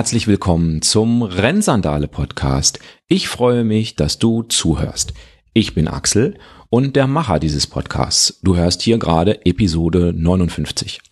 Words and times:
herzlich 0.00 0.26
willkommen 0.26 0.80
zum 0.80 1.22
Rennsandale 1.22 2.08
Podcast. 2.08 2.78
Ich 3.06 3.28
freue 3.28 3.64
mich, 3.64 3.96
dass 3.96 4.18
du 4.18 4.42
zuhörst. 4.44 5.12
Ich 5.52 5.74
bin 5.74 5.88
Axel 5.88 6.38
und 6.70 6.96
der 6.96 7.06
Macher 7.06 7.38
dieses 7.38 7.66
Podcasts. 7.66 8.40
Du 8.42 8.56
hörst 8.56 8.80
hier 8.80 8.96
gerade 8.96 9.44
Episode 9.44 10.14
59. 10.16 11.02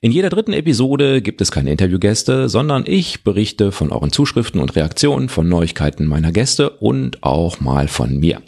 In 0.00 0.10
jeder 0.10 0.30
dritten 0.30 0.52
Episode 0.52 1.22
gibt 1.22 1.42
es 1.42 1.52
keine 1.52 1.70
Interviewgäste, 1.70 2.48
sondern 2.48 2.82
ich 2.88 3.22
berichte 3.22 3.70
von 3.70 3.92
euren 3.92 4.10
Zuschriften 4.10 4.60
und 4.60 4.74
Reaktionen, 4.74 5.28
von 5.28 5.48
Neuigkeiten 5.48 6.04
meiner 6.04 6.32
Gäste 6.32 6.70
und 6.70 7.22
auch 7.22 7.60
mal 7.60 7.86
von 7.86 8.18
mir. 8.18 8.42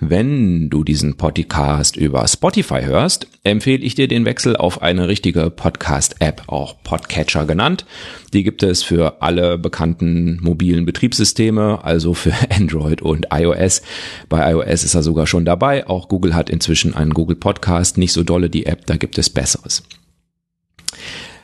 Wenn 0.00 0.70
du 0.70 0.84
diesen 0.84 1.16
Podcast 1.16 1.96
über 1.96 2.28
Spotify 2.28 2.82
hörst, 2.82 3.26
empfehle 3.42 3.82
ich 3.82 3.96
dir 3.96 4.06
den 4.06 4.24
Wechsel 4.24 4.54
auf 4.54 4.80
eine 4.80 5.08
richtige 5.08 5.50
Podcast-App, 5.50 6.44
auch 6.46 6.76
Podcatcher 6.84 7.46
genannt. 7.46 7.84
Die 8.32 8.44
gibt 8.44 8.62
es 8.62 8.84
für 8.84 9.22
alle 9.22 9.58
bekannten 9.58 10.38
mobilen 10.40 10.86
Betriebssysteme, 10.86 11.82
also 11.82 12.14
für 12.14 12.32
Android 12.50 13.02
und 13.02 13.26
iOS. 13.32 13.82
Bei 14.28 14.52
iOS 14.52 14.84
ist 14.84 14.94
er 14.94 15.02
sogar 15.02 15.26
schon 15.26 15.44
dabei. 15.44 15.88
Auch 15.88 16.08
Google 16.08 16.36
hat 16.36 16.48
inzwischen 16.48 16.94
einen 16.94 17.12
Google 17.12 17.36
Podcast. 17.36 17.98
Nicht 17.98 18.12
so 18.12 18.22
dolle 18.22 18.50
die 18.50 18.66
App, 18.66 18.86
da 18.86 18.96
gibt 18.96 19.18
es 19.18 19.28
Besseres. 19.28 19.82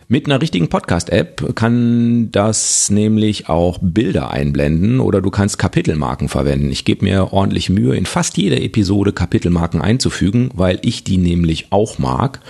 Mit 0.07 0.27
einer 0.27 0.43
richtigen 0.43 0.69
Podcast-App 0.69 1.55
kann 1.55 2.31
das 2.31 2.91
nämlich 2.91 3.49
auch 3.49 3.79
Bilder 3.81 4.31
einblenden 4.31 5.01
oder 5.01 5.23
du 5.23 5.31
kannst 5.31 5.59
Kapitelmarken 5.59 6.29
verwenden. 6.29 6.71
Ich 6.71 6.85
gebe 6.85 7.07
mir 7.07 7.33
ordentlich 7.33 7.71
Mühe, 7.71 7.97
in 7.97 8.05
fast 8.05 8.37
jeder 8.37 8.61
Episode 8.61 9.13
Kapitelmarken 9.13 9.81
einzufügen, 9.81 10.51
weil 10.53 10.79
ich 10.83 11.05
die 11.05 11.17
nämlich 11.17 11.69
auch 11.71 11.99
mag. 11.99 12.41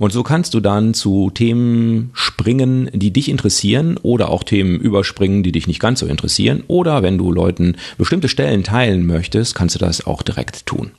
Und 0.00 0.12
so 0.12 0.24
kannst 0.24 0.54
du 0.54 0.60
dann 0.60 0.92
zu 0.92 1.30
Themen 1.30 2.10
springen, 2.14 2.90
die 2.92 3.12
dich 3.12 3.28
interessieren 3.28 3.96
oder 4.02 4.28
auch 4.30 4.42
Themen 4.42 4.80
überspringen, 4.80 5.44
die 5.44 5.52
dich 5.52 5.68
nicht 5.68 5.80
ganz 5.80 6.00
so 6.00 6.06
interessieren. 6.06 6.64
Oder 6.66 7.04
wenn 7.04 7.16
du 7.16 7.30
Leuten 7.30 7.76
bestimmte 7.96 8.28
Stellen 8.28 8.64
teilen 8.64 9.06
möchtest, 9.06 9.54
kannst 9.54 9.76
du 9.76 9.78
das 9.78 10.04
auch 10.04 10.22
direkt 10.22 10.66
tun. 10.66 10.90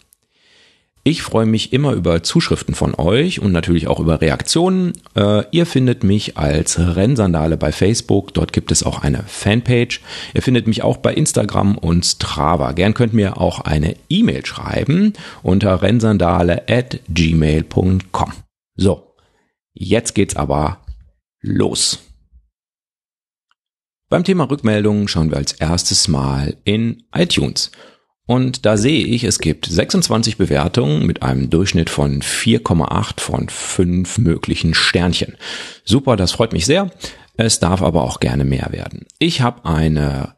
Ich 1.08 1.22
freue 1.22 1.46
mich 1.46 1.72
immer 1.72 1.94
über 1.94 2.24
Zuschriften 2.24 2.74
von 2.74 2.96
euch 2.96 3.40
und 3.40 3.52
natürlich 3.52 3.88
auch 3.88 4.00
über 4.00 4.22
Reaktionen. 4.22 4.94
Äh, 5.16 5.44
ihr 5.52 5.68
findet 5.68 6.04
mich 6.04 6.36
als 6.36 6.80
Rennsandale 6.80 7.58
bei 7.58 7.72
Facebook. 7.72 8.34
Dort 8.34 8.52
gibt 8.54 8.72
es 8.72 8.82
auch 8.82 9.04
eine 9.04 9.22
Fanpage. 9.22 10.02
Ihr 10.34 10.42
findet 10.42 10.66
mich 10.66 10.82
auch 10.82 10.98
bei 10.98 11.14
Instagram 11.14 11.78
und 11.78 12.08
Strava. 12.08 12.72
Gern 12.72 12.96
könnt 12.96 13.14
mir 13.14 13.40
auch 13.40 13.60
eine 13.60 13.96
E-Mail 14.10 14.48
schreiben 14.48 15.14
unter 15.44 15.84
rennsandale 15.84 16.68
at 16.68 17.00
gmail.com. 17.08 18.34
So, 18.76 19.16
jetzt 19.76 20.16
geht's 20.16 20.36
aber 20.36 20.80
los. 21.40 22.00
Beim 24.10 24.24
Thema 24.24 24.50
Rückmeldungen 24.50 25.08
schauen 25.08 25.30
wir 25.30 25.38
als 25.38 25.54
erstes 25.54 26.08
mal 26.08 26.58
in 26.64 27.04
iTunes. 27.14 27.70
Und 28.28 28.66
da 28.66 28.76
sehe 28.76 29.06
ich, 29.06 29.24
es 29.24 29.40
gibt 29.40 29.68
26 29.68 30.38
Bewertungen 30.38 31.06
mit 31.06 31.22
einem 31.22 31.50
Durchschnitt 31.50 31.90
von 31.90 32.22
4,8 32.22 33.20
von 33.20 33.50
5 33.50 34.18
möglichen 34.18 34.74
Sternchen. 34.74 35.36
Super, 35.84 36.16
das 36.16 36.32
freut 36.32 36.54
mich 36.54 36.66
sehr. 36.66 36.90
Es 37.38 37.60
darf 37.60 37.82
aber 37.82 38.04
auch 38.04 38.20
gerne 38.20 38.46
mehr 38.46 38.70
werden. 38.72 39.06
Ich 39.20 39.42
habe 39.42 39.66
eine 39.66 40.36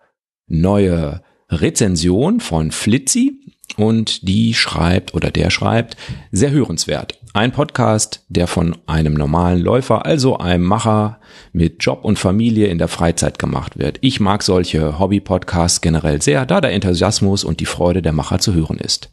neue 0.48 1.22
Rezension 1.50 2.40
von 2.40 2.72
Flitzy 2.72 3.40
und 3.78 4.28
die 4.28 4.54
schreibt 4.54 5.14
oder 5.14 5.32
der 5.32 5.50
schreibt, 5.50 5.96
sehr 6.32 6.52
hörenswert. 6.52 7.20
Ein 7.38 7.52
Podcast, 7.52 8.26
der 8.30 8.48
von 8.48 8.76
einem 8.88 9.14
normalen 9.14 9.62
Läufer, 9.62 10.08
also 10.08 10.40
einem 10.40 10.64
Macher 10.64 11.20
mit 11.54 11.84
Job 11.86 12.04
und 12.04 12.18
Familie 12.18 12.66
in 12.66 12.80
der 12.80 12.88
Freizeit 12.88 13.38
gemacht 13.38 13.78
wird. 13.78 14.00
Ich 14.02 14.20
mag 14.20 14.42
solche 14.42 14.98
Hobby-Podcasts 14.98 15.82
generell 15.82 16.20
sehr, 16.20 16.48
da 16.48 16.62
der 16.62 16.72
Enthusiasmus 16.72 17.44
und 17.44 17.60
die 17.60 17.68
Freude 17.68 18.02
der 18.02 18.12
Macher 18.12 18.40
zu 18.40 18.56
hören 18.56 18.80
ist. 18.80 19.12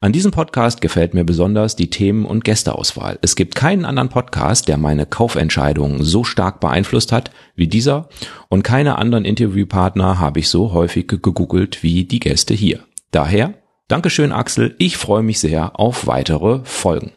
An 0.00 0.12
diesem 0.12 0.30
Podcast 0.30 0.80
gefällt 0.80 1.14
mir 1.14 1.24
besonders 1.24 1.74
die 1.74 1.90
Themen- 1.90 2.26
und 2.26 2.44
Gästeauswahl. 2.44 3.18
Es 3.22 3.34
gibt 3.34 3.56
keinen 3.56 3.84
anderen 3.84 4.08
Podcast, 4.08 4.68
der 4.68 4.76
meine 4.76 5.04
Kaufentscheidungen 5.04 6.04
so 6.04 6.22
stark 6.22 6.60
beeinflusst 6.60 7.10
hat 7.10 7.32
wie 7.56 7.66
dieser 7.66 8.08
und 8.48 8.62
keine 8.62 8.98
anderen 8.98 9.24
Interviewpartner 9.24 10.20
habe 10.20 10.38
ich 10.38 10.48
so 10.48 10.72
häufig 10.74 11.08
gegoogelt 11.08 11.82
wie 11.82 12.04
die 12.04 12.20
Gäste 12.20 12.54
hier. 12.54 12.84
Daher 13.10 13.54
Dankeschön, 13.88 14.32
Axel. 14.32 14.74
Ich 14.76 14.98
freue 14.98 15.22
mich 15.22 15.40
sehr 15.40 15.80
auf 15.80 16.06
weitere 16.06 16.60
Folgen. 16.64 17.12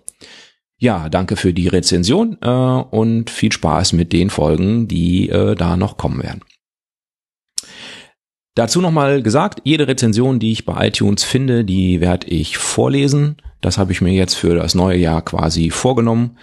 Ja, 0.82 1.10
danke 1.10 1.36
für 1.36 1.54
die 1.54 1.68
Rezension 1.68 2.40
äh, 2.42 2.50
und 2.50 3.30
viel 3.30 3.52
Spaß 3.52 3.94
mit 3.94 4.12
den 4.12 4.32
Folgen, 4.32 4.88
die 4.88 5.30
äh, 5.30 5.54
da 5.54 5.78
noch 5.78 5.96
kommen 5.96 6.24
werden. 6.24 6.42
Dazu 8.56 8.82
nochmal 8.82 9.22
gesagt, 9.22 9.62
jede 9.64 9.88
Rezension, 9.88 10.40
die 10.40 10.52
ich 10.52 10.66
bei 10.66 10.88
iTunes 10.88 11.24
finde, 11.24 11.64
die 11.64 12.02
werde 12.02 12.26
ich 12.30 12.58
vorlesen. 12.58 13.38
Das 13.62 13.78
habe 13.78 13.92
ich 13.92 14.02
mir 14.02 14.14
jetzt 14.14 14.34
für 14.34 14.56
das 14.56 14.74
neue 14.74 14.98
Jahr 14.98 15.22
quasi 15.22 15.70
vorgenommen. 15.70 16.40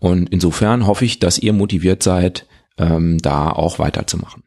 Und 0.00 0.30
insofern 0.30 0.88
hoffe 0.88 1.04
ich, 1.04 1.20
dass 1.20 1.38
ihr 1.38 1.52
motiviert 1.52 2.02
seid, 2.02 2.48
ähm, 2.78 3.18
da 3.18 3.50
auch 3.50 3.78
weiterzumachen. 3.78 4.42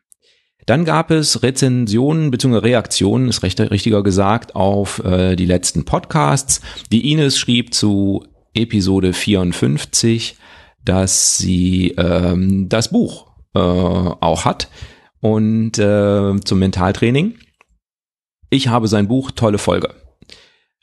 Dann 0.66 0.84
gab 0.84 1.12
es 1.12 1.44
Rezensionen 1.44 2.30
bzw. 2.30 2.58
Reaktionen, 2.58 3.30
ist 3.30 3.42
recht, 3.42 3.62
richtiger 3.62 4.04
gesagt, 4.04 4.56
auf 4.56 5.02
äh, 5.06 5.38
die 5.38 5.46
letzten 5.46 5.86
Podcasts. 5.86 6.60
Die 6.92 7.10
Ines 7.14 7.40
schrieb 7.40 7.74
zu 7.74 8.26
Episode 8.54 9.14
54, 9.14 10.38
dass 10.84 11.38
sie 11.38 11.96
ähm, 11.98 12.70
das 12.70 12.90
Buch 12.90 13.28
äh, 13.54 13.60
auch 13.60 14.46
hat 14.46 14.70
und 15.22 15.78
äh, 15.78 16.40
zum 16.44 16.60
Mentaltraining. 16.60 17.36
Ich 18.50 18.68
habe 18.68 18.88
sein 18.88 19.08
Buch, 19.08 19.32
tolle 19.32 19.58
Folge. 19.58 19.94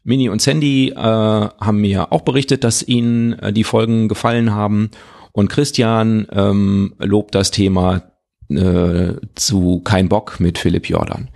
Mini 0.05 0.29
und 0.29 0.41
Sandy 0.41 0.91
äh, 0.91 0.95
haben 0.97 1.81
mir 1.81 2.13
auch 2.13 2.21
berichtet, 2.21 2.63
dass 2.63 2.87
ihnen 2.87 3.33
äh, 3.41 3.53
die 3.53 3.65
Folgen 3.65 4.09
gefallen 4.09 4.55
haben. 4.55 4.91
Und 5.33 5.49
Christian 5.49 6.29
ähm, 6.31 6.95
lobt 6.99 7.35
das 7.35 7.51
Thema 7.51 8.03
äh, 8.49 9.15
zu 9.35 9.81
Kein 9.81 10.09
Bock 10.09 10.39
mit 10.39 10.59
Philipp 10.59 10.89
Jordan. 10.89 11.29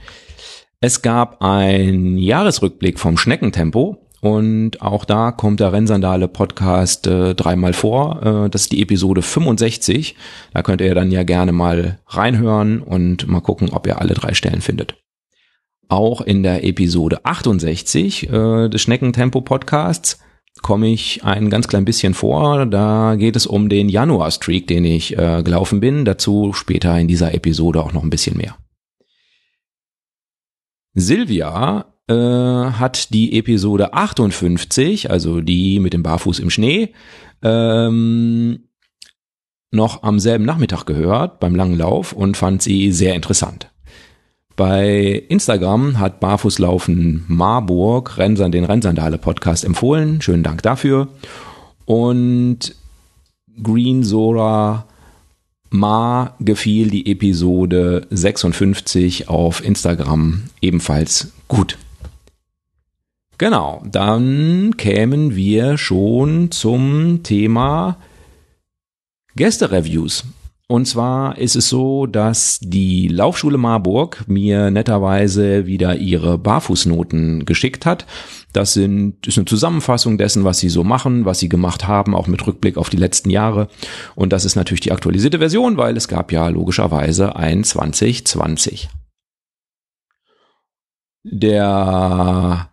Es 0.81 1.03
gab 1.03 1.43
ein 1.43 2.17
Jahresrückblick 2.17 2.99
vom 2.99 3.19
Schneckentempo 3.19 4.00
und 4.21 4.83
auch 4.83 5.05
da 5.05 5.33
kommt 5.33 5.61
der 5.61 5.73
Rennsandale 5.73 6.29
Podcast 6.29 7.07
äh, 7.07 7.35
dreimal 7.35 7.73
vor. 7.73 8.45
Äh, 8.45 8.51
das 8.51 8.63
ist 8.63 8.73
die 8.73 8.83
Episode 8.83 9.23
65. 9.23 10.15
Da 10.53 10.63
könnt 10.63 10.83
ihr 10.83 10.95
dann 10.95 11.11
ja 11.11 11.23
gerne 11.23 11.53
mal 11.53 11.99
reinhören 12.07 12.83
und 12.83 13.27
mal 13.27 13.41
gucken, 13.41 13.71
ob 13.71 13.87
ihr 13.87 14.01
alle 14.01 14.15
drei 14.15 14.35
Stellen 14.35 14.61
findet. 14.61 14.97
Auch 15.89 16.21
in 16.21 16.43
der 16.43 16.65
Episode 16.65 17.25
68 17.25 18.31
äh, 18.31 18.69
des 18.69 18.83
Schneckentempo 18.83 19.41
Podcasts 19.41 20.21
komme 20.61 20.89
ich 20.89 21.25
ein 21.25 21.49
ganz 21.49 21.69
klein 21.69 21.87
bisschen 21.87 22.13
vor. 22.13 22.67
Da 22.67 23.17
geht 23.17 23.37
es 23.37 23.47
um 23.47 23.71
den 23.71 23.89
Januar-Streak, 23.89 24.67
den 24.67 24.85
ich 24.85 25.17
äh, 25.17 25.43
gelaufen 25.43 25.81
bin. 25.81 26.05
Dazu 26.05 26.53
später 26.53 26.99
in 26.99 27.09
dieser 27.09 27.33
Episode 27.33 27.83
auch 27.83 27.93
noch 27.93 28.03
ein 28.03 28.11
bisschen 28.11 28.37
mehr. 28.37 28.57
Silvia 30.93 31.87
äh, 32.11 32.73
hat 32.73 33.15
die 33.15 33.39
Episode 33.39 33.95
58, 33.95 35.11
also 35.11 35.41
die 35.41 35.79
mit 35.79 35.93
dem 35.93 36.03
Barfuß 36.03 36.41
im 36.41 36.51
Schnee, 36.51 36.93
ähm, 37.43 38.65
noch 39.71 40.03
am 40.03 40.19
selben 40.19 40.45
Nachmittag 40.45 40.85
gehört 40.85 41.39
beim 41.39 41.55
langen 41.55 41.79
Lauf 41.79 42.13
und 42.13 42.37
fand 42.37 42.63
sie 42.63 42.91
sehr 42.91 43.15
interessant. 43.15 43.71
Bei 44.57 45.23
Instagram 45.29 46.01
hat 46.01 46.19
Barfußlaufen 46.19 47.25
Marburg 47.29 48.19
Rennsand, 48.19 48.55
den 48.55 48.65
Rennsandale 48.65 49.17
Podcast 49.17 49.65
empfohlen. 49.65 50.21
Schönen 50.21 50.43
Dank 50.43 50.63
dafür. 50.63 51.09
Und 51.85 52.75
Green 53.63 54.03
Sora 54.03 54.87
Ma 55.71 56.35
gefiel 56.41 56.91
die 56.91 57.11
Episode 57.11 58.09
56 58.11 59.29
auf 59.29 59.65
Instagram 59.65 60.43
ebenfalls 60.61 61.33
gut. 61.47 61.79
Genau, 63.41 63.83
dann 63.91 64.77
kämen 64.77 65.35
wir 65.35 65.79
schon 65.79 66.51
zum 66.51 67.23
Thema 67.23 67.97
Gästereviews. 69.35 70.25
Und 70.69 70.85
zwar 70.85 71.39
ist 71.39 71.57
es 71.57 71.71
so, 71.71 72.05
dass 72.05 72.59
die 72.61 73.09
Laufschule 73.09 73.57
Marburg 73.57 74.25
mir 74.27 74.71
netterweise 74.71 75.65
wieder 75.65 75.97
ihre 75.97 76.37
Barfußnoten 76.37 77.47
geschickt 77.47 77.87
hat. 77.87 78.05
Das 78.53 78.75
sind, 78.75 79.27
ist 79.27 79.39
eine 79.39 79.47
Zusammenfassung 79.47 80.19
dessen, 80.19 80.45
was 80.45 80.59
sie 80.59 80.69
so 80.69 80.85
machen, 80.85 81.25
was 81.25 81.39
sie 81.39 81.49
gemacht 81.49 81.89
haben, 81.89 82.15
auch 82.15 82.27
mit 82.27 82.47
Rückblick 82.47 82.77
auf 82.77 82.91
die 82.91 82.99
letzten 82.99 83.31
Jahre. 83.31 83.69
Und 84.17 84.35
das 84.35 84.45
ist 84.45 84.55
natürlich 84.55 84.83
die 84.83 84.93
aktualisierte 84.93 85.39
Version, 85.39 85.79
weil 85.79 85.97
es 85.97 86.09
gab 86.09 86.31
ja 86.31 86.47
logischerweise 86.49 87.37
ein 87.37 87.65
2020. 87.65 88.91
Der 91.25 92.71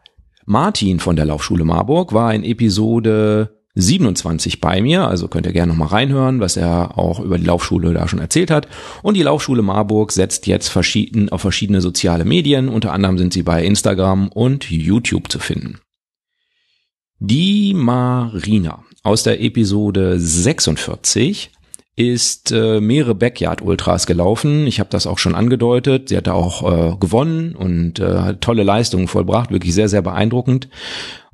Martin 0.50 1.02
von 1.02 1.18
der 1.18 1.26
Laufschule 1.26 1.66
Marburg 1.66 2.14
war 2.14 2.34
in 2.34 2.46
Episode 2.46 3.60
27 3.76 4.62
bei 4.62 4.82
mir, 4.82 5.06
also 5.06 5.28
könnt 5.28 5.46
ihr 5.46 5.52
gerne 5.52 5.74
noch 5.74 5.78
mal 5.78 5.88
reinhören, 5.88 6.40
was 6.40 6.56
er 6.56 6.98
auch 6.98 7.20
über 7.20 7.38
die 7.38 7.46
Laufschule 7.46 7.94
da 7.94 8.08
schon 8.08 8.20
erzählt 8.20 8.50
hat. 8.50 8.70
Und 9.04 9.16
die 9.16 9.24
Laufschule 9.24 9.62
Marburg 9.62 10.14
setzt 10.14 10.48
jetzt 10.48 10.70
verschieden, 10.70 11.28
auf 11.28 11.42
verschiedene 11.42 11.82
soziale 11.82 12.24
Medien, 12.24 12.70
unter 12.70 12.94
anderem 12.94 13.18
sind 13.18 13.34
sie 13.34 13.44
bei 13.44 13.66
Instagram 13.66 14.30
und 14.30 14.72
YouTube 14.72 15.30
zu 15.30 15.40
finden. 15.40 15.80
Die 17.20 17.74
Marina 17.74 18.86
aus 19.04 19.24
der 19.24 19.42
Episode 19.42 20.18
46 20.18 21.52
ist 21.98 22.52
äh, 22.52 22.80
mehrere 22.80 23.16
Backyard 23.16 23.62
Ultras 23.62 24.06
gelaufen. 24.06 24.68
Ich 24.68 24.80
habe 24.80 24.90
das 24.92 25.08
auch 25.08 25.18
schon 25.18 25.36
angedeutet. 25.36 26.10
Sie 26.10 26.16
hat 26.16 26.28
da 26.28 26.34
auch 26.34 26.94
äh, 26.94 26.96
gewonnen 26.98 27.56
und 27.56 28.00
äh, 28.00 28.36
tolle 28.36 28.64
Leistungen 28.64 29.08
vollbracht, 29.08 29.52
wirklich 29.52 29.74
sehr 29.74 29.90
sehr 29.90 30.04
beeindruckend. 30.04 30.70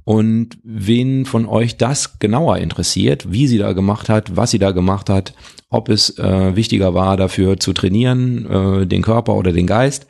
Und 0.05 0.57
wen 0.63 1.25
von 1.25 1.45
euch 1.45 1.77
das 1.77 2.19
genauer 2.19 2.57
interessiert, 2.57 3.31
wie 3.31 3.47
sie 3.47 3.57
da 3.57 3.73
gemacht 3.73 4.09
hat, 4.09 4.35
was 4.35 4.51
sie 4.51 4.59
da 4.59 4.71
gemacht 4.71 5.09
hat, 5.09 5.33
ob 5.69 5.89
es 5.89 6.17
äh, 6.17 6.55
wichtiger 6.55 6.93
war, 6.93 7.17
dafür 7.17 7.59
zu 7.59 7.73
trainieren, 7.73 8.45
äh, 8.49 8.87
den 8.87 9.01
Körper 9.01 9.35
oder 9.35 9.51
den 9.51 9.67
Geist, 9.67 10.07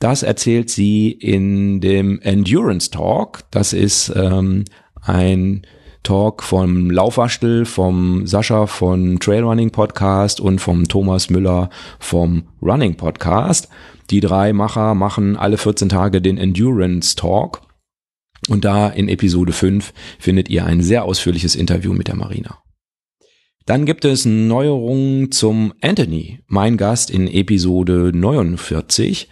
das 0.00 0.22
erzählt 0.22 0.70
sie 0.70 1.10
in 1.12 1.82
dem 1.82 2.20
Endurance 2.22 2.90
Talk. 2.90 3.44
Das 3.50 3.74
ist 3.74 4.10
ähm, 4.16 4.64
ein 5.02 5.66
Talk 6.02 6.42
vom 6.42 6.90
Laufwaschtel, 6.90 7.64
vom 7.64 8.26
Sascha 8.26 8.66
von 8.66 9.20
Trailrunning 9.20 9.70
Podcast 9.70 10.40
und 10.40 10.58
vom 10.60 10.88
Thomas 10.88 11.30
Müller 11.30 11.70
vom 11.98 12.44
Running 12.62 12.96
Podcast. 12.96 13.68
Die 14.10 14.20
drei 14.20 14.52
Macher 14.52 14.94
machen 14.94 15.36
alle 15.36 15.58
14 15.58 15.88
Tage 15.88 16.20
den 16.20 16.38
Endurance 16.38 17.16
Talk. 17.16 17.62
Und 18.48 18.64
da 18.64 18.88
in 18.88 19.08
Episode 19.08 19.52
5 19.52 19.92
findet 20.18 20.48
ihr 20.48 20.64
ein 20.64 20.82
sehr 20.82 21.04
ausführliches 21.04 21.54
Interview 21.54 21.92
mit 21.92 22.08
der 22.08 22.16
Marina. 22.16 22.58
Dann 23.66 23.84
gibt 23.84 24.04
es 24.04 24.24
Neuerungen 24.24 25.30
zum 25.30 25.74
Anthony, 25.80 26.40
mein 26.46 26.76
Gast 26.76 27.10
in 27.10 27.28
Episode 27.28 28.10
49. 28.14 29.28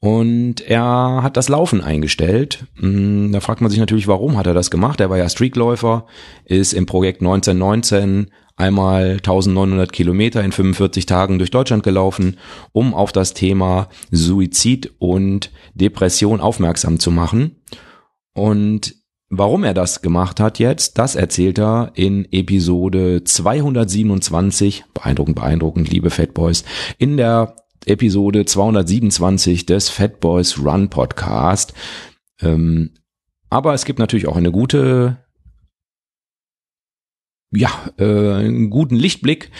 Und 0.00 0.62
er 0.62 1.20
hat 1.22 1.36
das 1.36 1.50
Laufen 1.50 1.82
eingestellt. 1.82 2.64
Hm, 2.76 3.32
da 3.32 3.40
fragt 3.40 3.60
man 3.60 3.70
sich 3.70 3.78
natürlich, 3.78 4.08
warum 4.08 4.38
hat 4.38 4.46
er 4.46 4.54
das 4.54 4.70
gemacht? 4.70 4.98
Er 5.00 5.10
war 5.10 5.18
ja 5.18 5.28
Streakläufer, 5.28 6.06
ist 6.46 6.72
im 6.72 6.86
Projekt 6.86 7.20
1919 7.20 8.30
einmal 8.56 9.12
1900 9.12 9.92
Kilometer 9.92 10.42
in 10.42 10.52
45 10.52 11.04
Tagen 11.04 11.38
durch 11.38 11.50
Deutschland 11.50 11.82
gelaufen, 11.82 12.38
um 12.72 12.94
auf 12.94 13.12
das 13.12 13.34
Thema 13.34 13.88
Suizid 14.10 14.92
und 14.98 15.50
Depression 15.74 16.40
aufmerksam 16.40 16.98
zu 16.98 17.10
machen. 17.10 17.56
Und 18.32 18.94
warum 19.28 19.64
er 19.64 19.74
das 19.74 20.00
gemacht 20.00 20.40
hat 20.40 20.58
jetzt, 20.58 20.98
das 20.98 21.14
erzählt 21.14 21.58
er 21.58 21.92
in 21.94 22.26
Episode 22.32 23.22
227, 23.24 24.84
beeindruckend, 24.94 25.36
beeindruckend, 25.36 25.90
liebe 25.90 26.08
Fat 26.08 26.32
Boys, 26.32 26.64
in 26.98 27.18
der 27.18 27.54
Episode 27.86 28.44
227 28.44 29.66
des 29.66 29.88
Fat 29.88 30.20
Boys 30.20 30.58
Run 30.58 30.90
Podcast. 30.90 31.72
Ähm, 32.40 32.90
aber 33.48 33.74
es 33.74 33.84
gibt 33.84 33.98
natürlich 33.98 34.28
auch 34.28 34.36
eine 34.36 34.52
gute, 34.52 35.18
ja, 37.52 37.70
äh, 37.98 38.32
einen 38.34 38.70
guten 38.70 38.96
Lichtblick. 38.96 39.50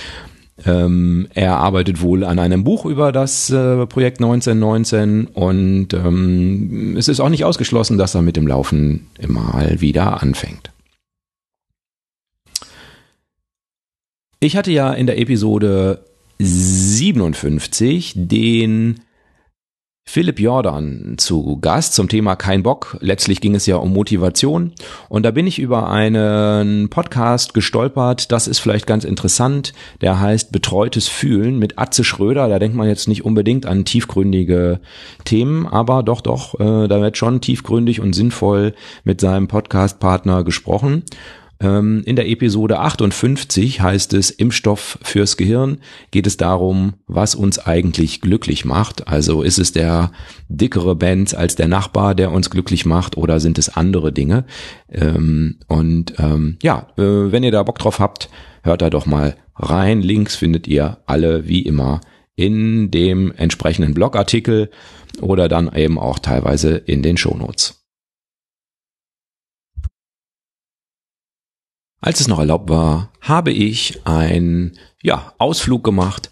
Ähm, 0.64 1.28
er 1.32 1.56
arbeitet 1.56 2.02
wohl 2.02 2.22
an 2.22 2.38
einem 2.38 2.64
Buch 2.64 2.84
über 2.84 3.12
das 3.12 3.48
äh, 3.50 3.86
Projekt 3.86 4.18
1919 4.18 5.26
und 5.26 5.94
ähm, 5.94 6.96
es 6.98 7.08
ist 7.08 7.20
auch 7.20 7.30
nicht 7.30 7.44
ausgeschlossen, 7.44 7.96
dass 7.96 8.14
er 8.14 8.22
mit 8.22 8.36
dem 8.36 8.46
Laufen 8.46 9.08
mal 9.26 9.80
wieder 9.80 10.22
anfängt. 10.22 10.70
Ich 14.38 14.56
hatte 14.56 14.70
ja 14.70 14.92
in 14.92 15.06
der 15.06 15.18
Episode 15.18 16.04
57 16.42 18.14
den 18.16 19.00
Philipp 20.06 20.40
Jordan 20.40 21.16
zu 21.18 21.58
Gast 21.60 21.94
zum 21.94 22.08
Thema 22.08 22.34
Kein 22.34 22.62
Bock. 22.62 22.96
Letztlich 23.00 23.42
ging 23.42 23.54
es 23.54 23.66
ja 23.66 23.76
um 23.76 23.92
Motivation. 23.92 24.72
Und 25.10 25.24
da 25.24 25.32
bin 25.32 25.46
ich 25.46 25.58
über 25.58 25.90
einen 25.90 26.88
Podcast 26.88 27.52
gestolpert. 27.52 28.32
Das 28.32 28.48
ist 28.48 28.58
vielleicht 28.58 28.86
ganz 28.86 29.04
interessant. 29.04 29.74
Der 30.00 30.18
heißt 30.18 30.50
Betreutes 30.50 31.08
Fühlen 31.08 31.58
mit 31.58 31.78
Atze 31.78 32.04
Schröder. 32.04 32.48
Da 32.48 32.58
denkt 32.58 32.74
man 32.76 32.88
jetzt 32.88 33.06
nicht 33.06 33.22
unbedingt 33.22 33.66
an 33.66 33.84
tiefgründige 33.84 34.80
Themen, 35.26 35.66
aber 35.66 36.02
doch, 36.02 36.22
doch, 36.22 36.58
äh, 36.58 36.88
da 36.88 37.02
wird 37.02 37.18
schon 37.18 37.42
tiefgründig 37.42 38.00
und 38.00 38.14
sinnvoll 38.14 38.72
mit 39.04 39.20
seinem 39.20 39.46
Podcastpartner 39.46 40.42
gesprochen. 40.42 41.04
Ähm, 41.60 42.02
in 42.06 42.16
der 42.16 42.28
Episode 42.28 42.78
58 42.78 43.80
heißt 43.82 44.14
es 44.14 44.30
Impfstoff 44.30 44.98
fürs 45.02 45.36
Gehirn 45.36 45.78
geht 46.10 46.26
es 46.26 46.36
darum, 46.38 46.94
was 47.06 47.34
uns 47.34 47.58
eigentlich 47.58 48.22
glücklich 48.22 48.64
macht. 48.64 49.08
Also 49.08 49.42
ist 49.42 49.58
es 49.58 49.72
der 49.72 50.10
dickere 50.48 50.96
Benz 50.96 51.34
als 51.34 51.56
der 51.56 51.68
Nachbar, 51.68 52.14
der 52.14 52.32
uns 52.32 52.48
glücklich 52.48 52.86
macht 52.86 53.16
oder 53.16 53.40
sind 53.40 53.58
es 53.58 53.68
andere 53.68 54.12
Dinge? 54.12 54.44
Ähm, 54.90 55.58
und 55.68 56.14
ähm, 56.18 56.56
ja, 56.62 56.88
äh, 56.96 57.02
wenn 57.30 57.42
ihr 57.42 57.52
da 57.52 57.62
Bock 57.62 57.78
drauf 57.78 57.98
habt, 57.98 58.30
hört 58.62 58.80
da 58.80 58.88
doch 58.88 59.04
mal 59.04 59.36
rein. 59.56 60.00
Links 60.00 60.36
findet 60.36 60.66
ihr 60.66 60.98
alle 61.04 61.46
wie 61.46 61.62
immer 61.62 62.00
in 62.36 62.90
dem 62.90 63.32
entsprechenden 63.32 63.92
Blogartikel 63.92 64.70
oder 65.20 65.48
dann 65.48 65.70
eben 65.74 65.98
auch 65.98 66.18
teilweise 66.18 66.76
in 66.76 67.02
den 67.02 67.18
Shownotes. 67.18 67.79
Als 72.00 72.20
es 72.20 72.28
noch 72.28 72.38
erlaubt 72.38 72.70
war, 72.70 73.10
habe 73.20 73.52
ich 73.52 74.00
einen 74.04 74.72
ja, 75.02 75.34
Ausflug 75.38 75.84
gemacht 75.84 76.30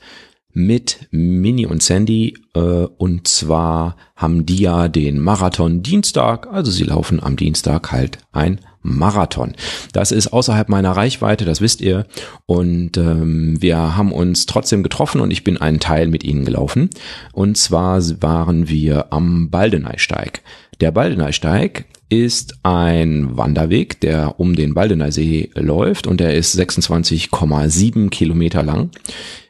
mit 0.54 1.08
Mini 1.10 1.66
und 1.66 1.82
Sandy. 1.82 2.34
Äh, 2.54 2.60
und 2.60 3.28
zwar 3.28 3.96
haben 4.16 4.46
die 4.46 4.58
ja 4.58 4.88
den 4.88 5.20
Marathon 5.20 5.82
Dienstag, 5.82 6.46
also 6.50 6.70
sie 6.70 6.84
laufen 6.84 7.22
am 7.22 7.36
Dienstag 7.36 7.92
halt 7.92 8.18
ein 8.32 8.60
Marathon. 8.80 9.52
Das 9.92 10.10
ist 10.10 10.28
außerhalb 10.28 10.70
meiner 10.70 10.92
Reichweite, 10.92 11.44
das 11.44 11.60
wisst 11.60 11.82
ihr. 11.82 12.06
Und 12.46 12.96
ähm, 12.96 13.60
wir 13.60 13.96
haben 13.96 14.12
uns 14.12 14.46
trotzdem 14.46 14.82
getroffen 14.82 15.20
und 15.20 15.30
ich 15.30 15.44
bin 15.44 15.58
einen 15.58 15.80
Teil 15.80 16.08
mit 16.08 16.24
ihnen 16.24 16.46
gelaufen. 16.46 16.88
Und 17.32 17.58
zwar 17.58 18.00
waren 18.22 18.68
wir 18.68 19.12
am 19.12 19.50
Baldeneysteig. 19.50 20.42
Der 20.80 20.92
Baldeneysteig 20.92 21.84
ist 22.08 22.60
ein 22.62 23.36
Wanderweg, 23.36 24.00
der 24.00 24.40
um 24.40 24.56
den 24.56 24.74
Baldeneysee 24.74 25.50
läuft 25.54 26.06
und 26.06 26.20
der 26.20 26.34
ist 26.34 26.58
26,7 26.58 28.08
Kilometer 28.08 28.62
lang, 28.62 28.90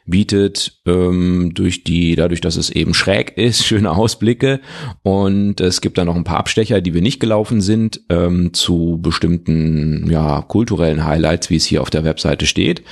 bietet 0.05 0.81
ähm, 0.85 1.51
durch 1.53 1.83
die, 1.83 2.15
dadurch, 2.15 2.41
dass 2.41 2.57
es 2.57 2.69
eben 2.69 2.93
schräg 2.93 3.37
ist, 3.37 3.63
schöne 3.65 3.91
Ausblicke 3.91 4.59
und 5.03 5.61
es 5.61 5.81
gibt 5.81 5.97
da 5.97 6.05
noch 6.05 6.15
ein 6.15 6.25
paar 6.25 6.37
Abstecher, 6.37 6.81
die 6.81 6.93
wir 6.93 7.01
nicht 7.01 7.19
gelaufen 7.19 7.61
sind, 7.61 8.01
ähm, 8.09 8.53
zu 8.53 8.99
bestimmten 9.01 10.09
ja 10.11 10.41
kulturellen 10.41 11.05
Highlights, 11.05 11.49
wie 11.49 11.55
es 11.55 11.65
hier 11.65 11.81
auf 11.81 11.89
der 11.89 12.03
Webseite 12.03 12.45
steht. 12.45 12.83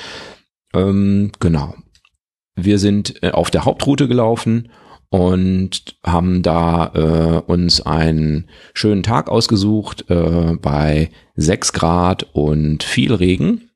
Ähm, 0.73 1.31
genau. 1.39 1.75
Wir 2.55 2.79
sind 2.79 3.21
äh, 3.21 3.31
auf 3.31 3.51
der 3.51 3.65
Hauptroute 3.65 4.07
gelaufen 4.07 4.69
und 5.09 5.95
haben 6.05 6.41
da 6.43 6.91
äh, 6.93 7.51
uns 7.51 7.81
einen 7.81 8.49
schönen 8.73 9.03
Tag 9.03 9.29
ausgesucht 9.29 10.05
äh, 10.09 10.55
bei 10.61 11.09
sechs 11.35 11.73
Grad 11.73 12.27
und 12.33 12.83
viel 12.83 13.13
Regen. 13.13 13.69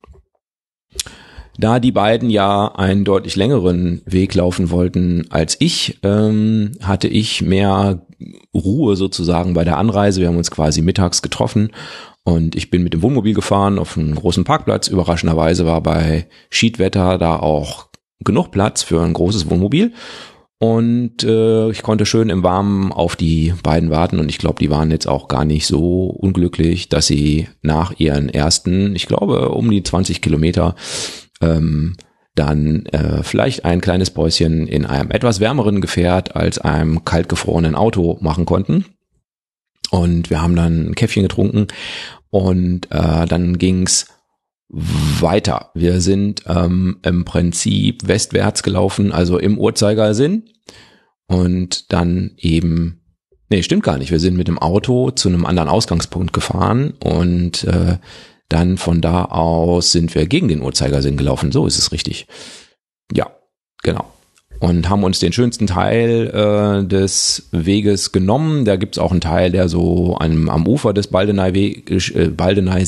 Da 1.57 1.79
die 1.79 1.91
beiden 1.91 2.29
ja 2.29 2.73
einen 2.75 3.05
deutlich 3.05 3.35
längeren 3.35 4.01
Weg 4.05 4.33
laufen 4.33 4.71
wollten 4.71 5.27
als 5.29 5.57
ich, 5.59 5.99
ähm, 6.03 6.71
hatte 6.81 7.07
ich 7.07 7.41
mehr 7.41 8.05
Ruhe 8.53 8.95
sozusagen 8.95 9.53
bei 9.53 9.63
der 9.63 9.77
Anreise. 9.77 10.21
Wir 10.21 10.27
haben 10.27 10.37
uns 10.37 10.51
quasi 10.51 10.81
mittags 10.81 11.21
getroffen 11.21 11.71
und 12.23 12.55
ich 12.55 12.69
bin 12.69 12.83
mit 12.83 12.93
dem 12.93 13.01
Wohnmobil 13.01 13.33
gefahren 13.33 13.79
auf 13.79 13.97
einen 13.97 14.15
großen 14.15 14.43
Parkplatz. 14.43 14.87
Überraschenderweise 14.87 15.65
war 15.65 15.81
bei 15.81 16.27
Schiedwetter 16.49 17.17
da 17.17 17.37
auch 17.37 17.87
genug 18.19 18.51
Platz 18.51 18.83
für 18.83 19.01
ein 19.01 19.13
großes 19.13 19.49
Wohnmobil. 19.49 19.93
Und 20.61 21.23
äh, 21.23 21.71
ich 21.71 21.81
konnte 21.81 22.05
schön 22.05 22.29
im 22.29 22.43
Warmen 22.43 22.91
auf 22.91 23.15
die 23.15 23.51
beiden 23.63 23.89
warten 23.89 24.19
und 24.19 24.29
ich 24.29 24.37
glaube, 24.37 24.59
die 24.59 24.69
waren 24.69 24.91
jetzt 24.91 25.07
auch 25.07 25.27
gar 25.27 25.43
nicht 25.43 25.65
so 25.65 26.05
unglücklich, 26.05 26.87
dass 26.87 27.07
sie 27.07 27.47
nach 27.63 27.93
ihren 27.97 28.29
ersten, 28.29 28.95
ich 28.95 29.07
glaube, 29.07 29.49
um 29.49 29.71
die 29.71 29.81
20 29.81 30.21
Kilometer 30.21 30.75
ähm, 31.41 31.95
dann 32.35 32.85
äh, 32.85 33.23
vielleicht 33.23 33.65
ein 33.65 33.81
kleines 33.81 34.11
Päuschen 34.11 34.67
in 34.67 34.85
einem 34.85 35.09
etwas 35.09 35.39
wärmeren 35.39 35.81
Gefährt 35.81 36.35
als 36.35 36.59
einem 36.59 37.05
kaltgefrorenen 37.05 37.73
Auto 37.73 38.19
machen 38.21 38.45
konnten. 38.45 38.85
Und 39.89 40.29
wir 40.29 40.43
haben 40.43 40.55
dann 40.55 40.89
ein 40.89 40.95
Käffchen 40.95 41.23
getrunken 41.23 41.69
und 42.29 42.85
äh, 42.91 43.25
dann 43.25 43.57
ging's 43.57 44.05
weiter. 44.71 45.71
Wir 45.73 45.99
sind 46.01 46.43
ähm, 46.47 46.99
im 47.03 47.25
Prinzip 47.25 48.07
westwärts 48.07 48.63
gelaufen, 48.63 49.11
also 49.11 49.37
im 49.37 49.57
Uhrzeigersinn 49.57 50.49
und 51.27 51.91
dann 51.91 52.31
eben, 52.37 53.01
nee, 53.49 53.63
stimmt 53.63 53.83
gar 53.83 53.97
nicht. 53.97 54.11
Wir 54.11 54.19
sind 54.19 54.37
mit 54.37 54.47
dem 54.47 54.59
Auto 54.59 55.11
zu 55.11 55.29
einem 55.29 55.45
anderen 55.45 55.69
Ausgangspunkt 55.69 56.31
gefahren 56.31 56.93
und 57.03 57.65
äh, 57.65 57.97
dann 58.47 58.77
von 58.77 59.01
da 59.01 59.25
aus 59.25 59.91
sind 59.91 60.15
wir 60.15 60.25
gegen 60.25 60.47
den 60.47 60.61
Uhrzeigersinn 60.61 61.17
gelaufen. 61.17 61.51
So 61.51 61.67
ist 61.67 61.77
es 61.77 61.91
richtig. 61.91 62.27
Ja, 63.13 63.29
genau 63.83 64.05
und 64.61 64.89
haben 64.89 65.03
uns 65.03 65.19
den 65.19 65.33
schönsten 65.33 65.65
Teil 65.65 66.27
äh, 66.27 66.87
des 66.87 67.49
Weges 67.51 68.11
genommen. 68.11 68.63
Da 68.63 68.75
gibt's 68.75 68.99
auch 68.99 69.09
einen 69.11 69.19
Teil, 69.19 69.51
der 69.51 69.67
so 69.67 70.17
am, 70.19 70.49
am 70.49 70.67
Ufer 70.67 70.93
des 70.93 71.07
Baldeneysees 71.07 72.11
äh, 72.15 72.27
Baldeney 72.27 72.85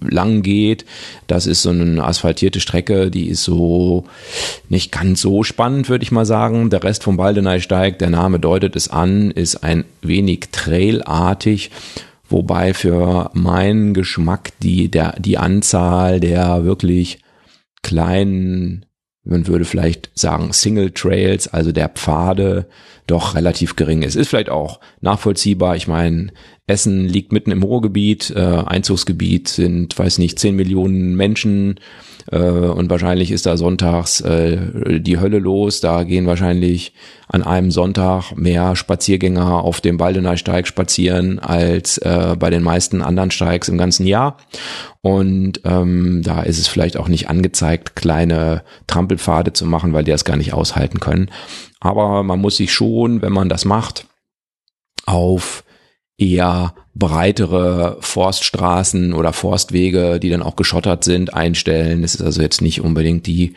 lang 0.00 0.42
geht. 0.42 0.84
Das 1.26 1.46
ist 1.46 1.62
so 1.62 1.70
eine 1.70 2.02
asphaltierte 2.04 2.60
Strecke, 2.60 3.10
die 3.10 3.28
ist 3.28 3.44
so 3.44 4.04
nicht 4.68 4.92
ganz 4.92 5.20
so 5.20 5.42
spannend, 5.42 5.88
würde 5.88 6.02
ich 6.02 6.12
mal 6.12 6.26
sagen. 6.26 6.70
Der 6.70 6.82
Rest 6.82 7.02
vom 7.02 7.16
Baldeneysteig, 7.16 7.98
der 7.98 8.10
Name 8.10 8.38
deutet 8.38 8.76
es 8.76 8.88
an, 8.88 9.30
ist 9.30 9.62
ein 9.62 9.84
wenig 10.02 10.48
trailartig. 10.52 11.70
Wobei 12.28 12.74
für 12.74 13.30
meinen 13.34 13.92
Geschmack 13.92 14.50
die, 14.62 14.88
der, 14.88 15.14
die 15.18 15.36
Anzahl 15.36 16.20
der 16.20 16.64
wirklich 16.64 17.18
kleinen 17.82 18.86
man 19.24 19.46
würde 19.46 19.64
vielleicht 19.64 20.10
sagen 20.14 20.52
Single 20.52 20.92
Trails, 20.92 21.48
also 21.48 21.72
der 21.72 21.88
Pfade, 21.88 22.66
doch 23.06 23.34
relativ 23.34 23.76
gering 23.76 24.02
ist. 24.02 24.14
Ist 24.14 24.28
vielleicht 24.28 24.48
auch 24.48 24.80
nachvollziehbar. 25.00 25.76
Ich 25.76 25.88
meine, 25.88 26.28
Essen 26.66 27.06
liegt 27.06 27.32
mitten 27.32 27.50
im 27.50 27.62
Ruhrgebiet, 27.62 28.30
äh, 28.30 28.40
Einzugsgebiet 28.40 29.48
sind, 29.48 29.98
weiß 29.98 30.18
nicht, 30.18 30.38
10 30.38 30.56
Millionen 30.56 31.16
Menschen 31.16 31.80
und 32.28 32.90
wahrscheinlich 32.90 33.30
ist 33.30 33.46
da 33.46 33.56
sonntags 33.56 34.20
äh, 34.20 35.00
die 35.00 35.18
Hölle 35.18 35.38
los. 35.38 35.80
Da 35.80 36.04
gehen 36.04 36.26
wahrscheinlich 36.26 36.92
an 37.28 37.42
einem 37.42 37.70
Sonntag 37.70 38.36
mehr 38.36 38.74
Spaziergänger 38.74 39.62
auf 39.62 39.80
dem 39.80 39.96
Baldeneysteig 39.96 40.66
spazieren 40.66 41.38
als 41.38 41.98
äh, 41.98 42.36
bei 42.38 42.50
den 42.50 42.62
meisten 42.62 43.02
anderen 43.02 43.30
Steigs 43.30 43.68
im 43.68 43.78
ganzen 43.78 44.06
Jahr. 44.06 44.36
Und 45.02 45.60
ähm, 45.64 46.22
da 46.22 46.42
ist 46.42 46.58
es 46.58 46.68
vielleicht 46.68 46.96
auch 46.96 47.08
nicht 47.08 47.28
angezeigt, 47.28 47.96
kleine 47.96 48.62
Trampelpfade 48.86 49.52
zu 49.52 49.64
machen, 49.64 49.92
weil 49.92 50.04
die 50.04 50.10
das 50.10 50.24
gar 50.24 50.36
nicht 50.36 50.52
aushalten 50.52 51.00
können. 51.00 51.30
Aber 51.80 52.22
man 52.22 52.40
muss 52.40 52.56
sich 52.56 52.72
schon, 52.72 53.22
wenn 53.22 53.32
man 53.32 53.48
das 53.48 53.64
macht, 53.64 54.06
auf 55.06 55.64
eher 56.20 56.74
breitere 56.94 57.96
Forststraßen 58.00 59.14
oder 59.14 59.32
Forstwege, 59.32 60.20
die 60.20 60.28
dann 60.28 60.42
auch 60.42 60.56
geschottert 60.56 61.02
sind, 61.02 61.32
einstellen. 61.32 62.04
Es 62.04 62.14
ist 62.14 62.22
also 62.22 62.42
jetzt 62.42 62.60
nicht 62.60 62.82
unbedingt 62.82 63.26
die 63.26 63.54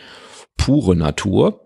pure 0.57 0.95
Natur. 0.95 1.59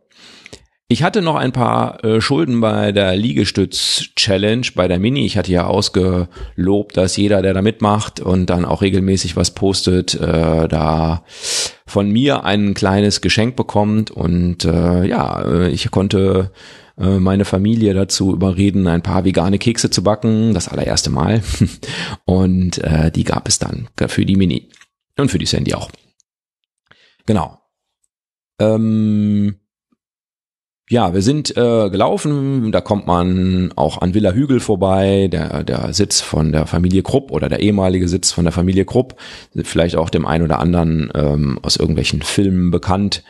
Ich 0.90 1.04
hatte 1.04 1.22
noch 1.22 1.36
ein 1.36 1.52
paar 1.52 2.04
äh, 2.06 2.22
Schulden 2.22 2.62
bei 2.62 2.94
der 2.94 3.16
Liegestütz-Challenge, 3.18 4.68
bei 4.74 4.88
der 4.88 5.00
Mini. 5.00 5.26
Ich 5.26 5.38
hatte 5.38 5.52
ja 5.52 5.66
ausgelobt, 5.66 6.96
dass 6.96 7.18
jeder, 7.18 7.42
der 7.42 7.54
da 7.54 7.62
mitmacht 7.62 8.22
und 8.22 8.46
dann 8.50 8.64
auch 8.64 8.82
regelmäßig 8.82 9.36
was 9.36 9.52
postet, 9.52 10.16
äh, 10.16 10.70
da 10.70 11.24
von 11.86 12.10
mir 12.10 12.46
ein 12.46 12.74
kleines 12.74 13.20
Geschenk 13.20 13.58
bekommt. 13.58 14.12
Und 14.12 14.64
äh, 14.64 15.06
ja, 15.06 15.42
äh, 15.42 15.70
ich 15.70 15.92
konnte 15.92 16.52
äh, 16.98 17.20
meine 17.20 17.46
Familie 17.46 17.94
dazu 17.94 18.34
überreden, 18.34 18.88
ein 18.88 19.04
paar 19.04 19.26
vegane 19.26 19.60
Kekse 19.60 19.90
zu 19.90 20.04
backen, 20.04 20.54
das 20.54 20.68
allererste 20.68 21.10
Mal. 21.10 21.42
Und 22.26 22.80
äh, 22.80 23.12
die 23.12 23.24
gab 23.24 23.48
es 23.48 23.60
dann 23.60 23.88
für 24.08 24.26
die 24.26 24.36
Mini 24.36 24.70
und 25.18 25.32
für 25.32 25.40
die 25.40 25.46
Sandy 25.46 25.74
auch. 25.74 25.90
Genau. 27.26 27.60
Ähm, 28.60 29.56
ja, 30.90 31.14
wir 31.14 31.22
sind 31.22 31.56
äh, 31.58 31.90
gelaufen, 31.90 32.72
da 32.72 32.80
kommt 32.80 33.08
man 33.08 33.74
auch 33.76 34.02
an 34.02 34.14
Villa 34.14 34.32
Hügel 34.32 34.62
vorbei, 34.62 35.28
der, 35.30 35.66
der 35.66 35.94
Sitz 35.94 36.22
von 36.22 36.54
der 36.54 36.66
Familie 36.66 37.04
Krupp 37.04 37.32
oder 37.32 37.50
der 37.50 37.60
ehemalige 37.60 38.08
Sitz 38.08 38.32
von 38.32 38.46
der 38.46 38.54
Familie 38.54 38.86
Krupp, 38.86 39.18
vielleicht 39.64 39.98
auch 39.98 40.10
dem 40.10 40.26
einen 40.26 40.46
oder 40.46 40.60
anderen 40.60 41.12
ähm, 41.14 41.60
aus 41.62 41.76
irgendwelchen 41.76 42.22
Filmen 42.22 42.72
bekannt 42.72 43.24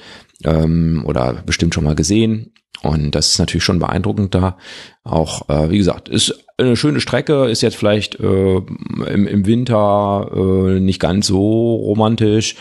ähm, 0.44 1.04
oder 1.08 1.42
bestimmt 1.46 1.74
schon 1.74 1.86
mal 1.86 1.96
gesehen. 1.96 2.54
Und 2.84 3.16
das 3.16 3.32
ist 3.32 3.40
natürlich 3.40 3.64
schon 3.64 3.80
beeindruckend 3.80 4.36
da. 4.36 4.58
Auch, 5.04 5.50
äh, 5.50 5.70
wie 5.70 5.78
gesagt, 5.78 6.10
ist 6.10 6.44
eine 6.58 6.76
schöne 6.76 7.00
Strecke, 7.00 7.46
ist 7.46 7.62
jetzt 7.62 7.76
vielleicht 7.76 8.20
äh, 8.20 8.56
im, 8.58 9.28
im 9.28 9.46
Winter 9.46 10.32
äh, 10.34 10.80
nicht 10.80 11.00
ganz 11.00 11.28
so 11.28 11.76
romantisch, 11.76 12.56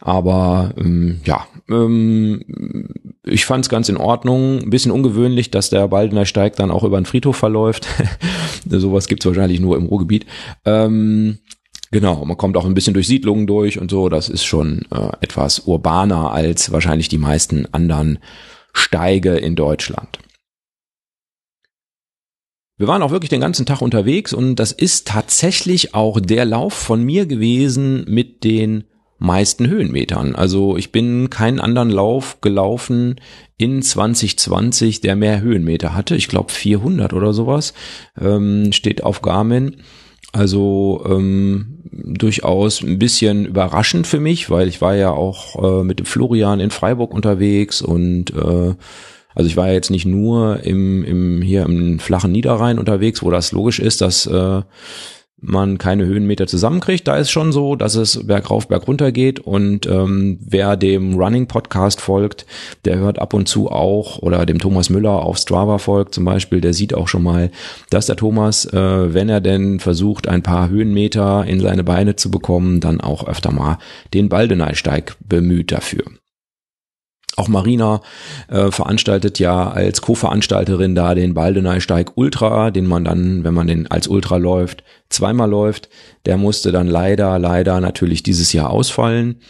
aber 0.00 0.72
ähm, 0.78 1.20
ja, 1.24 1.46
ähm, 1.68 2.42
ich 3.24 3.44
fand 3.44 3.64
es 3.64 3.68
ganz 3.68 3.88
in 3.88 3.96
Ordnung. 3.96 4.58
Ein 4.58 4.70
bisschen 4.70 4.90
ungewöhnlich, 4.90 5.50
dass 5.50 5.70
der 5.70 5.88
Baldener 5.88 6.26
Steig 6.26 6.56
dann 6.56 6.70
auch 6.70 6.82
über 6.82 7.00
den 7.00 7.06
Friedhof 7.06 7.36
verläuft. 7.36 7.86
Sowas 8.68 9.06
gibt's 9.06 9.26
wahrscheinlich 9.26 9.60
nur 9.60 9.76
im 9.76 9.86
Ruhrgebiet. 9.86 10.26
Ähm, 10.64 11.38
Genau, 11.92 12.24
man 12.24 12.38
kommt 12.38 12.56
auch 12.56 12.64
ein 12.64 12.72
bisschen 12.72 12.94
durch 12.94 13.06
Siedlungen 13.06 13.46
durch 13.46 13.78
und 13.78 13.90
so. 13.90 14.08
Das 14.08 14.30
ist 14.30 14.44
schon 14.44 14.86
äh, 14.90 15.10
etwas 15.20 15.60
urbaner 15.66 16.32
als 16.32 16.72
wahrscheinlich 16.72 17.10
die 17.10 17.18
meisten 17.18 17.68
anderen 17.70 18.18
Steige 18.72 19.36
in 19.36 19.56
Deutschland. 19.56 20.18
Wir 22.78 22.88
waren 22.88 23.02
auch 23.02 23.10
wirklich 23.10 23.30
den 23.30 23.40
ganzen 23.40 23.66
Tag 23.66 23.80
unterwegs 23.80 24.32
und 24.32 24.56
das 24.56 24.72
ist 24.72 25.06
tatsächlich 25.06 25.94
auch 25.94 26.18
der 26.18 26.44
Lauf 26.44 26.72
von 26.72 27.02
mir 27.02 27.26
gewesen 27.26 28.04
mit 28.08 28.44
den 28.44 28.84
meisten 29.18 29.68
Höhenmetern. 29.68 30.34
Also 30.34 30.76
ich 30.76 30.90
bin 30.90 31.30
keinen 31.30 31.60
anderen 31.60 31.90
Lauf 31.90 32.40
gelaufen 32.40 33.20
in 33.56 33.82
2020, 33.82 35.00
der 35.00 35.14
mehr 35.14 35.40
Höhenmeter 35.40 35.94
hatte. 35.94 36.16
Ich 36.16 36.26
glaube 36.26 36.52
400 36.52 37.12
oder 37.12 37.32
sowas 37.32 37.72
ähm, 38.20 38.72
steht 38.72 39.04
auf 39.04 39.22
Garmin. 39.22 39.76
Also 40.32 41.04
ähm, 41.08 41.78
durchaus 41.92 42.82
ein 42.82 42.98
bisschen 42.98 43.46
überraschend 43.46 44.06
für 44.06 44.18
mich, 44.18 44.48
weil 44.50 44.66
ich 44.66 44.80
war 44.80 44.94
ja 44.94 45.10
auch 45.10 45.80
äh, 45.80 45.84
mit 45.84 45.98
dem 45.98 46.06
Florian 46.06 46.58
in 46.58 46.70
Freiburg 46.70 47.12
unterwegs 47.12 47.82
und 47.82 48.30
äh, 48.34 48.74
also 49.34 49.48
ich 49.48 49.56
war 49.56 49.68
ja 49.68 49.74
jetzt 49.74 49.90
nicht 49.90 50.06
nur 50.06 50.60
im, 50.64 51.04
im 51.04 51.42
hier 51.42 51.64
im 51.64 51.98
flachen 51.98 52.32
Niederrhein 52.32 52.78
unterwegs, 52.78 53.22
wo 53.22 53.30
das 53.30 53.52
logisch 53.52 53.78
ist, 53.78 54.00
dass 54.00 54.26
äh, 54.26 54.62
man 55.42 55.76
keine 55.76 56.06
Höhenmeter 56.06 56.46
zusammenkriegt. 56.46 57.06
Da 57.06 57.16
ist 57.16 57.30
schon 57.30 57.52
so, 57.52 57.76
dass 57.76 57.96
es 57.96 58.26
bergauf, 58.26 58.68
bergunter 58.68 59.12
geht. 59.12 59.40
Und 59.40 59.86
ähm, 59.86 60.38
wer 60.40 60.76
dem 60.76 61.18
Running 61.18 61.48
Podcast 61.48 62.00
folgt, 62.00 62.46
der 62.84 62.98
hört 62.98 63.18
ab 63.18 63.34
und 63.34 63.48
zu 63.48 63.70
auch, 63.70 64.18
oder 64.18 64.46
dem 64.46 64.58
Thomas 64.58 64.88
Müller 64.88 65.22
auf 65.22 65.36
Strava 65.36 65.78
folgt 65.78 66.14
zum 66.14 66.24
Beispiel, 66.24 66.60
der 66.60 66.72
sieht 66.72 66.94
auch 66.94 67.08
schon 67.08 67.24
mal, 67.24 67.50
dass 67.90 68.06
der 68.06 68.16
Thomas, 68.16 68.64
äh, 68.66 69.14
wenn 69.14 69.28
er 69.28 69.40
denn 69.40 69.80
versucht, 69.80 70.28
ein 70.28 70.42
paar 70.42 70.68
Höhenmeter 70.68 71.44
in 71.44 71.60
seine 71.60 71.84
Beine 71.84 72.16
zu 72.16 72.30
bekommen, 72.30 72.80
dann 72.80 73.00
auch 73.00 73.26
öfter 73.26 73.52
mal 73.52 73.78
den 74.14 74.28
Baldeneysteig 74.28 75.16
bemüht 75.28 75.72
dafür. 75.72 76.04
Auch 77.36 77.48
Marina 77.48 78.02
äh, 78.48 78.70
veranstaltet 78.70 79.38
ja 79.38 79.70
als 79.70 80.02
Co-Veranstalterin 80.02 80.94
da 80.94 81.14
den 81.14 81.32
Baldeneysteig 81.32 82.12
Ultra, 82.16 82.70
den 82.70 82.86
man 82.86 83.04
dann, 83.04 83.42
wenn 83.42 83.54
man 83.54 83.66
den 83.66 83.90
als 83.90 84.06
Ultra 84.06 84.36
läuft, 84.36 84.84
zweimal 85.08 85.48
läuft. 85.48 85.88
Der 86.26 86.36
musste 86.36 86.72
dann 86.72 86.88
leider, 86.88 87.38
leider 87.38 87.80
natürlich 87.80 88.22
dieses 88.22 88.52
Jahr 88.52 88.68
ausfallen. 88.68 89.40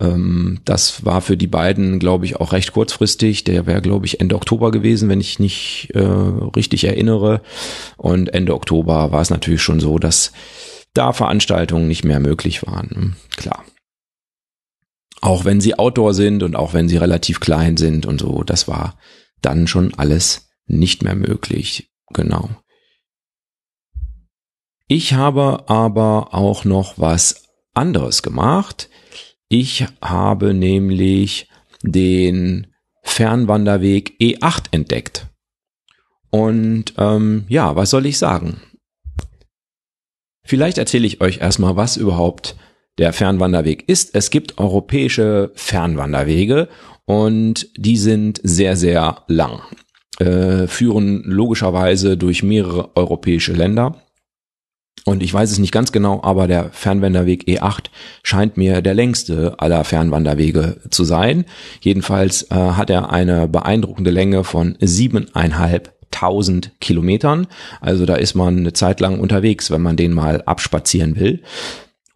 Ähm, 0.00 0.58
das 0.64 1.04
war 1.04 1.20
für 1.20 1.36
die 1.36 1.46
beiden, 1.46 2.00
glaube 2.00 2.24
ich, 2.24 2.36
auch 2.36 2.52
recht 2.52 2.72
kurzfristig. 2.72 3.44
Der 3.44 3.66
wäre, 3.66 3.80
glaube 3.80 4.06
ich, 4.06 4.20
Ende 4.20 4.34
Oktober 4.34 4.72
gewesen, 4.72 5.08
wenn 5.08 5.20
ich 5.20 5.38
nicht 5.38 5.90
äh, 5.94 6.00
richtig 6.00 6.82
erinnere. 6.82 7.42
Und 7.96 8.34
Ende 8.34 8.54
Oktober 8.54 9.12
war 9.12 9.20
es 9.20 9.30
natürlich 9.30 9.62
schon 9.62 9.78
so, 9.78 10.00
dass 10.00 10.32
da 10.94 11.12
Veranstaltungen 11.12 11.86
nicht 11.86 12.04
mehr 12.04 12.18
möglich 12.18 12.66
waren. 12.66 13.14
Klar 13.36 13.62
auch 15.20 15.44
wenn 15.44 15.60
sie 15.60 15.78
Outdoor 15.78 16.14
sind 16.14 16.42
und 16.42 16.56
auch 16.56 16.74
wenn 16.74 16.88
sie 16.88 16.96
relativ 16.96 17.40
klein 17.40 17.76
sind 17.76 18.06
und 18.06 18.20
so, 18.20 18.42
das 18.44 18.68
war 18.68 18.98
dann 19.42 19.66
schon 19.66 19.94
alles 19.94 20.48
nicht 20.66 21.02
mehr 21.02 21.14
möglich. 21.14 21.90
Genau. 22.12 22.50
Ich 24.86 25.12
habe 25.14 25.68
aber 25.68 26.34
auch 26.34 26.64
noch 26.64 26.98
was 26.98 27.48
anderes 27.74 28.22
gemacht. 28.22 28.88
Ich 29.48 29.86
habe 30.00 30.54
nämlich 30.54 31.48
den 31.82 32.68
Fernwanderweg 33.02 34.16
E8 34.20 34.66
entdeckt. 34.72 35.26
Und 36.30 36.94
ähm, 36.98 37.44
ja, 37.48 37.76
was 37.76 37.90
soll 37.90 38.06
ich 38.06 38.18
sagen? 38.18 38.60
Vielleicht 40.44 40.78
erzähle 40.78 41.06
ich 41.06 41.20
euch 41.20 41.38
erstmal, 41.38 41.76
was 41.76 41.96
überhaupt 41.96 42.56
der 42.98 43.12
Fernwanderweg 43.12 43.88
ist. 43.88 44.14
Es 44.14 44.30
gibt 44.30 44.58
europäische 44.58 45.52
Fernwanderwege 45.54 46.68
und 47.04 47.68
die 47.76 47.96
sind 47.96 48.40
sehr, 48.42 48.76
sehr 48.76 49.22
lang, 49.28 49.60
äh, 50.18 50.66
führen 50.66 51.22
logischerweise 51.24 52.16
durch 52.16 52.42
mehrere 52.42 52.96
europäische 52.96 53.52
Länder. 53.52 54.02
Und 55.04 55.22
ich 55.22 55.32
weiß 55.32 55.50
es 55.50 55.58
nicht 55.58 55.72
ganz 55.72 55.90
genau, 55.90 56.20
aber 56.22 56.48
der 56.48 56.70
Fernwanderweg 56.70 57.44
E8 57.48 57.84
scheint 58.22 58.58
mir 58.58 58.82
der 58.82 58.92
längste 58.92 59.54
aller 59.58 59.84
Fernwanderwege 59.84 60.82
zu 60.90 61.04
sein. 61.04 61.46
Jedenfalls 61.80 62.50
äh, 62.50 62.54
hat 62.54 62.90
er 62.90 63.10
eine 63.10 63.48
beeindruckende 63.48 64.10
Länge 64.10 64.44
von 64.44 64.76
siebeneinhalbtausend 64.80 66.72
Kilometern. 66.80 67.46
Also 67.80 68.04
da 68.04 68.16
ist 68.16 68.34
man 68.34 68.58
eine 68.58 68.74
Zeit 68.74 69.00
lang 69.00 69.18
unterwegs, 69.18 69.70
wenn 69.70 69.80
man 69.80 69.96
den 69.96 70.12
mal 70.12 70.42
abspazieren 70.42 71.16
will. 71.18 71.42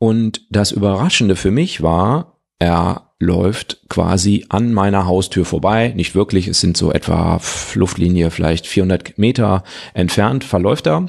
Und 0.02 0.46
das 0.50 0.72
Überraschende 0.72 1.36
für 1.36 1.52
mich 1.52 1.80
war, 1.80 2.40
er 2.58 3.12
läuft 3.20 3.88
quasi 3.88 4.44
an 4.48 4.72
meiner 4.72 5.06
Haustür 5.06 5.44
vorbei. 5.44 5.92
Nicht 5.94 6.16
wirklich, 6.16 6.48
es 6.48 6.60
sind 6.60 6.76
so 6.76 6.90
etwa 6.90 7.40
Luftlinie 7.74 8.32
vielleicht 8.32 8.66
400 8.66 9.16
Meter 9.16 9.62
entfernt, 9.94 10.42
verläuft 10.42 10.88
er. 10.88 11.06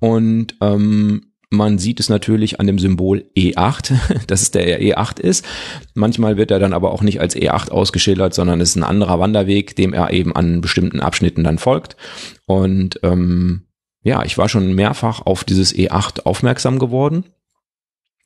Und 0.00 0.54
ähm, 0.62 1.32
man 1.50 1.76
sieht 1.76 2.00
es 2.00 2.08
natürlich 2.08 2.60
an 2.60 2.66
dem 2.66 2.78
Symbol 2.78 3.26
E8, 3.36 3.92
dass 4.26 4.40
es 4.40 4.50
der 4.50 4.80
E8 4.80 5.20
ist. 5.20 5.44
Manchmal 5.92 6.38
wird 6.38 6.50
er 6.50 6.58
dann 6.58 6.72
aber 6.72 6.92
auch 6.92 7.02
nicht 7.02 7.20
als 7.20 7.36
E8 7.36 7.72
ausgeschildert, 7.72 8.32
sondern 8.32 8.58
es 8.62 8.70
ist 8.70 8.76
ein 8.76 8.84
anderer 8.84 9.20
Wanderweg, 9.20 9.76
dem 9.76 9.92
er 9.92 10.14
eben 10.14 10.34
an 10.34 10.62
bestimmten 10.62 11.00
Abschnitten 11.00 11.44
dann 11.44 11.58
folgt. 11.58 11.98
Und 12.46 13.00
ähm, 13.02 13.66
ja, 14.02 14.24
ich 14.24 14.38
war 14.38 14.48
schon 14.48 14.74
mehrfach 14.74 15.20
auf 15.26 15.44
dieses 15.44 15.74
E8 15.74 16.22
aufmerksam 16.24 16.78
geworden 16.78 17.24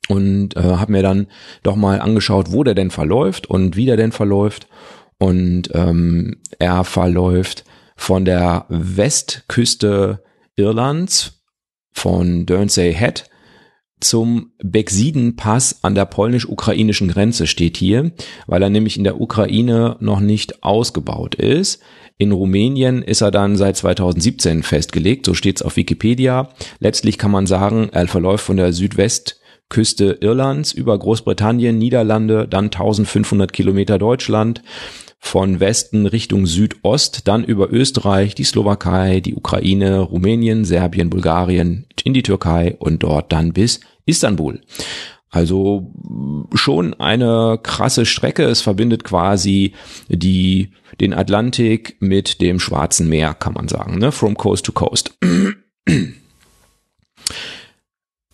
und 0.09 0.57
äh, 0.57 0.61
habe 0.61 0.91
mir 0.91 1.03
dann 1.03 1.27
doch 1.63 1.75
mal 1.75 2.01
angeschaut, 2.01 2.51
wo 2.51 2.63
der 2.63 2.75
denn 2.75 2.91
verläuft 2.91 3.47
und 3.47 3.77
wie 3.77 3.85
der 3.85 3.95
denn 3.95 4.11
verläuft. 4.11 4.67
Und 5.19 5.69
ähm, 5.73 6.37
er 6.57 6.83
verläuft 6.83 7.63
von 7.95 8.25
der 8.25 8.65
Westküste 8.69 10.23
Irlands 10.55 11.43
von 11.91 12.45
Durnsey 12.45 12.93
Head 12.93 13.29
zum 13.99 14.53
Beksiden-Pass 14.63 15.83
an 15.83 15.93
der 15.93 16.05
polnisch-ukrainischen 16.05 17.09
Grenze 17.09 17.47
steht 17.47 17.77
hier, 17.77 18.11
weil 18.47 18.63
er 18.63 18.69
nämlich 18.69 18.97
in 18.97 19.03
der 19.03 19.19
Ukraine 19.19 19.97
noch 19.99 20.21
nicht 20.21 20.63
ausgebaut 20.63 21.35
ist. 21.35 21.81
In 22.17 22.31
Rumänien 22.31 23.01
ist 23.01 23.21
er 23.21 23.31
dann 23.31 23.57
seit 23.57 23.77
2017 23.77 24.63
festgelegt, 24.63 25.25
so 25.25 25.33
steht 25.33 25.57
es 25.57 25.61
auf 25.61 25.75
Wikipedia. 25.75 26.49
Letztlich 26.79 27.17
kann 27.17 27.31
man 27.31 27.45
sagen, 27.45 27.89
er 27.91 28.07
verläuft 28.07 28.45
von 28.45 28.57
der 28.57 28.73
Südwestküste 29.69 30.17
Irlands 30.21 30.73
über 30.73 30.97
Großbritannien, 30.97 31.77
Niederlande, 31.77 32.47
dann 32.47 32.65
1500 32.65 33.53
Kilometer 33.53 33.99
Deutschland, 33.99 34.63
von 35.19 35.59
Westen 35.59 36.05
Richtung 36.05 36.45
Südost, 36.45 37.27
dann 37.27 37.43
über 37.43 37.71
Österreich, 37.71 38.35
die 38.35 38.45
Slowakei, 38.45 39.19
die 39.19 39.35
Ukraine, 39.35 39.99
Rumänien, 39.99 40.65
Serbien, 40.65 41.09
Bulgarien, 41.09 41.85
in 42.03 42.13
die 42.13 42.23
Türkei 42.23 42.77
und 42.79 43.03
dort 43.03 43.31
dann 43.31 43.53
bis 43.53 43.81
Istanbul. 44.05 44.61
Also 45.29 45.93
schon 46.55 46.95
eine 46.95 47.59
krasse 47.61 48.05
Strecke. 48.05 48.43
Es 48.45 48.61
verbindet 48.61 49.03
quasi 49.03 49.73
die, 50.07 50.71
den 50.99 51.13
Atlantik 51.13 51.97
mit 51.99 52.41
dem 52.41 52.59
Schwarzen 52.59 53.09
Meer, 53.09 53.35
kann 53.35 53.53
man 53.53 53.67
sagen, 53.67 53.99
ne? 53.99 54.11
From 54.11 54.35
coast 54.35 54.65
to 54.65 54.71
coast. 54.71 55.15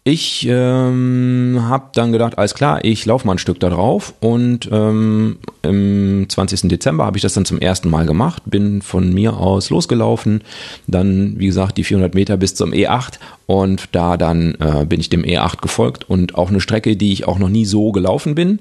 Ich 0.07 0.45
ähm, 0.47 1.57
habe 1.63 1.89
dann 1.93 2.11
gedacht, 2.11 2.37
alles 2.37 2.53
klar, 2.53 2.85
ich 2.85 3.07
laufe 3.07 3.25
mal 3.25 3.33
ein 3.33 3.39
Stück 3.39 3.59
da 3.59 3.71
drauf 3.71 4.13
und 4.19 4.69
ähm, 4.71 5.37
im 5.63 6.27
20. 6.29 6.69
Dezember 6.69 7.05
habe 7.05 7.17
ich 7.17 7.23
das 7.23 7.33
dann 7.33 7.43
zum 7.43 7.57
ersten 7.57 7.89
Mal 7.89 8.05
gemacht, 8.05 8.43
bin 8.45 8.83
von 8.83 9.11
mir 9.11 9.35
aus 9.35 9.71
losgelaufen, 9.71 10.43
dann 10.85 11.39
wie 11.39 11.47
gesagt 11.47 11.77
die 11.77 11.83
400 11.83 12.13
Meter 12.13 12.37
bis 12.37 12.53
zum 12.53 12.71
E8 12.71 13.13
und 13.47 13.85
da 13.93 14.15
dann 14.15 14.53
äh, 14.59 14.85
bin 14.85 14.99
ich 14.99 15.09
dem 15.09 15.23
E8 15.23 15.59
gefolgt 15.59 16.07
und 16.07 16.35
auch 16.35 16.49
eine 16.49 16.61
Strecke, 16.61 16.95
die 16.95 17.11
ich 17.11 17.27
auch 17.27 17.39
noch 17.39 17.49
nie 17.49 17.65
so 17.65 17.91
gelaufen 17.91 18.35
bin, 18.35 18.59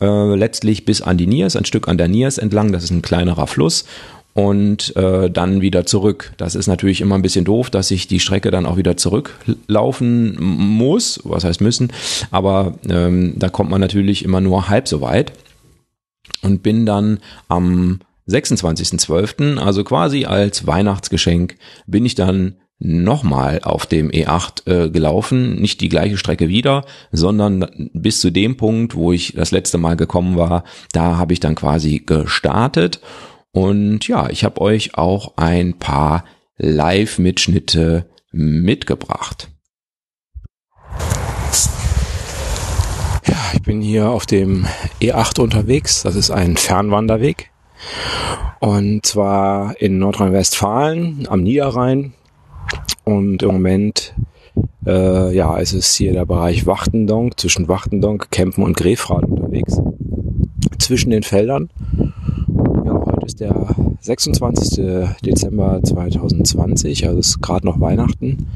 äh, 0.00 0.34
letztlich 0.34 0.84
bis 0.84 1.00
an 1.00 1.16
die 1.16 1.28
Niers, 1.28 1.54
ein 1.54 1.64
Stück 1.64 1.86
an 1.86 1.96
der 1.96 2.08
Niers 2.08 2.38
entlang, 2.38 2.72
das 2.72 2.82
ist 2.82 2.90
ein 2.90 3.02
kleinerer 3.02 3.46
Fluss 3.46 3.84
und 4.34 4.96
äh, 4.96 5.30
dann 5.30 5.60
wieder 5.60 5.84
zurück. 5.86 6.32
Das 6.36 6.54
ist 6.54 6.66
natürlich 6.66 7.00
immer 7.00 7.16
ein 7.16 7.22
bisschen 7.22 7.44
doof, 7.44 7.70
dass 7.70 7.90
ich 7.90 8.06
die 8.06 8.20
Strecke 8.20 8.50
dann 8.50 8.66
auch 8.66 8.76
wieder 8.76 8.96
zurücklaufen 8.96 10.36
muss, 10.40 11.20
was 11.24 11.44
heißt 11.44 11.60
müssen, 11.60 11.92
aber 12.30 12.74
ähm, 12.88 13.34
da 13.36 13.48
kommt 13.48 13.70
man 13.70 13.80
natürlich 13.80 14.24
immer 14.24 14.40
nur 14.40 14.68
halb 14.68 14.88
so 14.88 15.00
weit 15.00 15.32
und 16.42 16.62
bin 16.62 16.86
dann 16.86 17.18
am 17.48 18.00
26.12., 18.28 19.58
also 19.58 19.84
quasi 19.84 20.24
als 20.24 20.66
Weihnachtsgeschenk, 20.66 21.56
bin 21.86 22.06
ich 22.06 22.14
dann 22.14 22.56
nochmal 22.84 23.60
auf 23.62 23.86
dem 23.86 24.10
E8 24.10 24.66
äh, 24.66 24.90
gelaufen, 24.90 25.60
nicht 25.60 25.80
die 25.80 25.88
gleiche 25.88 26.16
Strecke 26.16 26.48
wieder, 26.48 26.84
sondern 27.12 27.90
bis 27.92 28.20
zu 28.20 28.30
dem 28.30 28.56
Punkt, 28.56 28.96
wo 28.96 29.12
ich 29.12 29.34
das 29.34 29.52
letzte 29.52 29.78
Mal 29.78 29.96
gekommen 29.96 30.36
war, 30.36 30.64
da 30.92 31.16
habe 31.16 31.32
ich 31.32 31.40
dann 31.40 31.54
quasi 31.54 32.02
gestartet 32.04 33.00
und 33.52 34.08
ja, 34.08 34.30
ich 34.30 34.44
habe 34.44 34.60
euch 34.60 34.96
auch 34.96 35.34
ein 35.36 35.78
paar 35.78 36.24
Live-Mitschnitte 36.56 38.06
mitgebracht. 38.32 39.50
Ja, 43.26 43.36
ich 43.52 43.62
bin 43.62 43.82
hier 43.82 44.08
auf 44.10 44.26
dem 44.26 44.66
E8 45.00 45.40
unterwegs. 45.40 46.02
Das 46.02 46.16
ist 46.16 46.30
ein 46.30 46.56
Fernwanderweg. 46.56 47.50
Und 48.60 49.04
zwar 49.04 49.80
in 49.80 49.98
Nordrhein-Westfalen 49.98 51.26
am 51.28 51.42
Niederrhein. 51.42 52.14
Und 53.04 53.42
im 53.42 53.50
Moment, 53.50 54.14
äh, 54.86 55.34
ja, 55.34 55.58
es 55.58 55.72
ist 55.72 55.94
hier 55.94 56.12
der 56.12 56.24
Bereich 56.24 56.66
Wachtendonk, 56.66 57.38
zwischen 57.38 57.68
Wachtendonk, 57.68 58.30
Kempen 58.30 58.64
und 58.64 58.76
Grefrath 58.76 59.24
unterwegs. 59.24 59.78
Zwischen 60.78 61.10
den 61.10 61.22
Feldern. 61.22 61.70
Heute 63.22 63.28
ist 63.28 63.40
der 63.40 63.76
26. 64.00 64.84
Dezember 65.24 65.80
2020, 65.80 67.06
also 67.06 67.20
ist 67.20 67.40
gerade 67.40 67.64
noch 67.64 67.78
Weihnachten. 67.78 68.48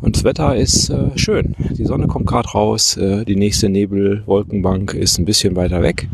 Und 0.00 0.16
das 0.16 0.24
Wetter 0.24 0.56
ist 0.56 0.88
äh, 0.88 1.10
schön. 1.16 1.54
Die 1.76 1.84
Sonne 1.84 2.06
kommt 2.06 2.26
gerade 2.26 2.48
raus, 2.48 2.96
äh, 2.96 3.26
die 3.26 3.36
nächste 3.36 3.68
Nebelwolkenbank 3.68 4.94
ist 4.94 5.18
ein 5.18 5.26
bisschen 5.26 5.56
weiter 5.56 5.82
weg. 5.82 6.08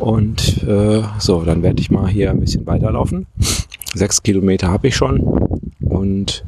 Und 0.00 0.62
äh, 0.64 1.00
so, 1.18 1.44
dann 1.44 1.62
werde 1.62 1.80
ich 1.80 1.90
mal 1.90 2.08
hier 2.08 2.30
ein 2.30 2.40
bisschen 2.40 2.66
weiterlaufen. 2.66 3.26
Sechs 3.94 4.22
Kilometer 4.22 4.68
habe 4.68 4.88
ich 4.88 4.94
schon 4.94 5.22
und 5.80 6.44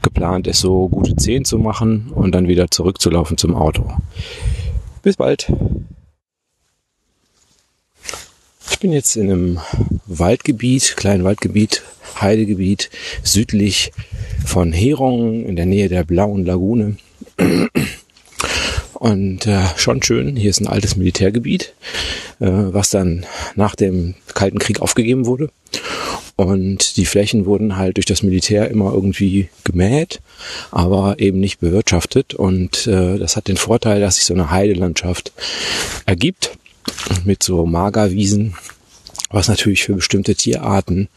geplant 0.00 0.46
ist 0.46 0.60
so 0.60 0.88
gute 0.88 1.16
zehn 1.16 1.44
zu 1.44 1.58
machen 1.58 2.12
und 2.14 2.34
dann 2.34 2.48
wieder 2.48 2.70
zurückzulaufen 2.70 3.36
zum 3.36 3.54
Auto. 3.54 3.84
Bis 5.02 5.16
bald. 5.16 5.52
Ich 8.78 8.82
bin 8.82 8.92
jetzt 8.92 9.16
in 9.16 9.28
einem 9.28 9.58
Waldgebiet, 10.06 10.94
kleinen 10.96 11.24
Waldgebiet, 11.24 11.82
Heidegebiet, 12.20 12.90
südlich 13.24 13.90
von 14.46 14.72
Herong 14.72 15.44
in 15.46 15.56
der 15.56 15.66
Nähe 15.66 15.88
der 15.88 16.04
Blauen 16.04 16.46
Lagune. 16.46 16.96
Und 18.94 19.46
äh, 19.48 19.64
schon 19.76 20.00
schön, 20.04 20.36
hier 20.36 20.50
ist 20.50 20.60
ein 20.60 20.68
altes 20.68 20.94
Militärgebiet, 20.94 21.74
äh, 22.38 22.46
was 22.46 22.90
dann 22.90 23.26
nach 23.56 23.74
dem 23.74 24.14
Kalten 24.32 24.60
Krieg 24.60 24.80
aufgegeben 24.80 25.26
wurde. 25.26 25.50
Und 26.36 26.98
die 26.98 27.06
Flächen 27.06 27.46
wurden 27.46 27.78
halt 27.78 27.96
durch 27.96 28.06
das 28.06 28.22
Militär 28.22 28.70
immer 28.70 28.94
irgendwie 28.94 29.48
gemäht, 29.64 30.20
aber 30.70 31.18
eben 31.18 31.40
nicht 31.40 31.58
bewirtschaftet. 31.58 32.34
Und 32.34 32.86
äh, 32.86 33.18
das 33.18 33.34
hat 33.34 33.48
den 33.48 33.56
Vorteil, 33.56 34.00
dass 34.00 34.14
sich 34.14 34.26
so 34.26 34.34
eine 34.34 34.52
Heidelandschaft 34.52 35.32
ergibt 36.06 36.52
mit 37.24 37.42
so 37.42 37.66
Magerwiesen, 37.66 38.54
was 39.30 39.48
natürlich 39.48 39.84
für 39.84 39.94
bestimmte 39.94 40.34
Tierarten 40.34 41.08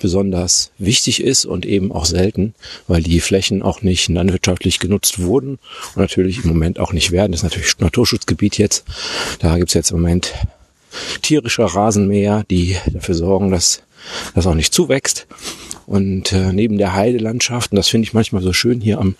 besonders 0.00 0.72
wichtig 0.78 1.22
ist 1.22 1.44
und 1.44 1.64
eben 1.64 1.92
auch 1.92 2.04
selten, 2.04 2.54
weil 2.88 3.02
die 3.02 3.20
Flächen 3.20 3.62
auch 3.62 3.82
nicht 3.82 4.08
landwirtschaftlich 4.08 4.80
genutzt 4.80 5.20
wurden 5.20 5.58
und 5.94 5.96
natürlich 5.96 6.44
im 6.44 6.50
Moment 6.50 6.80
auch 6.80 6.92
nicht 6.92 7.12
werden. 7.12 7.32
Das 7.32 7.40
ist 7.40 7.44
natürlich 7.44 7.78
Naturschutzgebiet 7.78 8.58
jetzt. 8.58 8.84
Da 9.38 9.56
gibt's 9.58 9.74
jetzt 9.74 9.90
im 9.90 9.98
Moment 9.98 10.34
tierische 11.22 11.62
Rasenmäher, 11.62 12.44
die 12.50 12.76
dafür 12.86 13.14
sorgen, 13.14 13.50
dass 13.50 13.82
das 14.34 14.46
auch 14.46 14.54
nicht 14.54 14.74
zuwächst. 14.74 15.26
Und 15.86 16.32
äh, 16.32 16.52
neben 16.52 16.78
der 16.78 16.94
Heidelandschaft, 16.94 17.72
und 17.72 17.76
das 17.76 17.88
finde 17.88 18.06
ich 18.06 18.14
manchmal 18.14 18.42
so 18.42 18.52
schön 18.52 18.80
hier 18.80 18.98
am 18.98 19.16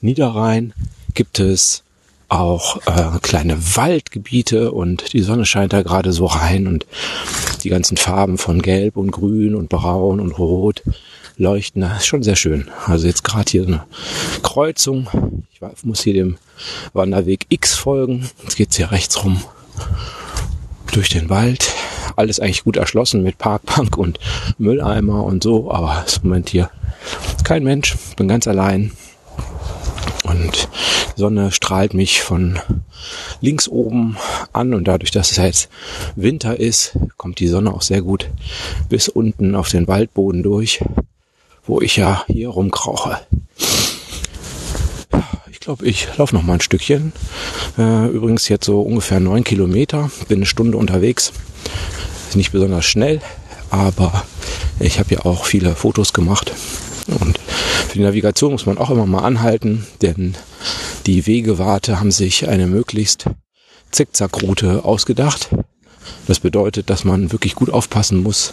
Niederrhein, 0.00 0.72
gibt 1.14 1.38
es 1.38 1.82
auch 2.30 2.76
äh, 2.86 3.18
kleine 3.20 3.58
Waldgebiete 3.76 4.72
und 4.72 5.12
die 5.12 5.20
Sonne 5.20 5.44
scheint 5.44 5.72
da 5.72 5.82
gerade 5.82 6.12
so 6.12 6.26
rein 6.26 6.66
und 6.66 6.86
die 7.62 7.68
ganzen 7.68 7.96
Farben 7.96 8.38
von 8.38 8.62
Gelb 8.62 8.96
und 8.96 9.10
Grün 9.10 9.54
und 9.54 9.68
Braun 9.68 10.20
und 10.20 10.38
Rot 10.38 10.82
leuchten. 11.36 11.82
Das 11.82 11.98
ist 11.98 12.06
schon 12.06 12.22
sehr 12.22 12.36
schön. 12.36 12.68
Also 12.86 13.06
jetzt 13.06 13.24
gerade 13.24 13.50
hier 13.50 13.66
eine 13.66 13.84
Kreuzung. 14.42 15.08
Ich 15.52 15.60
muss 15.84 16.02
hier 16.02 16.14
dem 16.14 16.36
Wanderweg 16.92 17.46
X 17.48 17.74
folgen. 17.74 18.30
Jetzt 18.42 18.56
geht's 18.56 18.76
hier 18.76 18.92
rechts 18.92 19.24
rum 19.24 19.42
durch 20.92 21.08
den 21.08 21.30
Wald. 21.30 21.72
Alles 22.16 22.40
eigentlich 22.40 22.64
gut 22.64 22.76
erschlossen 22.76 23.22
mit 23.22 23.38
Parkbank 23.38 23.96
und 23.96 24.18
Mülleimer 24.58 25.24
und 25.24 25.42
so, 25.42 25.70
aber 25.70 26.04
im 26.22 26.28
Moment 26.28 26.50
hier 26.50 26.70
kein 27.44 27.64
Mensch. 27.64 27.96
Bin 28.16 28.28
ganz 28.28 28.46
allein. 28.46 28.92
Und 30.24 30.68
Sonne 31.16 31.52
strahlt 31.52 31.94
mich 31.94 32.22
von 32.22 32.58
links 33.40 33.68
oben 33.68 34.16
an 34.52 34.74
und 34.74 34.84
dadurch, 34.84 35.10
dass 35.10 35.30
es 35.30 35.36
jetzt 35.36 35.68
Winter 36.16 36.58
ist, 36.58 36.96
kommt 37.16 37.40
die 37.40 37.48
Sonne 37.48 37.72
auch 37.72 37.82
sehr 37.82 38.02
gut 38.02 38.28
bis 38.88 39.08
unten 39.08 39.54
auf 39.54 39.68
den 39.68 39.88
Waldboden 39.88 40.42
durch, 40.42 40.82
wo 41.66 41.80
ich 41.80 41.96
ja 41.96 42.24
hier 42.26 42.48
rumkrauche. 42.48 43.20
Ich 45.50 45.60
glaube, 45.60 45.84
ich 45.86 46.08
laufe 46.16 46.34
noch 46.34 46.42
mal 46.42 46.54
ein 46.54 46.60
Stückchen. 46.60 47.12
Äh, 47.76 48.06
übrigens 48.08 48.48
jetzt 48.48 48.64
so 48.64 48.80
ungefähr 48.80 49.20
neun 49.20 49.44
Kilometer, 49.44 50.10
bin 50.26 50.38
eine 50.38 50.46
Stunde 50.46 50.78
unterwegs. 50.78 51.32
Ist 52.28 52.36
nicht 52.36 52.52
besonders 52.52 52.86
schnell, 52.86 53.20
aber 53.68 54.24
ich 54.78 54.98
habe 54.98 55.14
ja 55.14 55.26
auch 55.26 55.44
viele 55.44 55.74
Fotos 55.74 56.12
gemacht. 56.14 56.52
Und 57.18 57.38
für 57.38 57.98
die 57.98 58.04
Navigation 58.04 58.52
muss 58.52 58.66
man 58.66 58.78
auch 58.78 58.90
immer 58.90 59.06
mal 59.06 59.24
anhalten, 59.24 59.86
denn 60.02 60.34
die 61.06 61.26
Wegewarte 61.26 62.00
haben 62.00 62.10
sich 62.10 62.48
eine 62.48 62.66
möglichst 62.66 63.26
Zickzackroute 63.90 64.84
ausgedacht. 64.84 65.48
Das 66.26 66.40
bedeutet, 66.40 66.90
dass 66.90 67.04
man 67.04 67.32
wirklich 67.32 67.54
gut 67.54 67.70
aufpassen 67.70 68.22
muss, 68.22 68.52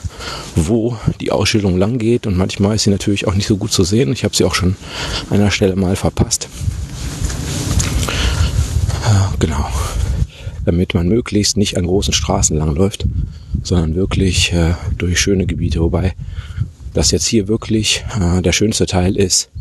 wo 0.55 0.97
die 1.21 1.31
Ausstellung 1.31 1.77
lang 1.77 1.97
geht. 1.97 2.27
Und 2.27 2.37
manchmal 2.37 2.75
ist 2.75 2.83
sie 2.83 2.89
natürlich 2.89 3.27
auch 3.27 3.35
nicht 3.35 3.47
so 3.47 3.57
gut 3.57 3.71
zu 3.71 3.83
sehen. 3.83 4.11
Ich 4.11 4.23
habe 4.23 4.35
sie 4.35 4.43
auch 4.43 4.55
schon 4.55 4.75
an 5.29 5.39
einer 5.39 5.51
Stelle 5.51 5.75
mal 5.75 5.95
verpasst. 5.95 6.49
Genau. 9.39 9.69
Damit 10.65 10.93
man 10.93 11.07
möglichst 11.07 11.57
nicht 11.57 11.77
an 11.77 11.85
großen 11.85 12.13
Straßen 12.13 12.57
langläuft, 12.57 13.05
sondern 13.63 13.95
wirklich 13.95 14.51
äh, 14.51 14.73
durch 14.97 15.19
schöne 15.19 15.45
Gebiete. 15.45 15.79
Wobei 15.79 16.15
das 16.97 17.11
jetzt 17.11 17.27
hier 17.27 17.47
wirklich 17.47 18.03
äh, 18.19 18.41
der 18.41 18.51
schönste 18.51 18.87
Teil 18.87 19.15
ist, 19.15 19.51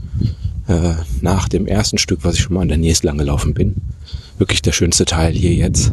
äh, 0.68 0.94
nach 1.20 1.48
dem 1.48 1.66
ersten 1.66 1.98
Stück, 1.98 2.20
was 2.22 2.36
ich 2.36 2.40
schon 2.40 2.54
mal 2.54 2.62
an 2.62 2.68
der 2.68 2.78
Nies 2.78 3.02
lang 3.02 3.18
gelaufen 3.18 3.52
bin. 3.52 3.74
Wirklich 4.38 4.62
der 4.62 4.72
schönste 4.72 5.04
Teil 5.04 5.34
hier 5.34 5.52
jetzt 5.52 5.92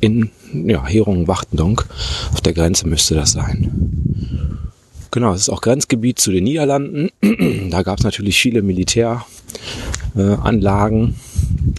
in 0.00 0.30
ja, 0.52 0.84
Herungen-Wachtendonk. 0.84 1.86
Auf 2.32 2.40
der 2.40 2.54
Grenze 2.54 2.88
müsste 2.88 3.14
das 3.14 3.30
sein. 3.32 4.58
Genau, 5.12 5.32
es 5.32 5.42
ist 5.42 5.48
auch 5.48 5.60
Grenzgebiet 5.60 6.18
zu 6.18 6.32
den 6.32 6.42
Niederlanden. 6.42 7.10
da 7.70 7.84
gab 7.84 7.98
es 7.98 8.04
natürlich 8.04 8.36
viele 8.36 8.62
Militäranlagen, 8.62 11.14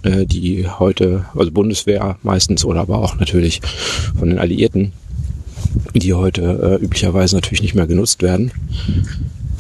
äh, 0.03 0.25
die 0.25 0.69
heute, 0.69 1.25
also 1.35 1.51
Bundeswehr 1.51 2.17
meistens 2.23 2.63
oder 2.63 2.79
aber 2.79 2.99
auch 2.99 3.19
natürlich 3.19 3.59
von 4.17 4.29
den 4.29 4.39
Alliierten, 4.39 4.93
die 5.93 6.13
heute 6.13 6.79
äh, 6.81 6.83
üblicherweise 6.83 7.35
natürlich 7.35 7.61
nicht 7.61 7.75
mehr 7.75 7.87
genutzt 7.87 8.21
werden. 8.21 8.51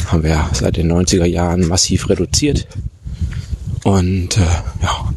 Haben 0.07 0.23
wir 0.23 0.49
seit 0.53 0.77
den 0.77 0.91
90er 0.91 1.25
Jahren 1.25 1.67
massiv 1.67 2.09
reduziert. 2.09 2.67
Und 3.83 4.37
äh, 4.37 4.41
ja, 4.81 5.13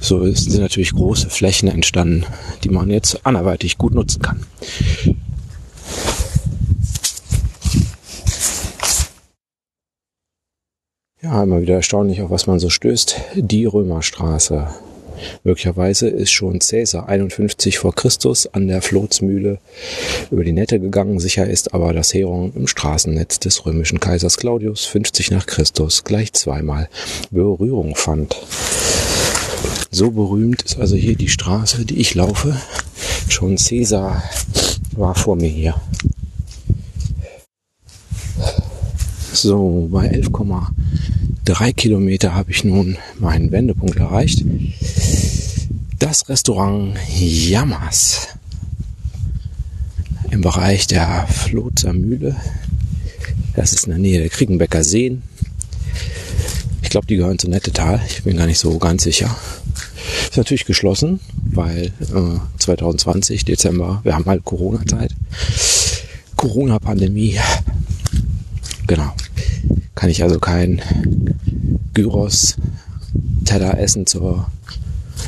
so 0.00 0.24
sind 0.32 0.60
natürlich 0.60 0.92
große 0.92 1.30
Flächen 1.30 1.68
entstanden, 1.68 2.24
die 2.62 2.68
man 2.68 2.90
jetzt 2.90 3.26
anderweitig 3.26 3.78
gut 3.78 3.94
nutzen 3.94 4.22
kann. 4.22 4.44
Ja, 11.22 11.42
immer 11.42 11.60
wieder 11.60 11.74
erstaunlich, 11.74 12.22
auf 12.22 12.30
was 12.30 12.46
man 12.46 12.60
so 12.60 12.70
stößt. 12.70 13.20
Die 13.34 13.64
Römerstraße. 13.64 14.68
Möglicherweise 15.44 16.08
ist 16.08 16.30
schon 16.30 16.60
Cäsar 16.60 17.08
51 17.08 17.78
vor 17.78 17.94
Christus 17.94 18.46
an 18.46 18.68
der 18.68 18.82
Flotsmühle 18.82 19.58
über 20.30 20.44
die 20.44 20.52
Nette 20.52 20.80
gegangen. 20.80 21.18
Sicher 21.18 21.46
ist 21.46 21.74
aber, 21.74 21.92
dass 21.92 22.14
Heron 22.14 22.52
im 22.54 22.66
Straßennetz 22.66 23.40
des 23.40 23.66
römischen 23.66 24.00
Kaisers 24.00 24.36
Claudius 24.36 24.84
50 24.84 25.30
nach 25.30 25.46
Christus 25.46 26.04
gleich 26.04 26.32
zweimal 26.32 26.88
Berührung 27.30 27.94
fand. 27.96 28.36
So 29.90 30.10
berühmt 30.10 30.62
ist 30.62 30.78
also 30.78 30.96
hier 30.96 31.16
die 31.16 31.28
Straße, 31.28 31.84
die 31.84 31.98
ich 31.98 32.14
laufe. 32.14 32.56
Schon 33.28 33.56
Caesar 33.56 34.22
war 34.92 35.14
vor 35.14 35.36
mir 35.36 35.48
hier. 35.48 35.74
So, 39.32 39.88
bei 39.90 40.08
11,3 41.46 41.74
Kilometer 41.74 42.34
habe 42.34 42.50
ich 42.50 42.64
nun 42.64 42.98
meinen 43.20 43.52
Wendepunkt 43.52 43.96
erreicht. 43.98 44.44
Das 46.00 46.28
Restaurant 46.28 46.96
Yamas 47.16 48.28
im 50.30 50.40
Bereich 50.40 50.88
der 50.88 51.28
Flotzer 51.28 51.92
Mühle. 51.92 52.34
Das 53.54 53.72
ist 53.72 53.84
in 53.84 53.90
der 53.90 54.00
Nähe 54.00 54.18
der 54.18 54.28
Kriegenbecker 54.28 54.82
Seen. 54.82 55.22
Ich 56.82 56.90
glaube, 56.90 57.06
die 57.06 57.16
gehören 57.16 57.38
zu 57.38 57.48
Nettetal. 57.48 58.00
Ich 58.08 58.24
bin 58.24 58.36
gar 58.36 58.46
nicht 58.46 58.58
so 58.58 58.76
ganz 58.78 59.04
sicher. 59.04 59.34
Ist 60.28 60.36
natürlich 60.36 60.64
geschlossen, 60.64 61.20
weil 61.44 61.92
äh, 62.12 62.58
2020, 62.58 63.44
Dezember, 63.44 64.00
wir 64.02 64.16
haben 64.16 64.26
halt 64.26 64.44
Corona-Zeit. 64.44 65.14
Corona-Pandemie. 66.34 67.38
Genau. 68.88 69.12
Kann 69.94 70.10
ich 70.10 70.22
also 70.22 70.38
kein 70.38 70.82
Gyros 71.96 72.56
Teller 73.46 73.78
essen 73.78 74.06
zur 74.06 74.50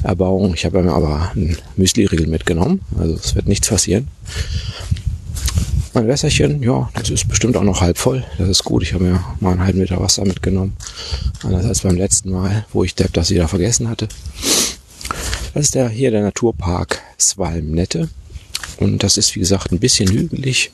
Erbauung. 0.02 0.52
Ich 0.52 0.66
habe 0.66 0.83
mir 0.83 0.92
aber 0.92 1.33
ein 1.35 1.57
Müsli-Riegel 1.76 2.26
mitgenommen. 2.26 2.83
Also 2.98 3.14
es 3.14 3.35
wird 3.35 3.48
nichts 3.48 3.68
passieren. 3.68 4.09
Mein 5.94 6.07
Wässerchen, 6.07 6.62
ja, 6.62 6.90
das 6.92 7.09
ist 7.09 7.26
bestimmt 7.26 7.57
auch 7.57 7.62
noch 7.62 7.81
halb 7.81 7.96
voll. 7.96 8.22
Das 8.37 8.50
ist 8.50 8.64
gut. 8.64 8.83
Ich 8.83 8.92
habe 8.92 9.04
mir 9.04 9.24
mal 9.40 9.52
einen 9.52 9.64
halben 9.64 9.81
Liter 9.81 9.98
Wasser 9.98 10.26
mitgenommen. 10.26 10.76
Anders 11.42 11.64
als 11.64 11.81
beim 11.81 11.96
letzten 11.96 12.31
Mal, 12.33 12.66
wo 12.70 12.85
ich 12.85 12.94
Depp 12.94 13.14
das 13.14 13.31
wieder 13.31 13.48
vergessen 13.48 13.88
hatte. 13.88 14.09
Das 15.54 15.64
ist 15.64 15.74
der, 15.74 15.88
hier 15.88 16.11
der 16.11 16.20
Naturpark 16.20 17.00
Svalmnette. 17.18 18.11
Und 18.76 19.02
das 19.02 19.16
ist, 19.16 19.35
wie 19.35 19.40
gesagt, 19.40 19.72
ein 19.72 19.78
bisschen 19.78 20.11
hügelig. 20.11 20.70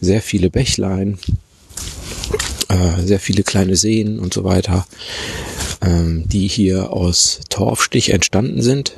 Sehr 0.00 0.20
viele 0.20 0.50
Bächlein, 0.50 1.16
äh, 2.68 3.00
sehr 3.02 3.20
viele 3.20 3.42
kleine 3.42 3.76
Seen 3.76 4.18
und 4.18 4.34
so 4.34 4.44
weiter, 4.44 4.86
ähm, 5.80 6.24
die 6.26 6.48
hier 6.48 6.92
aus 6.92 7.40
Torfstich 7.48 8.10
entstanden 8.10 8.62
sind. 8.62 8.94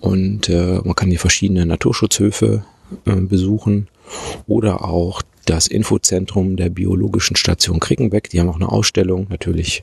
Und 0.00 0.48
äh, 0.48 0.80
man 0.84 0.94
kann 0.94 1.10
hier 1.10 1.18
verschiedene 1.18 1.66
Naturschutzhöfe 1.66 2.64
äh, 3.04 3.16
besuchen 3.16 3.88
oder 4.46 4.84
auch 4.84 5.22
das 5.44 5.66
Infozentrum 5.66 6.56
der 6.56 6.68
biologischen 6.68 7.36
Station 7.36 7.80
Krickenbeck. 7.80 8.30
Die 8.30 8.40
haben 8.40 8.48
auch 8.48 8.56
eine 8.56 8.70
Ausstellung, 8.70 9.26
natürlich 9.30 9.82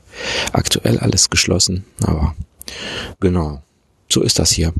aktuell 0.52 0.98
alles 0.98 1.28
geschlossen, 1.28 1.84
aber 2.02 2.34
genau 3.20 3.62
so 4.08 4.22
ist 4.22 4.38
das 4.38 4.52
hier. 4.52 4.72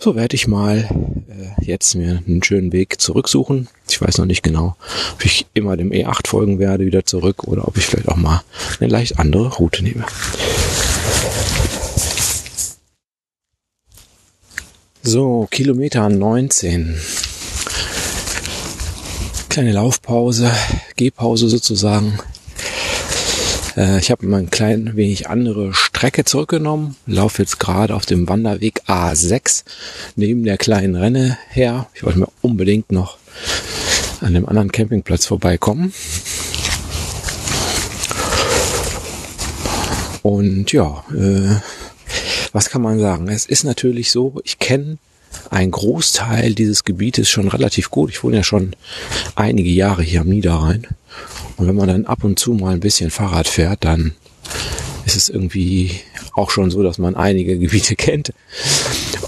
So 0.00 0.14
werde 0.14 0.36
ich 0.36 0.46
mal 0.46 0.88
äh, 1.28 1.64
jetzt 1.64 1.96
mir 1.96 2.22
einen 2.24 2.40
schönen 2.44 2.72
Weg 2.72 3.00
zurücksuchen. 3.00 3.68
Ich 3.88 4.00
weiß 4.00 4.18
noch 4.18 4.26
nicht 4.26 4.44
genau, 4.44 4.76
ob 5.14 5.24
ich 5.24 5.46
immer 5.54 5.76
dem 5.76 5.90
E8 5.90 6.28
folgen 6.28 6.60
werde, 6.60 6.86
wieder 6.86 7.04
zurück, 7.04 7.44
oder 7.44 7.66
ob 7.66 7.76
ich 7.76 7.84
vielleicht 7.84 8.08
auch 8.08 8.16
mal 8.16 8.42
eine 8.78 8.88
leicht 8.88 9.18
andere 9.18 9.52
Route 9.54 9.82
nehme. 9.82 10.06
So, 15.02 15.48
Kilometer 15.50 16.08
19. 16.08 16.96
Kleine 19.48 19.72
Laufpause, 19.72 20.52
Gehpause 20.94 21.48
sozusagen. 21.48 22.20
Äh, 23.78 23.98
ich 24.00 24.10
habe 24.10 24.26
mal 24.26 24.38
ein 24.38 24.50
klein 24.50 24.96
wenig 24.96 25.28
andere 25.28 25.72
Strecke 25.72 26.24
zurückgenommen, 26.24 26.96
laufe 27.06 27.42
jetzt 27.42 27.60
gerade 27.60 27.94
auf 27.94 28.06
dem 28.06 28.28
Wanderweg 28.28 28.82
A6 28.88 29.62
neben 30.16 30.44
der 30.44 30.58
kleinen 30.58 30.96
Renne 30.96 31.38
her. 31.48 31.86
Ich 31.94 32.02
wollte 32.02 32.18
mir 32.18 32.28
unbedingt 32.42 32.90
noch 32.90 33.18
an 34.20 34.34
dem 34.34 34.48
anderen 34.48 34.72
Campingplatz 34.72 35.26
vorbeikommen. 35.26 35.94
Und 40.22 40.72
ja, 40.72 41.04
äh, 41.14 41.56
was 42.52 42.70
kann 42.70 42.82
man 42.82 42.98
sagen? 42.98 43.28
Es 43.28 43.46
ist 43.46 43.62
natürlich 43.62 44.10
so, 44.10 44.40
ich 44.42 44.58
kenne 44.58 44.98
einen 45.50 45.70
Großteil 45.70 46.54
dieses 46.54 46.84
Gebietes 46.84 47.28
schon 47.28 47.48
relativ 47.48 47.90
gut. 47.90 48.10
Ich 48.10 48.24
wohne 48.24 48.38
ja 48.38 48.42
schon 48.42 48.74
einige 49.36 49.70
Jahre 49.70 50.02
hier 50.02 50.22
am 50.22 50.28
Niederrhein. 50.28 50.86
Und 51.58 51.66
wenn 51.66 51.76
man 51.76 51.88
dann 51.88 52.06
ab 52.06 52.24
und 52.24 52.38
zu 52.38 52.54
mal 52.54 52.72
ein 52.72 52.80
bisschen 52.80 53.10
Fahrrad 53.10 53.48
fährt, 53.48 53.84
dann 53.84 54.14
ist 55.04 55.16
es 55.16 55.28
irgendwie 55.28 55.90
auch 56.34 56.50
schon 56.50 56.70
so, 56.70 56.82
dass 56.82 56.98
man 56.98 57.16
einige 57.16 57.58
Gebiete 57.58 57.96
kennt. 57.96 58.32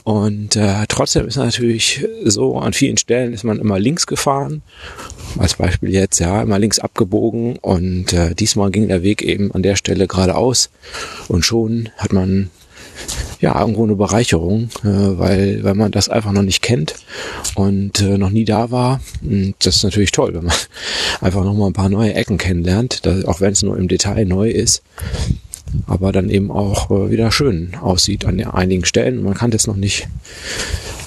Und 0.05 0.57
äh, 0.57 0.87
trotzdem 0.89 1.27
ist 1.27 1.37
natürlich 1.37 2.07
so, 2.25 2.59
an 2.59 2.73
vielen 2.73 2.97
Stellen 2.97 3.33
ist 3.33 3.45
man 3.45 3.59
immer 3.59 3.79
links 3.79 4.07
gefahren. 4.07 4.63
Als 5.39 5.55
Beispiel 5.55 5.91
jetzt, 5.91 6.19
ja, 6.19 6.43
immer 6.43 6.59
links 6.59 6.79
abgebogen 6.79 7.57
und 7.57 8.13
äh, 8.13 8.35
diesmal 8.35 8.71
ging 8.71 8.89
der 8.89 9.03
Weg 9.03 9.23
eben 9.23 9.53
an 9.53 9.63
der 9.63 9.77
Stelle 9.77 10.09
geradeaus 10.09 10.71
und 11.29 11.45
schon 11.45 11.91
hat 11.97 12.13
man 12.13 12.51
ja 13.41 13.59
irgendwo 13.59 13.85
eine 13.85 13.97
Bereicherung, 13.97 14.69
äh, 14.83 14.89
weil, 15.19 15.65
weil 15.65 15.75
man 15.75 15.91
das 15.91 16.09
einfach 16.09 16.33
noch 16.33 16.43
nicht 16.43 16.63
kennt 16.63 16.95
und 17.55 18.01
äh, 18.01 18.19
noch 18.19 18.31
nie 18.31 18.45
da 18.45 18.71
war. 18.71 19.01
Und 19.23 19.55
das 19.61 19.77
ist 19.77 19.85
natürlich 19.85 20.13
toll, 20.13 20.35
wenn 20.35 20.45
man 20.45 20.55
einfach 21.21 21.45
noch 21.45 21.55
mal 21.55 21.67
ein 21.67 21.73
paar 21.73 21.89
neue 21.89 22.15
Ecken 22.15 22.39
kennenlernt, 22.39 23.07
dass, 23.07 23.25
auch 23.25 23.41
wenn 23.41 23.53
es 23.53 23.63
nur 23.63 23.77
im 23.77 23.89
Detail 23.89 24.25
neu 24.25 24.51
ist, 24.51 24.83
aber 25.87 26.13
dann 26.13 26.31
eben 26.31 26.51
auch 26.51 26.91
äh, 26.91 27.11
wieder 27.11 27.31
schön 27.33 27.73
aussieht 27.81 28.25
an 28.25 28.41
einigen 28.41 28.85
Stellen. 28.85 29.23
Man 29.23 29.35
kann 29.35 29.51
das 29.51 29.67
noch 29.67 29.77
nicht 29.77 30.09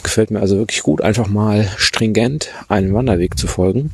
gefällt 0.04 0.32
mir 0.32 0.39
also 0.39 0.58
wirklich 0.58 0.84
gut, 0.84 1.02
einfach 1.02 1.28
mal 1.28 1.68
stringent 1.78 2.50
einem 2.68 2.94
Wanderweg 2.94 3.38
zu 3.38 3.48
folgen. 3.48 3.92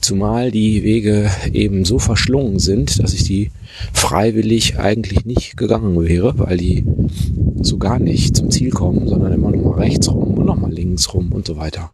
Zumal 0.00 0.50
die 0.50 0.84
Wege 0.84 1.30
eben 1.52 1.84
so 1.84 1.98
verschlungen 1.98 2.58
sind, 2.58 3.02
dass 3.02 3.12
ich 3.12 3.24
die 3.24 3.50
freiwillig 3.92 4.78
eigentlich 4.78 5.24
nicht 5.24 5.56
gegangen 5.56 6.00
wäre, 6.00 6.38
weil 6.38 6.58
die 6.58 6.84
so 7.60 7.78
gar 7.78 7.98
nicht 7.98 8.36
zum 8.36 8.50
Ziel 8.50 8.70
kommen, 8.70 9.08
sondern 9.08 9.32
immer 9.32 9.50
noch 9.50 9.62
mal 9.62 9.80
rechts 9.80 10.08
rum 10.08 10.34
und 10.34 10.46
noch 10.46 10.56
mal 10.56 10.72
links 10.72 11.12
rum 11.12 11.32
und 11.32 11.46
so 11.46 11.56
weiter. 11.56 11.90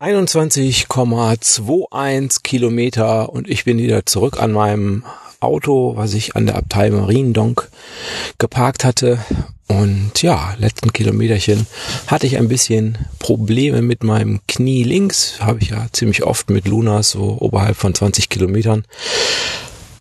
21,21 0.00 2.42
Kilometer 2.42 3.32
und 3.32 3.48
ich 3.48 3.64
bin 3.64 3.78
wieder 3.78 4.04
zurück 4.04 4.42
an 4.42 4.52
meinem 4.52 5.04
Auto, 5.40 5.96
was 5.96 6.14
ich 6.14 6.36
an 6.36 6.46
der 6.46 6.56
Abtei 6.56 6.90
Mariendonk 6.90 7.68
geparkt 8.38 8.84
hatte. 8.84 9.18
Und 9.68 10.22
ja, 10.22 10.54
letzten 10.58 10.92
Kilometerchen 10.92 11.66
hatte 12.06 12.26
ich 12.26 12.38
ein 12.38 12.48
bisschen 12.48 12.98
Probleme 13.18 13.82
mit 13.82 14.04
meinem 14.04 14.40
Knie 14.46 14.84
links. 14.84 15.40
Habe 15.40 15.60
ich 15.60 15.70
ja 15.70 15.86
ziemlich 15.92 16.22
oft 16.22 16.50
mit 16.50 16.68
Lunas, 16.68 17.10
so 17.10 17.38
oberhalb 17.40 17.76
von 17.76 17.94
20 17.94 18.28
Kilometern. 18.28 18.84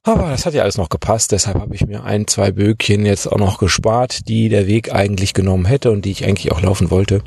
Aber 0.04 0.30
das 0.30 0.46
hat 0.46 0.54
ja 0.54 0.62
alles 0.62 0.78
noch 0.78 0.90
gepasst, 0.90 1.32
deshalb 1.32 1.60
habe 1.60 1.74
ich 1.74 1.84
mir 1.88 2.04
ein, 2.04 2.28
zwei 2.28 2.52
Böckchen 2.52 3.08
jetzt 3.08 3.26
auch 3.26 3.40
noch 3.40 3.58
gespart, 3.58 4.28
die 4.28 4.50
der 4.50 4.68
Weg 4.68 4.94
eigentlich 4.94 5.34
genommen 5.34 5.66
hätte 5.66 5.90
und 5.90 6.06
die 6.06 6.12
ich 6.12 6.26
eigentlich 6.26 6.52
auch 6.52 6.62
laufen 6.62 6.92
wollte 6.92 7.24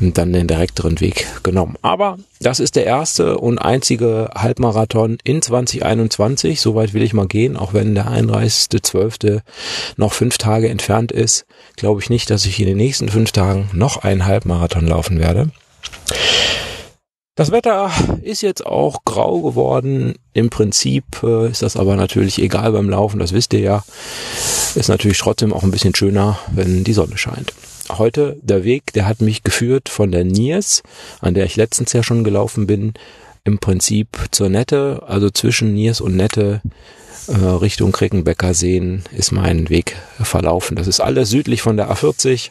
und 0.00 0.18
dann 0.18 0.32
den 0.32 0.46
direkteren 0.46 1.00
Weg 1.00 1.26
genommen. 1.42 1.76
Aber 1.82 2.18
das 2.40 2.60
ist 2.60 2.76
der 2.76 2.86
erste 2.86 3.38
und 3.38 3.58
einzige 3.58 4.30
Halbmarathon 4.34 5.18
in 5.24 5.42
2021. 5.42 6.60
Soweit 6.60 6.94
will 6.94 7.02
ich 7.02 7.12
mal 7.12 7.26
gehen, 7.26 7.56
auch 7.56 7.74
wenn 7.74 7.94
der 7.94 8.08
31.12. 8.08 9.40
noch 9.96 10.12
fünf 10.12 10.38
Tage 10.38 10.68
entfernt 10.68 11.12
ist, 11.12 11.44
glaube 11.76 12.00
ich 12.00 12.10
nicht, 12.10 12.30
dass 12.30 12.46
ich 12.46 12.58
in 12.60 12.66
den 12.66 12.76
nächsten 12.76 13.08
fünf 13.08 13.32
Tagen 13.32 13.68
noch 13.72 13.98
einen 13.98 14.26
Halbmarathon 14.26 14.86
laufen 14.86 15.18
werde. 15.18 15.50
Das 17.36 17.52
Wetter 17.52 17.90
ist 18.22 18.42
jetzt 18.42 18.66
auch 18.66 19.04
grau 19.04 19.40
geworden. 19.40 20.14
Im 20.34 20.50
Prinzip 20.50 21.04
äh, 21.22 21.48
ist 21.48 21.62
das 21.62 21.76
aber 21.76 21.96
natürlich 21.96 22.38
egal 22.38 22.72
beim 22.72 22.90
Laufen, 22.90 23.18
das 23.18 23.32
wisst 23.32 23.54
ihr 23.54 23.60
ja. 23.60 23.84
Ist 24.74 24.88
natürlich 24.88 25.18
trotzdem 25.18 25.52
auch 25.52 25.62
ein 25.62 25.70
bisschen 25.70 25.94
schöner, 25.94 26.38
wenn 26.52 26.84
die 26.84 26.92
Sonne 26.92 27.16
scheint 27.16 27.54
heute 27.98 28.38
der 28.42 28.64
Weg, 28.64 28.92
der 28.92 29.06
hat 29.06 29.20
mich 29.20 29.42
geführt 29.42 29.88
von 29.88 30.12
der 30.12 30.24
Niers, 30.24 30.82
an 31.20 31.34
der 31.34 31.44
ich 31.44 31.56
letztens 31.56 31.92
ja 31.92 32.02
schon 32.02 32.24
gelaufen 32.24 32.66
bin, 32.66 32.94
im 33.44 33.58
Prinzip 33.58 34.08
zur 34.30 34.48
Nette, 34.48 35.02
also 35.06 35.30
zwischen 35.30 35.74
Niers 35.74 36.00
und 36.00 36.16
Nette 36.16 36.60
äh, 37.26 37.32
Richtung 37.32 37.92
Krickenbecker 37.92 38.54
Seen 38.54 39.02
ist 39.12 39.32
mein 39.32 39.68
Weg 39.68 39.96
verlaufen. 40.20 40.76
Das 40.76 40.86
ist 40.86 41.00
alles 41.00 41.30
südlich 41.30 41.62
von 41.62 41.76
der 41.76 41.90
A40, 41.90 42.50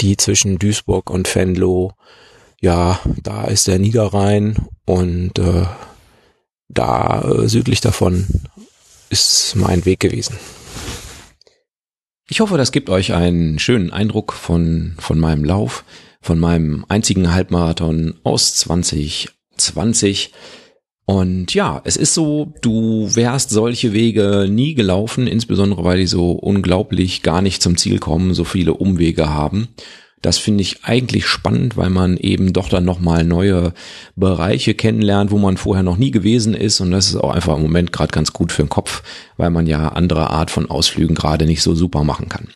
die 0.00 0.16
zwischen 0.16 0.58
Duisburg 0.58 1.10
und 1.10 1.32
Venlo, 1.34 1.92
ja, 2.60 3.00
da 3.22 3.44
ist 3.44 3.66
der 3.66 3.78
Niederrhein 3.78 4.56
und 4.84 5.38
äh, 5.38 5.66
da 6.68 7.22
äh, 7.22 7.48
südlich 7.48 7.80
davon 7.80 8.26
ist 9.08 9.54
mein 9.56 9.84
Weg 9.84 10.00
gewesen. 10.00 10.36
Ich 12.28 12.40
hoffe, 12.40 12.56
das 12.56 12.72
gibt 12.72 12.90
euch 12.90 13.12
einen 13.12 13.60
schönen 13.60 13.92
Eindruck 13.92 14.32
von, 14.32 14.94
von 14.98 15.20
meinem 15.20 15.44
Lauf, 15.44 15.84
von 16.20 16.40
meinem 16.40 16.84
einzigen 16.88 17.32
Halbmarathon 17.32 18.14
aus 18.24 18.56
2020. 18.56 20.32
Und 21.04 21.54
ja, 21.54 21.80
es 21.84 21.96
ist 21.96 22.14
so, 22.14 22.52
du 22.62 23.14
wärst 23.14 23.50
solche 23.50 23.92
Wege 23.92 24.48
nie 24.50 24.74
gelaufen, 24.74 25.28
insbesondere 25.28 25.84
weil 25.84 25.98
die 25.98 26.08
so 26.08 26.32
unglaublich 26.32 27.22
gar 27.22 27.42
nicht 27.42 27.62
zum 27.62 27.76
Ziel 27.76 28.00
kommen, 28.00 28.34
so 28.34 28.42
viele 28.42 28.74
Umwege 28.74 29.28
haben. 29.28 29.68
Das 30.26 30.38
finde 30.38 30.62
ich 30.62 30.82
eigentlich 30.82 31.24
spannend, 31.28 31.76
weil 31.76 31.88
man 31.88 32.16
eben 32.16 32.52
doch 32.52 32.68
dann 32.68 32.84
nochmal 32.84 33.22
neue 33.22 33.72
Bereiche 34.16 34.74
kennenlernt, 34.74 35.30
wo 35.30 35.38
man 35.38 35.56
vorher 35.56 35.84
noch 35.84 35.98
nie 35.98 36.10
gewesen 36.10 36.52
ist. 36.52 36.80
Und 36.80 36.90
das 36.90 37.06
ist 37.06 37.14
auch 37.14 37.30
einfach 37.30 37.54
im 37.54 37.62
Moment 37.62 37.92
gerade 37.92 38.10
ganz 38.10 38.32
gut 38.32 38.50
für 38.50 38.64
den 38.64 38.68
Kopf, 38.68 39.04
weil 39.36 39.50
man 39.50 39.68
ja 39.68 39.90
andere 39.90 40.30
Art 40.30 40.50
von 40.50 40.68
Ausflügen 40.68 41.14
gerade 41.14 41.46
nicht 41.46 41.62
so 41.62 41.76
super 41.76 42.02
machen 42.02 42.28
kann. 42.28 42.48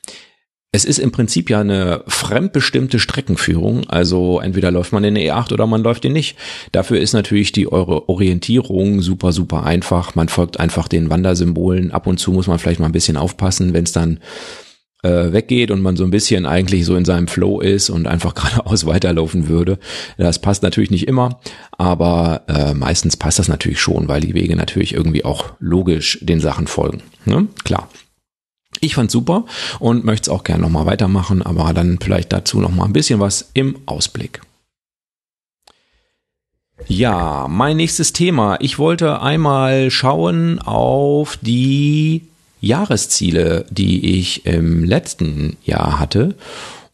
Es 0.72 0.84
ist 0.84 0.98
im 0.98 1.12
Prinzip 1.12 1.48
ja 1.48 1.60
eine 1.60 2.02
fremdbestimmte 2.08 2.98
Streckenführung, 2.98 3.88
also 3.88 4.40
entweder 4.40 4.72
läuft 4.72 4.92
man 4.92 5.04
in 5.04 5.14
der 5.14 5.22
E8 5.22 5.52
oder 5.52 5.68
man 5.68 5.84
läuft 5.84 6.04
ihn 6.04 6.12
nicht. 6.12 6.36
Dafür 6.72 6.98
ist 6.98 7.12
natürlich 7.12 7.52
die 7.52 7.70
eure 7.70 8.08
Orientierung 8.08 9.00
super, 9.00 9.30
super 9.30 9.62
einfach. 9.62 10.16
Man 10.16 10.28
folgt 10.28 10.58
einfach 10.58 10.88
den 10.88 11.08
Wandersymbolen. 11.08 11.92
Ab 11.92 12.08
und 12.08 12.18
zu 12.18 12.32
muss 12.32 12.48
man 12.48 12.58
vielleicht 12.58 12.80
mal 12.80 12.86
ein 12.86 12.92
bisschen 12.92 13.16
aufpassen, 13.16 13.74
wenn 13.74 13.84
es 13.84 13.92
dann 13.92 14.18
äh, 15.02 15.32
weggeht 15.32 15.70
und 15.70 15.82
man 15.82 15.96
so 15.96 16.04
ein 16.04 16.10
bisschen 16.10 16.46
eigentlich 16.46 16.84
so 16.84 16.96
in 16.96 17.04
seinem 17.04 17.28
Flow 17.28 17.60
ist 17.60 17.90
und 17.90 18.06
einfach 18.06 18.34
geradeaus 18.34 18.86
weiterlaufen 18.86 19.48
würde. 19.48 19.78
Das 20.18 20.40
passt 20.40 20.62
natürlich 20.62 20.90
nicht 20.90 21.08
immer, 21.08 21.40
aber 21.78 22.42
äh, 22.48 22.74
meistens 22.74 23.16
passt 23.16 23.38
das 23.38 23.48
natürlich 23.48 23.80
schon, 23.80 24.08
weil 24.08 24.20
die 24.20 24.34
Wege 24.34 24.56
natürlich 24.56 24.94
irgendwie 24.94 25.24
auch 25.24 25.52
logisch 25.58 26.18
den 26.20 26.40
Sachen 26.40 26.66
folgen. 26.66 27.02
Ne? 27.24 27.46
Klar. 27.64 27.88
Ich 28.80 28.94
fand's 28.94 29.12
super 29.12 29.44
und 29.78 30.04
möchte 30.04 30.30
es 30.30 30.34
auch 30.34 30.44
gerne 30.44 30.62
nochmal 30.62 30.86
weitermachen, 30.86 31.42
aber 31.42 31.74
dann 31.74 31.98
vielleicht 32.00 32.32
dazu 32.32 32.60
nochmal 32.60 32.86
ein 32.86 32.92
bisschen 32.92 33.20
was 33.20 33.50
im 33.52 33.76
Ausblick. 33.84 34.40
Ja, 36.86 37.46
mein 37.48 37.76
nächstes 37.76 38.12
Thema. 38.12 38.56
Ich 38.60 38.78
wollte 38.78 39.20
einmal 39.20 39.90
schauen 39.90 40.60
auf 40.60 41.36
die 41.42 42.29
Jahresziele, 42.60 43.66
die 43.70 44.18
ich 44.18 44.46
im 44.46 44.84
letzten 44.84 45.56
Jahr 45.64 45.98
hatte 45.98 46.34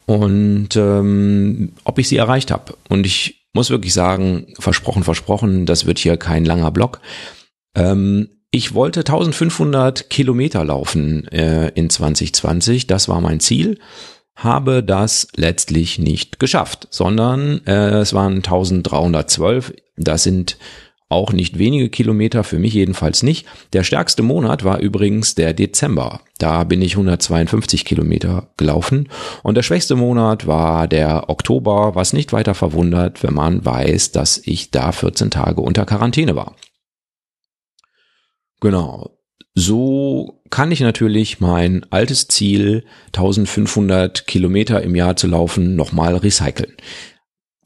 und 0.05 0.75
ähm, 0.75 1.73
ob 1.83 1.99
ich 1.99 2.07
sie 2.07 2.17
erreicht 2.17 2.51
habe. 2.51 2.77
Und 2.89 3.05
ich 3.05 3.47
muss 3.53 3.69
wirklich 3.69 3.93
sagen, 3.93 4.53
versprochen, 4.59 5.03
versprochen, 5.03 5.65
das 5.65 5.85
wird 5.85 5.99
hier 5.99 6.17
kein 6.17 6.45
langer 6.45 6.71
Block. 6.71 6.99
Ähm, 7.75 8.29
ich 8.51 8.73
wollte 8.73 9.01
1500 9.01 10.09
Kilometer 10.09 10.63
laufen 10.63 11.27
äh, 11.27 11.69
in 11.69 11.89
2020, 11.89 12.87
das 12.87 13.09
war 13.09 13.19
mein 13.19 13.39
Ziel 13.39 13.77
habe 14.37 14.83
das 14.83 15.27
letztlich 15.35 15.97
nicht 15.97 16.39
geschafft, 16.39 16.87
sondern 16.91 17.65
äh, 17.65 17.97
es 17.97 18.13
waren 18.13 18.35
1312. 18.37 19.73
Das 19.97 20.23
sind 20.23 20.57
auch 21.09 21.31
nicht 21.31 21.57
wenige 21.57 21.89
Kilometer, 21.89 22.43
für 22.43 22.59
mich 22.59 22.73
jedenfalls 22.73 23.23
nicht. 23.23 23.47
Der 23.71 23.83
stärkste 23.83 24.23
Monat 24.23 24.63
war 24.63 24.79
übrigens 24.79 25.35
der 25.35 25.53
Dezember. 25.53 26.21
Da 26.37 26.65
bin 26.65 26.81
ich 26.81 26.93
152 26.93 27.85
Kilometer 27.85 28.49
gelaufen. 28.57 29.07
Und 29.41 29.55
der 29.55 29.63
schwächste 29.63 29.95
Monat 29.95 30.47
war 30.47 30.87
der 30.87 31.29
Oktober, 31.29 31.95
was 31.95 32.11
nicht 32.11 32.33
weiter 32.33 32.55
verwundert, 32.55 33.23
wenn 33.23 33.33
man 33.33 33.65
weiß, 33.65 34.11
dass 34.11 34.37
ich 34.43 34.71
da 34.71 34.91
14 34.91 35.31
Tage 35.31 35.61
unter 35.61 35.85
Quarantäne 35.85 36.35
war. 36.35 36.55
Genau. 38.59 39.17
So 39.55 40.41
kann 40.49 40.71
ich 40.71 40.81
natürlich 40.81 41.39
mein 41.39 41.85
altes 41.89 42.27
Ziel, 42.27 42.83
1500 43.07 44.27
Kilometer 44.27 44.83
im 44.83 44.93
Jahr 44.93 45.15
zu 45.15 45.27
laufen, 45.27 45.75
nochmal 45.75 46.15
recyceln. 46.15 46.73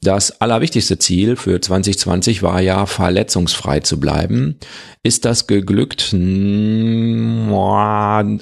Das 0.04 0.40
allerwichtigste 0.40 0.98
Ziel 0.98 1.36
für 1.36 1.60
2020 1.60 2.42
war 2.42 2.60
ja, 2.60 2.86
verletzungsfrei 2.86 3.78
zu 3.80 4.00
bleiben. 4.00 4.58
Ist 5.04 5.24
das 5.24 5.46
geglückt? 5.46 6.02
Hm, 6.10 7.52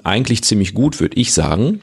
eigentlich 0.03 0.43
ziemlich 0.43 0.73
gut, 0.73 1.01
würde 1.01 1.19
ich 1.19 1.35
sagen. 1.35 1.83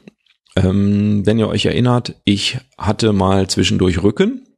Ähm, 0.56 1.24
wenn 1.24 1.38
ihr 1.38 1.46
euch 1.46 1.66
erinnert, 1.66 2.16
ich 2.24 2.58
hatte 2.76 3.12
mal 3.12 3.46
zwischendurch 3.46 4.02
Rücken, 4.02 4.48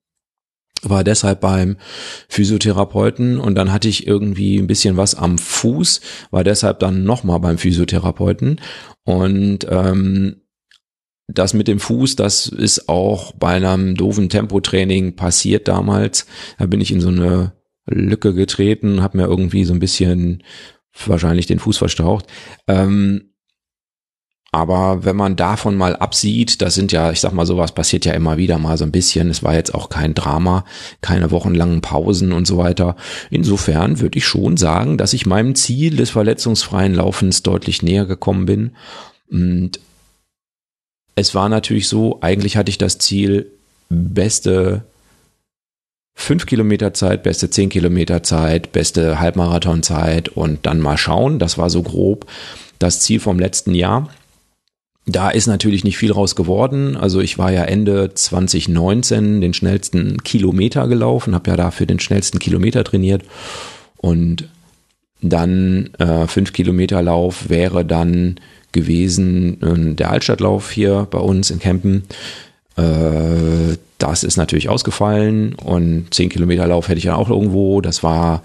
war 0.82 1.04
deshalb 1.04 1.42
beim 1.42 1.76
Physiotherapeuten 2.30 3.38
und 3.38 3.54
dann 3.56 3.70
hatte 3.72 3.88
ich 3.88 4.06
irgendwie 4.06 4.56
ein 4.56 4.66
bisschen 4.66 4.96
was 4.96 5.14
am 5.14 5.36
Fuß, 5.36 6.00
war 6.30 6.44
deshalb 6.44 6.78
dann 6.78 7.04
nochmal 7.04 7.40
beim 7.40 7.58
Physiotherapeuten 7.58 8.58
und 9.04 9.66
ähm, 9.68 10.39
das 11.34 11.54
mit 11.54 11.68
dem 11.68 11.80
Fuß, 11.80 12.16
das 12.16 12.46
ist 12.46 12.88
auch 12.88 13.32
bei 13.32 13.54
einem 13.54 13.94
doofen 13.94 14.28
Tempotraining 14.28 15.16
passiert 15.16 15.68
damals. 15.68 16.26
Da 16.58 16.66
bin 16.66 16.80
ich 16.80 16.92
in 16.92 17.00
so 17.00 17.08
eine 17.08 17.52
Lücke 17.86 18.34
getreten, 18.34 19.02
habe 19.02 19.18
mir 19.18 19.24
irgendwie 19.24 19.64
so 19.64 19.72
ein 19.72 19.80
bisschen 19.80 20.42
wahrscheinlich 21.06 21.46
den 21.46 21.58
Fuß 21.58 21.78
verstaucht. 21.78 22.26
Ähm, 22.66 23.30
aber 24.52 25.04
wenn 25.04 25.14
man 25.14 25.36
davon 25.36 25.76
mal 25.76 25.94
absieht, 25.94 26.60
das 26.60 26.74
sind 26.74 26.90
ja, 26.90 27.12
ich 27.12 27.20
sag 27.20 27.32
mal, 27.32 27.46
sowas 27.46 27.72
passiert 27.72 28.04
ja 28.04 28.14
immer 28.14 28.36
wieder 28.36 28.58
mal 28.58 28.76
so 28.76 28.84
ein 28.84 28.90
bisschen. 28.90 29.30
Es 29.30 29.44
war 29.44 29.54
jetzt 29.54 29.72
auch 29.74 29.88
kein 29.88 30.12
Drama, 30.12 30.64
keine 31.02 31.30
wochenlangen 31.30 31.82
Pausen 31.82 32.32
und 32.32 32.48
so 32.48 32.58
weiter. 32.58 32.96
Insofern 33.30 34.00
würde 34.00 34.18
ich 34.18 34.26
schon 34.26 34.56
sagen, 34.56 34.98
dass 34.98 35.12
ich 35.12 35.24
meinem 35.24 35.54
Ziel 35.54 35.96
des 35.96 36.10
verletzungsfreien 36.10 36.94
Laufens 36.94 37.44
deutlich 37.44 37.82
näher 37.82 38.06
gekommen 38.06 38.46
bin. 38.46 38.72
Und 39.30 39.78
es 41.20 41.34
war 41.34 41.48
natürlich 41.48 41.86
so, 41.86 42.18
eigentlich 42.22 42.56
hatte 42.56 42.70
ich 42.70 42.78
das 42.78 42.98
Ziel, 42.98 43.50
beste 43.88 44.82
5 46.14 46.46
Kilometer 46.46 46.92
Zeit, 46.94 47.22
beste 47.22 47.50
10 47.50 47.68
Kilometer 47.68 48.22
Zeit, 48.22 48.72
beste 48.72 49.20
Halbmarathonzeit 49.20 50.28
und 50.30 50.66
dann 50.66 50.80
mal 50.80 50.98
schauen. 50.98 51.38
Das 51.38 51.58
war 51.58 51.70
so 51.70 51.82
grob 51.82 52.26
das 52.78 53.00
Ziel 53.00 53.20
vom 53.20 53.38
letzten 53.38 53.74
Jahr. 53.74 54.10
Da 55.06 55.30
ist 55.30 55.46
natürlich 55.46 55.84
nicht 55.84 55.98
viel 55.98 56.12
raus 56.12 56.36
geworden. 56.36 56.96
Also 56.96 57.20
ich 57.20 57.38
war 57.38 57.50
ja 57.50 57.64
Ende 57.64 58.14
2019 58.14 59.40
den 59.40 59.54
schnellsten 59.54 60.22
Kilometer 60.22 60.88
gelaufen, 60.88 61.34
habe 61.34 61.50
ja 61.50 61.56
dafür 61.56 61.86
den 61.86 62.00
schnellsten 62.00 62.38
Kilometer 62.38 62.84
trainiert 62.84 63.22
und 63.96 64.48
dann 65.22 65.90
äh, 65.98 66.26
fünf 66.26 66.52
Kilometer 66.52 67.02
Lauf 67.02 67.48
wäre 67.48 67.84
dann 67.84 68.36
gewesen 68.72 69.62
äh, 69.62 69.94
der 69.94 70.10
Altstadtlauf 70.10 70.70
hier 70.70 71.06
bei 71.10 71.18
uns 71.18 71.50
in 71.50 71.58
Kempen. 71.58 72.04
Äh, 72.76 73.76
das 73.98 74.24
ist 74.24 74.36
natürlich 74.36 74.68
ausgefallen 74.68 75.54
und 75.54 76.12
zehn 76.12 76.30
Kilometer 76.30 76.66
Lauf 76.66 76.88
hätte 76.88 76.98
ich 76.98 77.04
ja 77.04 77.16
auch 77.16 77.28
irgendwo. 77.28 77.80
Das 77.80 78.02
war 78.02 78.42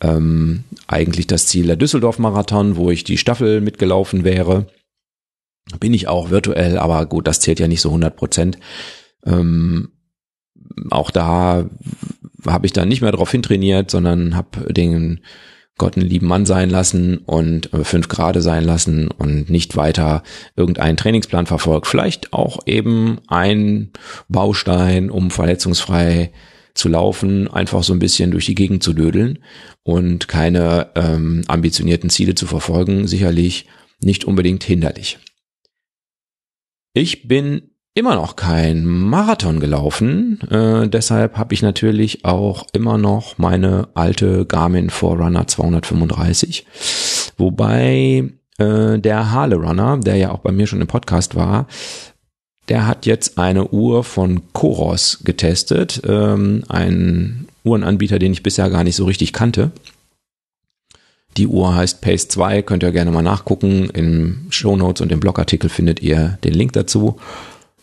ähm, 0.00 0.64
eigentlich 0.86 1.26
das 1.26 1.46
Ziel 1.46 1.66
der 1.66 1.76
Düsseldorf-Marathon, 1.76 2.76
wo 2.76 2.90
ich 2.90 3.04
die 3.04 3.18
Staffel 3.18 3.60
mitgelaufen 3.60 4.24
wäre. 4.24 4.66
Bin 5.78 5.94
ich 5.94 6.08
auch 6.08 6.30
virtuell, 6.30 6.78
aber 6.78 7.06
gut, 7.06 7.26
das 7.26 7.40
zählt 7.40 7.60
ja 7.60 7.68
nicht 7.68 7.80
so 7.80 7.90
100 7.90 8.16
Prozent. 8.16 8.58
Ähm, 9.24 9.90
auch 10.90 11.10
da 11.10 11.64
habe 12.46 12.66
ich 12.66 12.72
dann 12.72 12.88
nicht 12.88 13.02
mehr 13.02 13.12
drauf 13.12 13.30
hintrainiert, 13.30 13.90
sondern 13.90 14.34
habe 14.36 14.72
den 14.72 15.20
Gott 15.80 15.96
einen 15.96 16.06
lieben 16.06 16.26
Mann 16.26 16.44
sein 16.44 16.68
lassen 16.68 17.18
und 17.18 17.72
äh, 17.72 17.84
fünf 17.84 18.08
Grade 18.08 18.42
sein 18.42 18.64
lassen 18.64 19.08
und 19.08 19.48
nicht 19.48 19.76
weiter 19.76 20.22
irgendeinen 20.54 20.98
Trainingsplan 20.98 21.46
verfolgt. 21.46 21.86
Vielleicht 21.86 22.34
auch 22.34 22.58
eben 22.66 23.18
ein 23.28 23.90
Baustein, 24.28 25.10
um 25.10 25.30
verletzungsfrei 25.30 26.32
zu 26.74 26.90
laufen, 26.90 27.48
einfach 27.48 27.82
so 27.82 27.94
ein 27.94 27.98
bisschen 27.98 28.30
durch 28.30 28.44
die 28.44 28.54
Gegend 28.54 28.82
zu 28.82 28.92
dödeln 28.92 29.38
und 29.82 30.28
keine 30.28 30.90
ähm, 30.96 31.44
ambitionierten 31.48 32.10
Ziele 32.10 32.34
zu 32.34 32.46
verfolgen, 32.46 33.06
sicherlich 33.08 33.66
nicht 34.00 34.26
unbedingt 34.26 34.62
hinderlich. 34.62 35.18
Ich 36.92 37.26
bin 37.26 37.69
immer 37.94 38.14
noch 38.14 38.36
kein 38.36 38.84
Marathon 38.84 39.60
gelaufen. 39.60 40.40
Äh, 40.50 40.88
deshalb 40.88 41.36
habe 41.36 41.54
ich 41.54 41.62
natürlich 41.62 42.24
auch 42.24 42.66
immer 42.72 42.98
noch 42.98 43.38
meine 43.38 43.88
alte 43.94 44.46
Garmin 44.46 44.90
Forerunner 44.90 45.46
235. 45.46 46.66
Wobei 47.36 48.30
äh, 48.58 48.98
der 48.98 49.32
Harle 49.32 49.56
Runner, 49.56 49.98
der 49.98 50.16
ja 50.16 50.30
auch 50.30 50.38
bei 50.38 50.52
mir 50.52 50.66
schon 50.66 50.80
im 50.80 50.86
Podcast 50.86 51.34
war, 51.34 51.66
der 52.68 52.86
hat 52.86 53.04
jetzt 53.04 53.38
eine 53.38 53.68
Uhr 53.68 54.04
von 54.04 54.52
Koros 54.52 55.20
getestet. 55.24 56.02
Ähm, 56.06 56.62
ein 56.68 57.48
Uhrenanbieter, 57.64 58.18
den 58.18 58.32
ich 58.32 58.44
bisher 58.44 58.70
gar 58.70 58.84
nicht 58.84 58.96
so 58.96 59.04
richtig 59.06 59.32
kannte. 59.32 59.72
Die 61.36 61.46
Uhr 61.46 61.74
heißt 61.74 62.00
Pace 62.00 62.28
2, 62.28 62.62
könnt 62.62 62.82
ihr 62.82 62.92
gerne 62.92 63.10
mal 63.10 63.22
nachgucken. 63.22 63.90
Im 63.90 64.46
Show 64.50 64.76
Notes 64.76 65.00
und 65.00 65.12
im 65.12 65.20
Blogartikel 65.20 65.68
findet 65.68 66.00
ihr 66.00 66.38
den 66.44 66.54
Link 66.54 66.72
dazu. 66.72 67.16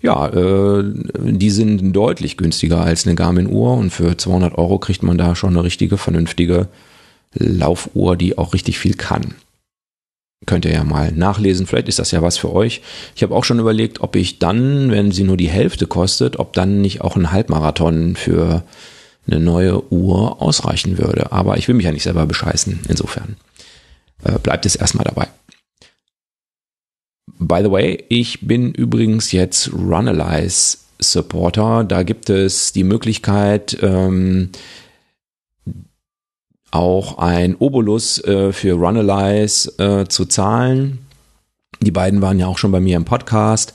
Ja, 0.01 0.27
äh, 0.27 0.83
die 0.83 1.49
sind 1.49 1.93
deutlich 1.93 2.37
günstiger 2.37 2.81
als 2.81 3.05
eine 3.05 3.15
Garmin-Uhr 3.15 3.73
und 3.73 3.89
für 3.89 4.17
200 4.17 4.57
Euro 4.57 4.77
kriegt 4.77 5.03
man 5.03 5.17
da 5.17 5.35
schon 5.35 5.51
eine 5.51 5.63
richtige, 5.63 5.97
vernünftige 5.97 6.67
Laufuhr, 7.33 8.15
die 8.15 8.37
auch 8.37 8.53
richtig 8.53 8.77
viel 8.77 8.93
kann. 8.93 9.35
Könnt 10.45 10.65
ihr 10.65 10.71
ja 10.71 10.83
mal 10.83 11.11
nachlesen, 11.11 11.65
vielleicht 11.65 11.87
ist 11.87 11.97
das 11.99 12.11
ja 12.11 12.21
was 12.21 12.37
für 12.37 12.53
euch. 12.53 12.81
Ich 13.15 13.23
habe 13.23 13.33
auch 13.33 13.43
schon 13.43 13.59
überlegt, 13.59 14.01
ob 14.01 14.15
ich 14.15 14.37
dann, 14.37 14.91
wenn 14.91 15.11
sie 15.11 15.23
nur 15.23 15.35
die 15.35 15.49
Hälfte 15.49 15.87
kostet, 15.87 16.37
ob 16.37 16.53
dann 16.53 16.79
nicht 16.79 17.01
auch 17.01 17.15
ein 17.15 17.31
Halbmarathon 17.31 18.15
für 18.15 18.63
eine 19.25 19.39
neue 19.39 19.91
Uhr 19.91 20.41
ausreichen 20.41 20.99
würde. 20.99 21.31
Aber 21.31 21.57
ich 21.57 21.67
will 21.67 21.75
mich 21.75 21.85
ja 21.85 21.91
nicht 21.91 22.03
selber 22.03 22.27
bescheißen, 22.27 22.81
insofern 22.87 23.35
äh, 24.23 24.37
bleibt 24.37 24.65
es 24.67 24.75
erstmal 24.75 25.05
dabei. 25.05 25.27
By 27.39 27.61
the 27.61 27.71
way, 27.71 28.03
ich 28.09 28.47
bin 28.47 28.71
übrigens 28.71 29.31
jetzt 29.31 29.71
Runalyze 29.71 30.77
Supporter. 30.99 31.83
Da 31.83 32.03
gibt 32.03 32.29
es 32.29 32.73
die 32.73 32.83
Möglichkeit, 32.83 33.77
ähm, 33.81 34.49
auch 36.71 37.17
ein 37.19 37.55
Obolus 37.55 38.23
äh, 38.23 38.51
für 38.51 38.73
Runalyze 38.73 39.71
äh, 39.77 40.07
zu 40.07 40.25
zahlen. 40.25 40.99
Die 41.81 41.91
beiden 41.91 42.21
waren 42.21 42.39
ja 42.39 42.47
auch 42.47 42.57
schon 42.57 42.71
bei 42.71 42.79
mir 42.79 42.97
im 42.97 43.05
Podcast. 43.05 43.73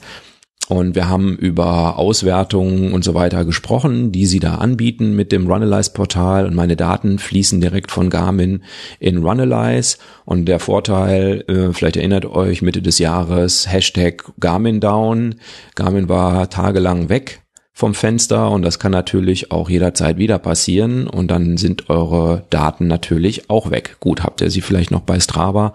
Und 0.69 0.95
wir 0.95 1.09
haben 1.09 1.35
über 1.35 1.99
Auswertungen 1.99 2.93
und 2.93 3.03
so 3.03 3.13
weiter 3.13 3.43
gesprochen, 3.43 4.13
die 4.13 4.25
sie 4.25 4.39
da 4.39 4.55
anbieten 4.55 5.13
mit 5.13 5.31
dem 5.31 5.45
Runalyze-Portal. 5.45 6.45
Und 6.45 6.55
meine 6.55 6.77
Daten 6.77 7.19
fließen 7.19 7.59
direkt 7.59 7.91
von 7.91 8.09
Garmin 8.09 8.63
in 8.99 9.17
Runalyze. 9.17 9.97
Und 10.23 10.45
der 10.45 10.59
Vorteil, 10.59 11.43
äh, 11.49 11.73
vielleicht 11.73 11.97
erinnert 11.97 12.25
euch, 12.25 12.61
Mitte 12.61 12.81
des 12.81 12.97
Jahres, 12.99 13.71
Hashtag 13.71 14.23
Garmin 14.39 14.79
down. 14.79 15.35
Garmin 15.75 16.07
war 16.07 16.49
tagelang 16.49 17.09
weg 17.09 17.43
vom 17.73 17.95
Fenster 17.95 18.51
und 18.51 18.61
das 18.61 18.77
kann 18.77 18.91
natürlich 18.91 19.51
auch 19.51 19.69
jederzeit 19.69 20.17
wieder 20.17 20.37
passieren 20.37 21.07
und 21.07 21.29
dann 21.29 21.57
sind 21.57 21.89
eure 21.89 22.45
Daten 22.51 22.85
natürlich 22.85 23.49
auch 23.49 23.71
weg. 23.71 23.97
Gut, 23.99 24.23
habt 24.23 24.41
ihr 24.41 24.51
sie 24.51 24.61
vielleicht 24.61 24.91
noch 24.91 25.01
bei 25.01 25.19
Strava, 25.19 25.73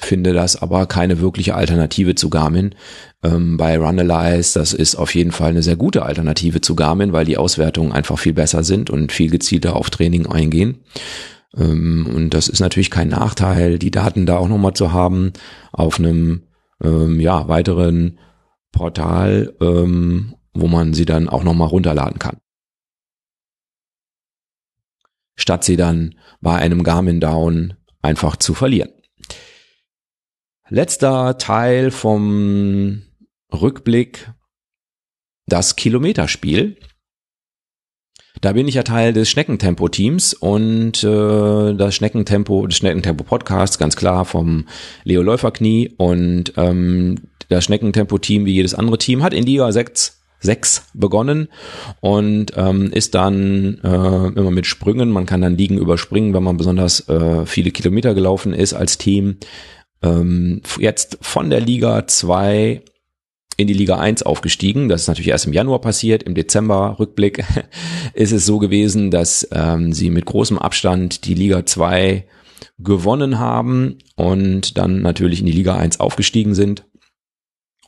finde 0.00 0.32
das 0.32 0.60
aber 0.60 0.86
keine 0.86 1.20
wirkliche 1.20 1.54
Alternative 1.54 2.14
zu 2.14 2.30
Garmin 2.30 2.74
ähm, 3.22 3.56
bei 3.56 3.78
Runalyze. 3.78 4.58
Das 4.58 4.72
ist 4.72 4.96
auf 4.96 5.14
jeden 5.14 5.32
Fall 5.32 5.50
eine 5.50 5.62
sehr 5.62 5.76
gute 5.76 6.04
Alternative 6.04 6.60
zu 6.60 6.74
Garmin, 6.74 7.12
weil 7.12 7.24
die 7.24 7.36
Auswertungen 7.36 7.92
einfach 7.92 8.18
viel 8.18 8.32
besser 8.32 8.64
sind 8.64 8.90
und 8.90 9.12
viel 9.12 9.30
gezielter 9.30 9.76
auf 9.76 9.90
Training 9.90 10.26
eingehen. 10.26 10.78
Ähm, 11.56 12.08
und 12.14 12.30
das 12.30 12.48
ist 12.48 12.60
natürlich 12.60 12.90
kein 12.90 13.08
Nachteil, 13.08 13.78
die 13.78 13.90
Daten 13.90 14.26
da 14.26 14.36
auch 14.36 14.48
nochmal 14.48 14.74
zu 14.74 14.92
haben 14.92 15.32
auf 15.72 15.98
einem 15.98 16.42
ähm, 16.82 17.20
ja, 17.20 17.48
weiteren 17.48 18.18
Portal, 18.72 19.54
ähm, 19.60 20.34
wo 20.54 20.66
man 20.66 20.94
sie 20.94 21.04
dann 21.04 21.28
auch 21.28 21.44
nochmal 21.44 21.68
runterladen 21.68 22.18
kann. 22.18 22.38
Statt 25.36 25.64
sie 25.64 25.76
dann 25.76 26.16
bei 26.40 26.56
einem 26.56 26.82
Garmin 26.82 27.20
Down 27.20 27.74
einfach 28.02 28.36
zu 28.36 28.54
verlieren. 28.54 28.90
Letzter 30.72 31.36
Teil 31.36 31.90
vom 31.90 33.02
Rückblick 33.52 34.30
das 35.48 35.74
Kilometerspiel. 35.74 36.76
Da 38.40 38.52
bin 38.52 38.68
ich 38.68 38.76
ja 38.76 38.84
Teil 38.84 39.12
des 39.12 39.28
Schneckentempo-Teams 39.28 40.32
und 40.32 41.02
äh, 41.02 41.74
das 41.74 41.96
Schneckentempo, 41.96 42.68
das 42.68 42.76
Schneckentempo-Podcast, 42.76 43.80
ganz 43.80 43.96
klar 43.96 44.24
vom 44.24 44.66
Leo 45.02 45.22
Läuferknie 45.22 45.92
und 45.96 46.52
ähm, 46.56 47.16
das 47.48 47.64
Schneckentempo-Team, 47.64 48.46
wie 48.46 48.54
jedes 48.54 48.74
andere 48.74 48.98
Team, 48.98 49.24
hat 49.24 49.34
in 49.34 49.44
Liga 49.44 49.72
6, 49.72 50.22
6 50.38 50.90
begonnen 50.94 51.48
und 51.98 52.52
ähm, 52.54 52.92
ist 52.92 53.16
dann 53.16 53.80
äh, 53.82 54.38
immer 54.38 54.52
mit 54.52 54.66
Sprüngen, 54.66 55.10
man 55.10 55.26
kann 55.26 55.40
dann 55.40 55.58
Ligen 55.58 55.78
überspringen, 55.78 56.32
wenn 56.32 56.44
man 56.44 56.56
besonders 56.56 57.08
äh, 57.08 57.44
viele 57.44 57.72
Kilometer 57.72 58.14
gelaufen 58.14 58.54
ist 58.54 58.72
als 58.72 58.98
Team. 58.98 59.38
Ähm, 60.02 60.62
jetzt 60.78 61.18
von 61.20 61.50
der 61.50 61.60
Liga 61.60 62.06
2 62.06 62.82
in 63.56 63.66
die 63.66 63.74
Liga 63.74 63.98
1 63.98 64.22
aufgestiegen. 64.22 64.88
Das 64.88 65.02
ist 65.02 65.08
natürlich 65.08 65.28
erst 65.28 65.46
im 65.46 65.52
Januar 65.52 65.80
passiert. 65.80 66.22
Im 66.22 66.34
Dezember, 66.34 66.96
Rückblick, 66.98 67.44
ist 68.14 68.32
es 68.32 68.46
so 68.46 68.58
gewesen, 68.58 69.10
dass 69.10 69.46
ähm, 69.52 69.92
sie 69.92 70.10
mit 70.10 70.24
großem 70.24 70.58
Abstand 70.58 71.26
die 71.26 71.34
Liga 71.34 71.66
2 71.66 72.26
gewonnen 72.78 73.38
haben 73.38 73.98
und 74.16 74.78
dann 74.78 75.02
natürlich 75.02 75.40
in 75.40 75.46
die 75.46 75.52
Liga 75.52 75.76
1 75.76 76.00
aufgestiegen 76.00 76.54
sind. 76.54 76.84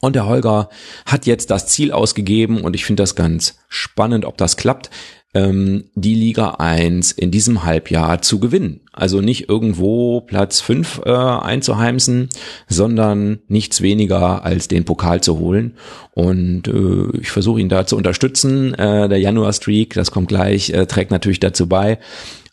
Und 0.00 0.16
der 0.16 0.26
Holger 0.26 0.68
hat 1.06 1.26
jetzt 1.26 1.50
das 1.50 1.68
Ziel 1.68 1.92
ausgegeben 1.92 2.62
und 2.62 2.74
ich 2.74 2.84
finde 2.84 3.02
das 3.02 3.14
ganz 3.14 3.58
spannend, 3.68 4.24
ob 4.24 4.36
das 4.36 4.56
klappt 4.56 4.90
ähm, 5.34 5.84
die 5.94 6.14
Liga 6.14 6.56
1 6.58 7.12
in 7.12 7.30
diesem 7.30 7.64
Halbjahr 7.64 8.22
zu 8.22 8.38
gewinnen. 8.38 8.80
Also 8.92 9.20
nicht 9.20 9.48
irgendwo 9.48 10.20
Platz 10.20 10.60
5 10.60 11.02
äh, 11.06 11.10
einzuheimsen, 11.10 12.28
sondern 12.68 13.38
nichts 13.48 13.80
weniger 13.80 14.44
als 14.44 14.68
den 14.68 14.84
Pokal 14.84 15.22
zu 15.22 15.38
holen. 15.38 15.76
Und 16.12 16.68
äh, 16.68 17.18
ich 17.18 17.30
versuche 17.30 17.60
ihn 17.60 17.70
da 17.70 17.86
zu 17.86 17.96
unterstützen. 17.96 18.74
Äh, 18.74 19.08
der 19.08 19.18
Januar-Streak, 19.18 19.94
das 19.94 20.10
kommt 20.10 20.28
gleich, 20.28 20.70
äh, 20.70 20.86
trägt 20.86 21.10
natürlich 21.10 21.40
dazu 21.40 21.66
bei. 21.66 21.98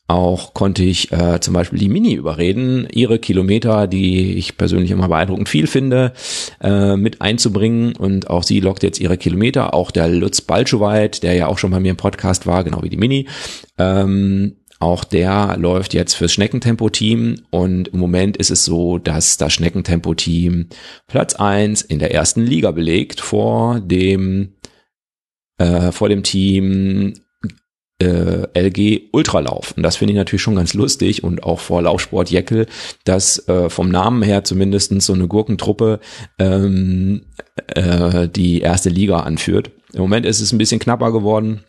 Auch 0.09 0.55
konnte 0.55 0.81
ich 0.81 1.11
äh, 1.11 1.39
zum 1.39 1.53
Beispiel 1.53 1.77
die 1.77 1.87
Mini 1.87 2.15
überreden, 2.15 2.87
ihre 2.91 3.19
Kilometer, 3.19 3.85
die 3.85 4.33
ich 4.33 4.57
persönlich 4.57 4.89
immer 4.89 5.07
beeindruckend 5.07 5.47
viel 5.47 5.67
finde, 5.67 6.13
äh, 6.61 6.97
mit 6.97 7.21
einzubringen. 7.21 7.95
Und 7.95 8.27
auch 8.27 8.41
sie 8.41 8.59
lockt 8.59 8.81
jetzt 8.81 8.99
ihre 8.99 9.17
Kilometer. 9.17 9.75
Auch 9.75 9.91
der 9.91 10.07
Lutz 10.07 10.41
Balschowait, 10.41 11.21
der 11.21 11.35
ja 11.35 11.45
auch 11.45 11.59
schon 11.59 11.69
bei 11.69 11.79
mir 11.79 11.91
im 11.91 11.97
Podcast 11.97 12.47
war, 12.47 12.63
genau 12.63 12.81
wie 12.81 12.89
die 12.89 12.97
Mini, 12.97 13.27
ähm, 13.77 14.55
auch 14.79 15.03
der 15.03 15.57
läuft 15.59 15.93
jetzt 15.93 16.15
fürs 16.15 16.31
Schneckentempo-Team 16.31 17.41
und 17.51 17.89
im 17.89 17.99
Moment 17.99 18.35
ist 18.37 18.49
es 18.49 18.65
so, 18.65 18.97
dass 18.97 19.37
das 19.37 19.53
Schneckentempo-Team 19.53 20.69
Platz 21.05 21.35
eins 21.35 21.83
in 21.83 21.99
der 21.99 22.15
ersten 22.15 22.41
Liga 22.41 22.71
belegt 22.71 23.21
vor 23.21 23.79
dem, 23.79 24.55
äh, 25.59 25.91
vor 25.91 26.09
dem 26.09 26.23
Team 26.23 27.13
äh, 27.99 28.47
LG 28.53 29.09
Ultralauf. 29.11 29.73
Und 29.75 29.83
das 29.83 29.97
finde 29.97 30.13
ich 30.13 30.17
natürlich 30.17 30.41
schon 30.41 30.55
ganz 30.55 30.73
lustig 30.73 31.23
und 31.23 31.43
auch 31.43 31.59
vor 31.59 31.81
Laufsport 31.81 32.31
Jeckel, 32.31 32.65
dass 33.03 33.47
äh, 33.47 33.69
vom 33.69 33.89
Namen 33.89 34.23
her 34.23 34.43
zumindestens 34.43 35.05
so 35.05 35.13
eine 35.13 35.27
Gurkentruppe 35.27 35.99
ähm, 36.39 37.23
äh, 37.67 38.27
die 38.27 38.61
erste 38.61 38.89
Liga 38.89 39.19
anführt. 39.19 39.71
Im 39.93 40.01
Moment 40.01 40.25
ist 40.25 40.39
es 40.39 40.51
ein 40.51 40.57
bisschen 40.57 40.79
knapper 40.79 41.11
geworden, 41.11 41.63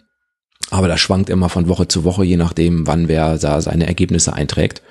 aber 0.71 0.89
das 0.89 1.01
schwankt 1.01 1.31
immer 1.31 1.49
von 1.49 1.69
Woche 1.69 1.89
zu 1.89 2.05
Woche, 2.05 2.25
je 2.25 2.37
nachdem, 2.37 2.87
wann 2.87 3.09
wer 3.09 3.39
da 3.39 3.61
seine 3.61 3.87
Ergebnisse 3.87 4.33
einträgt. 4.33 4.83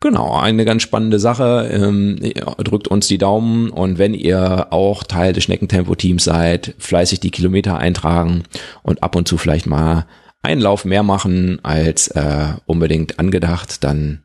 Genau, 0.00 0.36
eine 0.36 0.64
ganz 0.64 0.82
spannende 0.82 1.20
Sache. 1.20 1.68
Ähm, 1.72 2.18
drückt 2.58 2.88
uns 2.88 3.06
die 3.06 3.18
Daumen 3.18 3.70
und 3.70 3.98
wenn 3.98 4.14
ihr 4.14 4.72
auch 4.72 5.04
Teil 5.04 5.32
des 5.32 5.44
Schneckentempo-Teams 5.44 6.24
seid, 6.24 6.74
fleißig 6.78 7.20
die 7.20 7.30
Kilometer 7.30 7.78
eintragen 7.78 8.42
und 8.82 9.04
ab 9.04 9.14
und 9.14 9.28
zu 9.28 9.38
vielleicht 9.38 9.66
mal 9.66 10.06
einen 10.42 10.60
Lauf 10.60 10.84
mehr 10.84 11.02
machen 11.02 11.60
als 11.64 12.08
äh, 12.08 12.54
unbedingt 12.66 13.18
angedacht, 13.18 13.84
dann 13.84 14.24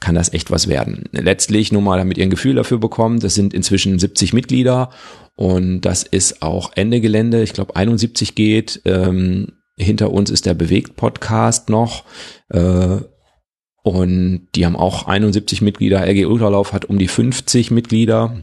kann 0.00 0.14
das 0.14 0.32
echt 0.32 0.50
was 0.50 0.68
werden. 0.68 1.04
Letztlich 1.12 1.72
nur 1.72 1.82
mal, 1.82 1.98
damit 1.98 2.18
ihr 2.18 2.24
ein 2.24 2.30
Gefühl 2.30 2.54
dafür 2.54 2.78
bekommt, 2.78 3.24
das 3.24 3.34
sind 3.34 3.54
inzwischen 3.54 3.98
70 3.98 4.32
Mitglieder 4.32 4.90
und 5.34 5.82
das 5.82 6.02
ist 6.02 6.42
auch 6.42 6.72
Ende 6.74 7.00
Gelände. 7.00 7.42
Ich 7.42 7.52
glaube 7.52 7.76
71 7.76 8.34
geht. 8.34 8.82
Ähm, 8.84 9.52
hinter 9.76 10.10
uns 10.10 10.30
ist 10.30 10.46
der 10.46 10.54
Bewegt-Podcast 10.54 11.68
noch. 11.68 12.04
Äh, 12.48 12.98
und 13.82 14.48
die 14.54 14.66
haben 14.66 14.76
auch 14.76 15.06
71 15.06 15.62
Mitglieder. 15.62 16.06
LG 16.06 16.26
Ultralauf 16.26 16.72
hat 16.72 16.86
um 16.86 16.98
die 16.98 17.08
50 17.08 17.70
Mitglieder. 17.70 18.42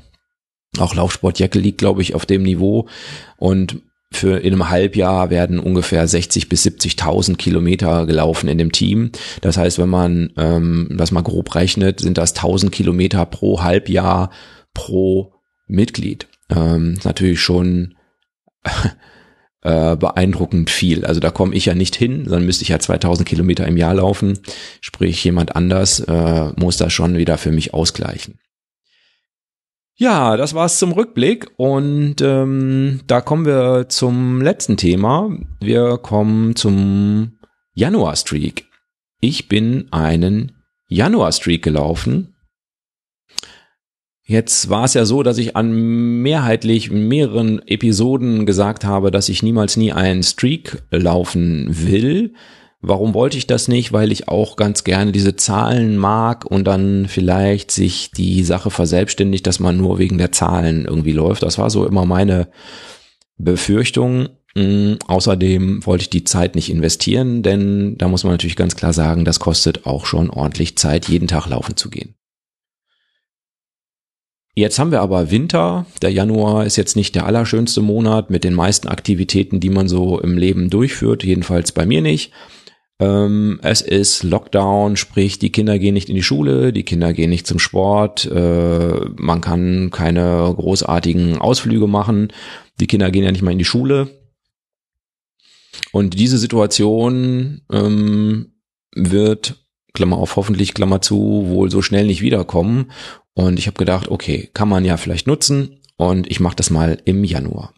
Auch 0.77 0.95
Laufsport 0.95 1.39
Jacke 1.39 1.59
liegt, 1.59 1.79
glaube 1.79 2.01
ich, 2.01 2.15
auf 2.15 2.25
dem 2.25 2.43
Niveau. 2.43 2.87
Und 3.37 3.81
für 4.17 4.37
in 4.37 4.53
einem 4.53 4.69
Halbjahr 4.69 5.29
werden 5.29 5.59
ungefähr 5.59 6.07
60 6.07 6.49
bis 6.49 6.65
70.000 6.65 7.35
Kilometer 7.35 8.05
gelaufen 8.05 8.47
in 8.47 8.57
dem 8.57 8.71
Team. 8.71 9.11
Das 9.41 9.57
heißt, 9.57 9.79
wenn 9.79 9.89
man 9.89 10.31
ähm, 10.37 10.89
das 10.97 11.11
mal 11.11 11.21
grob 11.21 11.55
rechnet, 11.55 11.99
sind 11.99 12.17
das 12.17 12.33
1000 12.33 12.71
Kilometer 12.71 13.25
pro 13.25 13.61
Halbjahr 13.61 14.31
pro 14.73 15.33
Mitglied. 15.67 16.27
Ähm, 16.49 16.93
ist 16.93 17.05
natürlich 17.05 17.41
schon 17.41 17.95
äh, 19.61 19.95
beeindruckend 19.95 20.69
viel. 20.69 21.05
Also 21.05 21.19
da 21.19 21.31
komme 21.31 21.55
ich 21.55 21.65
ja 21.65 21.75
nicht 21.75 21.95
hin, 21.95 22.23
sondern 22.25 22.45
müsste 22.45 22.63
ich 22.63 22.69
ja 22.69 22.79
2000 22.79 23.27
Kilometer 23.27 23.65
im 23.65 23.77
Jahr 23.77 23.95
laufen. 23.95 24.39
Sprich, 24.81 25.23
jemand 25.23 25.55
anders 25.55 25.99
äh, 26.01 26.51
muss 26.55 26.77
das 26.77 26.93
schon 26.93 27.17
wieder 27.17 27.37
für 27.37 27.51
mich 27.51 27.73
ausgleichen. 27.73 28.39
Ja, 29.95 30.37
das 30.37 30.53
war's 30.53 30.79
zum 30.79 30.91
Rückblick 30.91 31.51
und 31.57 32.15
ähm, 32.21 33.01
da 33.07 33.21
kommen 33.21 33.45
wir 33.45 33.87
zum 33.89 34.41
letzten 34.41 34.75
Thema. 34.75 35.29
Wir 35.59 35.97
kommen 35.97 36.55
zum 36.55 37.39
Januar-Streak. 37.75 38.65
Ich 39.21 39.47
bin 39.47 39.87
einen 39.91 40.53
Januar-Streak 40.89 41.63
gelaufen 41.63 42.33
Jetzt 44.25 44.69
war 44.69 44.85
es 44.85 44.93
ja 44.93 45.03
so, 45.03 45.21
dass 45.21 45.37
ich 45.37 45.57
an 45.57 46.21
mehrheitlich 46.21 46.89
mehreren 46.89 47.61
Episoden 47.67 48.45
gesagt 48.45 48.85
habe, 48.85 49.11
dass 49.11 49.27
ich 49.27 49.43
niemals 49.43 49.75
nie 49.75 49.91
einen 49.91 50.23
Streak 50.23 50.81
laufen 50.91 51.67
will. 51.69 52.33
Warum 52.85 53.13
wollte 53.13 53.37
ich 53.37 53.47
das 53.47 53.69
nicht? 53.69 53.93
Weil 53.93 54.11
ich 54.11 54.27
auch 54.27 54.57
ganz 54.57 54.83
gerne 54.83 55.13
diese 55.13 55.37
Zahlen 55.37 55.95
mag 55.95 56.45
und 56.45 56.65
dann 56.65 57.07
vielleicht 57.07 57.71
sich 57.71 58.11
die 58.11 58.43
Sache 58.43 58.71
verselbstständigt, 58.71 59.47
dass 59.47 59.61
man 59.61 59.77
nur 59.77 59.99
wegen 59.99 60.17
der 60.17 60.33
Zahlen 60.33 60.83
irgendwie 60.83 61.13
läuft. 61.13 61.43
Das 61.43 61.57
war 61.57 61.69
so 61.69 61.87
immer 61.87 62.05
meine 62.05 62.49
Befürchtung. 63.37 64.27
Mm, 64.53 64.95
außerdem 65.07 65.85
wollte 65.85 66.01
ich 66.01 66.09
die 66.09 66.25
Zeit 66.25 66.55
nicht 66.55 66.69
investieren, 66.69 67.41
denn 67.41 67.97
da 67.97 68.09
muss 68.09 68.25
man 68.25 68.33
natürlich 68.33 68.57
ganz 68.57 68.75
klar 68.75 68.91
sagen, 68.91 69.23
das 69.23 69.39
kostet 69.39 69.85
auch 69.85 70.05
schon 70.05 70.29
ordentlich 70.29 70.77
Zeit, 70.77 71.07
jeden 71.07 71.29
Tag 71.29 71.47
laufen 71.47 71.77
zu 71.77 71.89
gehen. 71.89 72.15
Jetzt 74.55 74.77
haben 74.77 74.91
wir 74.91 75.01
aber 75.01 75.31
Winter. 75.31 75.85
Der 76.01 76.11
Januar 76.11 76.65
ist 76.65 76.75
jetzt 76.75 76.97
nicht 76.97 77.15
der 77.15 77.25
allerschönste 77.27 77.79
Monat 77.79 78.29
mit 78.29 78.43
den 78.43 78.53
meisten 78.53 78.89
Aktivitäten, 78.89 79.61
die 79.61 79.69
man 79.69 79.87
so 79.87 80.19
im 80.19 80.37
Leben 80.37 80.69
durchführt. 80.69 81.23
Jedenfalls 81.23 81.71
bei 81.71 81.85
mir 81.85 82.01
nicht. 82.01 82.33
Ähm, 83.03 83.59
es 83.61 83.81
ist 83.81 84.23
Lockdown, 84.23 84.95
sprich 84.95 85.37
die 85.37 85.51
Kinder 85.51 85.77
gehen 85.77 85.93
nicht 85.93 86.07
in 86.07 86.15
die 86.15 86.23
Schule, 86.23 86.71
die 86.71 86.83
Kinder 86.83 87.11
gehen 87.11 87.29
nicht 87.29 87.45
zum 87.45 87.59
Sport, 87.59 88.25
äh, 88.25 88.99
man 89.17 89.41
kann 89.41 89.91
keine 89.91 90.53
großartigen 90.55 91.37
Ausflüge 91.37 91.87
machen, 91.87 92.31
die 92.79 92.87
Kinder 92.87 93.11
gehen 93.11 93.25
ja 93.25 93.31
nicht 93.31 93.41
mal 93.41 93.51
in 93.51 93.57
die 93.57 93.65
Schule. 93.65 94.09
Und 95.91 96.17
diese 96.17 96.37
Situation 96.37 97.61
ähm, 97.69 98.53
wird 98.95 99.65
Klammer 99.93 100.17
auf, 100.17 100.37
hoffentlich, 100.37 100.73
Klammer 100.73 101.01
zu, 101.01 101.47
wohl 101.47 101.69
so 101.69 101.81
schnell 101.81 102.05
nicht 102.05 102.21
wiederkommen. 102.21 102.91
Und 103.33 103.59
ich 103.59 103.67
habe 103.67 103.77
gedacht, 103.77 104.07
okay, 104.07 104.49
kann 104.53 104.69
man 104.69 104.85
ja 104.85 104.95
vielleicht 104.95 105.27
nutzen 105.27 105.81
und 105.97 106.31
ich 106.31 106.39
mache 106.39 106.55
das 106.55 106.69
mal 106.69 107.01
im 107.03 107.25
Januar. 107.25 107.73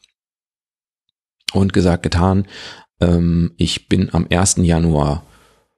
Und 1.54 1.74
gesagt, 1.74 2.04
getan, 2.04 2.46
ähm, 3.02 3.52
ich 3.58 3.88
bin 3.88 4.14
am 4.14 4.28
1. 4.30 4.58
Januar 4.58 5.24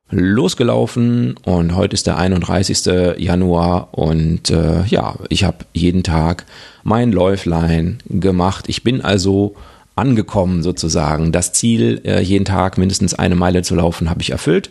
losgelaufen 0.10 1.36
und 1.44 1.76
heute 1.76 1.94
ist 1.94 2.08
der 2.08 2.18
31. 2.18 3.18
Januar 3.18 3.90
und 3.98 4.50
äh, 4.50 4.86
ja, 4.86 5.16
ich 5.30 5.44
habe 5.44 5.66
jeden 5.74 6.04
Tag 6.04 6.46
mein 6.84 7.12
Läuflein 7.12 7.98
gemacht. 8.08 8.66
Ich 8.70 8.84
bin 8.84 9.02
also 9.02 9.56
angekommen 9.96 10.64
sozusagen. 10.64 11.32
Das 11.32 11.52
Ziel, 11.54 12.02
äh, 12.06 12.22
jeden 12.22 12.46
Tag 12.46 12.78
mindestens 12.78 13.14
eine 13.14 13.36
Meile 13.36 13.64
zu 13.64 13.76
laufen, 13.76 14.10
habe 14.10 14.22
ich 14.22 14.30
erfüllt. 14.30 14.70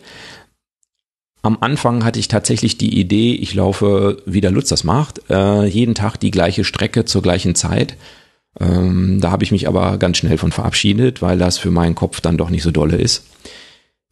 Am 1.43 1.59
Anfang 1.61 2.05
hatte 2.05 2.19
ich 2.19 2.29
tatsächlich 2.29 2.79
die 2.79 2.99
Idee, 2.99 3.35
ich 3.35 3.55
laufe, 3.55 4.23
wie 4.27 4.41
der 4.41 4.51
Lutz 4.51 4.69
das 4.69 4.85
macht, 4.85 5.31
äh, 5.31 5.65
jeden 5.65 5.95
Tag 5.95 6.17
die 6.17 6.31
gleiche 6.31 6.65
Strecke 6.65 7.05
zur 7.05 7.23
gleichen 7.23 7.55
Zeit. 7.55 7.97
Ähm, 8.61 9.21
da 9.21 9.31
habe 9.31 9.45
ich 9.45 9.53
mich 9.53 9.69
aber 9.69 9.99
ganz 9.99 10.17
schnell 10.17 10.39
von 10.39 10.53
verabschiedet, 10.53 11.23
weil 11.23 11.39
das 11.39 11.59
für 11.59 11.71
meinen 11.71 11.95
Kopf 11.95 12.21
dann 12.21 12.39
doch 12.39 12.51
nicht 12.51 12.63
so 12.63 12.71
dolle 12.71 12.97
ist. 12.97 13.25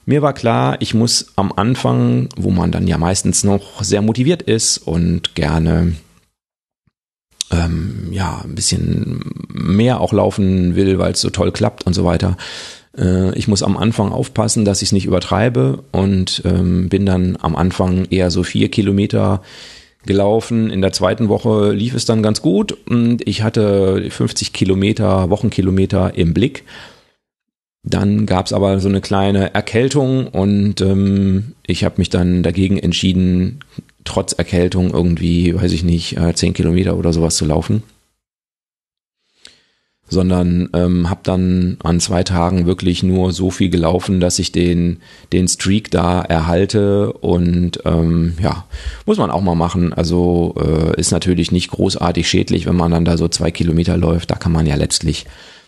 Mir 0.07 0.21
war 0.21 0.35
klar, 0.35 0.77
ich 0.81 0.93
muss 0.93 1.33
am 1.37 1.53
Anfang, 1.53 2.29
wo 2.37 2.51
man 2.51 2.71
dann 2.71 2.87
ja 2.87 2.99
meistens 2.99 3.43
noch 3.43 3.83
sehr 3.83 4.03
motiviert 4.03 4.43
ist 4.43 4.79
und 4.79 5.35
gerne 5.35 5.95
ähm, 7.51 8.09
ja 8.11 8.43
ein 8.45 8.55
bisschen 8.55 9.21
mehr 9.49 10.01
auch 10.01 10.13
laufen 10.13 10.77
will, 10.77 10.99
weil 10.99 11.13
es 11.13 11.21
so 11.21 11.31
toll 11.31 11.53
klappt 11.53 11.87
und 11.87 11.95
so 11.95 12.05
weiter, 12.05 12.37
äh, 12.97 13.37
ich 13.37 13.49
muss 13.49 13.63
am 13.63 13.77
Anfang 13.77 14.13
aufpassen, 14.13 14.65
dass 14.65 14.83
ich 14.83 14.89
es 14.89 14.93
nicht 14.93 15.07
übertreibe 15.07 15.85
und 15.93 16.43
ähm, 16.45 16.89
bin 16.89 17.07
dann 17.07 17.39
am 17.41 17.57
Anfang 17.57 18.07
eher 18.11 18.31
so 18.31 18.43
vier 18.43 18.71
Kilometer 18.71 19.43
gelaufen. 20.07 20.71
In 20.71 20.83
der 20.83 20.93
zweiten 20.93 21.29
Woche 21.29 21.73
lief 21.73 21.95
es 21.95 22.05
dann 22.05 22.23
ganz 22.23 22.43
gut 22.43 22.77
und 22.87 23.27
ich 23.27 23.43
hatte 23.43 24.11
50 24.11 24.53
Kilometer, 24.53 25.31
Wochenkilometer 25.31 26.15
im 26.17 26.35
Blick. 26.35 26.65
Dann 27.83 28.25
gab 28.25 28.47
es 28.47 28.53
aber 28.53 28.81
so 28.81 28.89
eine 28.89 29.01
kleine 29.01 29.55
Erkältung 29.55 30.29
und 30.29 30.81
ähm, 30.81 31.53
ich 31.67 31.85
habe 31.85 31.97
mich 31.99 32.09
dann 32.09 32.43
dagegen 32.43 32.79
entschieden, 32.79 33.61
trotz 34.05 34.33
Erkältung 34.33 34.91
irgendwie, 34.91 35.55
weiß 35.55 35.73
ich 35.73 35.85
nicht, 35.85 36.17
äh, 36.17 36.35
10 36.35 36.55
Kilometer 36.55 36.97
oder 36.97 37.13
sowas 37.13 37.37
zu 37.37 37.45
laufen 37.45 37.83
sondern 40.09 40.69
ähm, 40.75 41.09
habe 41.09 41.21
dann 41.23 41.79
an 41.83 41.99
zwei 41.99 42.23
Tagen 42.23 42.67
wirklich 42.67 43.03
nur 43.03 43.33
so 43.33 43.51
viel 43.51 43.71
gelaufen, 43.71 44.21
dass 44.21 44.39
ich 44.39 44.53
den 44.53 44.99
den 45.33 45.49
Streak 45.49 45.91
da 45.91 46.21
erhalte 46.21 47.13
und 47.13 47.81
ähm, 47.85 48.35
ja 48.41 48.65
muss 49.07 49.19
man 49.19 49.31
auch 49.31 49.41
mal 49.41 49.55
machen. 49.55 49.93
Also 49.93 50.55
äh, 50.59 50.99
ist 51.01 51.11
natürlich 51.11 51.53
nicht 51.53 51.71
großartig 51.71 52.29
schädlich, 52.29 52.67
wenn 52.67 52.77
man 52.77 52.91
dann 52.91 53.05
da 53.05 53.17
so 53.17 53.29
zwei 53.29 53.51
Kilometer 53.51 53.97
läuft. 53.97 54.31
Da 54.31 54.37
kann 54.37 54.53
man 54.53 54.67
ja 54.67 54.77
letztlich 54.77 55.27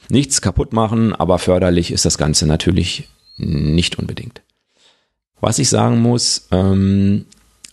nichts 0.08 0.40
kaputt 0.40 0.72
machen, 0.72 1.14
aber 1.14 1.38
förderlich 1.38 1.90
ist 1.90 2.04
das 2.04 2.18
Ganze 2.18 2.46
natürlich 2.46 3.08
nicht 3.38 3.98
unbedingt. 3.98 4.42
Was 5.40 5.58
ich 5.58 5.68
sagen 5.68 6.00
muss, 6.00 6.48
ähm, 6.50 7.26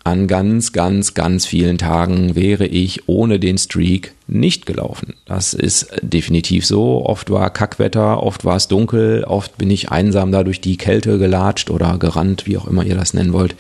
an 0.04 0.28
ganz, 0.28 0.74
ganz, 0.74 1.14
ganz 1.14 1.46
vielen 1.46 1.78
Tagen 1.78 2.36
wäre 2.36 2.66
ich 2.66 3.08
ohne 3.08 3.40
den 3.40 3.58
Streak 3.58 4.14
nicht 4.28 4.66
gelaufen. 4.66 5.14
Das 5.26 5.54
ist 5.54 5.88
definitiv 6.02 6.66
so. 6.66 7.06
Oft 7.06 7.30
war 7.30 7.50
Kackwetter, 7.52 8.22
oft 8.22 8.44
war 8.44 8.58
es 8.58 8.68
dunkel, 8.68 9.24
oft 9.24 9.58
bin 9.58 9.72
ich 9.72 9.92
einsam 9.92 10.32
da 10.32 10.44
durch 10.44 10.60
die 10.60 10.78
Kälte 10.78 11.20
gelatscht 11.20 11.70
oder 11.70 11.98
gerannt, 11.98 12.46
wie 12.46 12.58
auch 12.58 12.68
immer 12.68 12.84
ihr 12.84 12.96
das 12.96 13.14
nennen 13.14 13.32
wollt. 13.32 13.56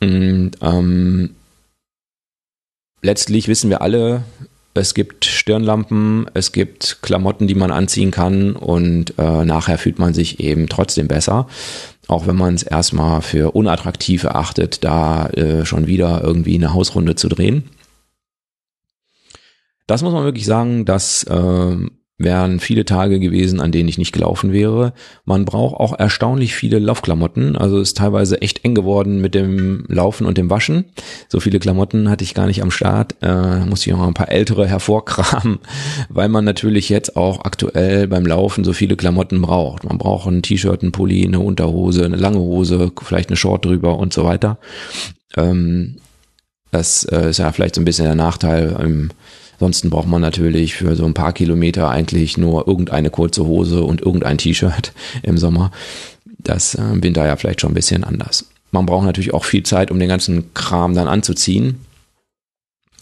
Und, 0.00 0.52
ähm, 0.60 1.30
letztlich 3.00 3.48
wissen 3.48 3.70
wir 3.70 3.80
alle, 3.80 4.24
es 4.74 4.94
gibt 4.94 5.24
Stirnlampen, 5.24 6.26
es 6.34 6.52
gibt 6.52 6.98
Klamotten, 7.02 7.46
die 7.46 7.54
man 7.54 7.70
anziehen 7.70 8.10
kann 8.10 8.56
und 8.56 9.18
äh, 9.18 9.44
nachher 9.44 9.78
fühlt 9.78 9.98
man 9.98 10.14
sich 10.14 10.40
eben 10.40 10.68
trotzdem 10.68 11.08
besser 11.08 11.46
auch 12.08 12.26
wenn 12.26 12.36
man 12.36 12.54
es 12.54 12.62
erstmal 12.62 13.22
für 13.22 13.52
unattraktiv 13.52 14.24
erachtet, 14.24 14.84
da 14.84 15.26
äh, 15.28 15.64
schon 15.64 15.86
wieder 15.86 16.22
irgendwie 16.22 16.56
eine 16.56 16.74
Hausrunde 16.74 17.14
zu 17.14 17.28
drehen. 17.28 17.64
Das 19.86 20.02
muss 20.02 20.12
man 20.12 20.24
wirklich 20.24 20.46
sagen, 20.46 20.84
das 20.84 21.24
äh, 21.24 21.76
wären 22.18 22.60
viele 22.60 22.84
Tage 22.84 23.18
gewesen, 23.18 23.60
an 23.60 23.72
denen 23.72 23.88
ich 23.88 23.98
nicht 23.98 24.12
gelaufen 24.12 24.52
wäre. 24.52 24.92
Man 25.24 25.44
braucht 25.44 25.76
auch 25.80 25.98
erstaunlich 25.98 26.54
viele 26.54 26.78
Laufklamotten. 26.78 27.56
Also 27.56 27.80
ist 27.80 27.96
teilweise 27.96 28.40
echt 28.42 28.64
eng 28.64 28.74
geworden 28.74 29.20
mit 29.20 29.34
dem 29.34 29.84
Laufen 29.88 30.26
und 30.26 30.38
dem 30.38 30.50
Waschen. 30.50 30.84
So 31.28 31.40
viele 31.40 31.58
Klamotten 31.58 32.08
hatte 32.08 32.24
ich 32.24 32.34
gar 32.34 32.46
nicht 32.46 32.62
am 32.62 32.70
Start. 32.70 33.16
Äh, 33.22 33.64
muss 33.64 33.86
ich 33.86 33.92
noch 33.92 34.06
ein 34.06 34.14
paar 34.14 34.30
ältere 34.30 34.66
hervorkramen, 34.66 35.58
weil 36.08 36.28
man 36.28 36.44
natürlich 36.44 36.88
jetzt 36.88 37.16
auch 37.16 37.44
aktuell 37.44 38.06
beim 38.08 38.26
Laufen 38.26 38.64
so 38.64 38.72
viele 38.72 38.96
Klamotten 38.96 39.42
braucht. 39.42 39.84
Man 39.84 39.98
braucht 39.98 40.28
ein 40.28 40.42
T-Shirt, 40.42 40.82
ein 40.82 40.92
Pulli, 40.92 41.26
eine 41.26 41.40
Unterhose, 41.40 42.04
eine 42.04 42.16
lange 42.16 42.38
Hose, 42.38 42.92
vielleicht 43.02 43.30
eine 43.30 43.36
Short 43.36 43.64
drüber 43.64 43.98
und 43.98 44.12
so 44.12 44.24
weiter. 44.24 44.58
Ähm, 45.36 45.96
das 46.70 47.04
äh, 47.04 47.30
ist 47.30 47.38
ja 47.38 47.52
vielleicht 47.52 47.74
so 47.74 47.80
ein 47.80 47.84
bisschen 47.84 48.06
der 48.06 48.14
Nachteil 48.14 48.76
im 48.82 49.10
Ansonsten 49.62 49.90
braucht 49.90 50.08
man 50.08 50.20
natürlich 50.20 50.74
für 50.74 50.96
so 50.96 51.04
ein 51.04 51.14
paar 51.14 51.32
Kilometer 51.32 51.88
eigentlich 51.88 52.36
nur 52.36 52.66
irgendeine 52.66 53.10
kurze 53.10 53.46
Hose 53.46 53.84
und 53.84 54.00
irgendein 54.00 54.36
T-Shirt 54.36 54.92
im 55.22 55.38
Sommer. 55.38 55.70
Das 56.38 56.74
äh, 56.74 56.82
im 56.82 57.04
Winter 57.04 57.24
ja 57.24 57.36
vielleicht 57.36 57.60
schon 57.60 57.70
ein 57.70 57.74
bisschen 57.74 58.02
anders. 58.02 58.46
Man 58.72 58.86
braucht 58.86 59.06
natürlich 59.06 59.32
auch 59.32 59.44
viel 59.44 59.62
Zeit, 59.62 59.92
um 59.92 60.00
den 60.00 60.08
ganzen 60.08 60.52
Kram 60.52 60.96
dann 60.96 61.06
anzuziehen. 61.06 61.76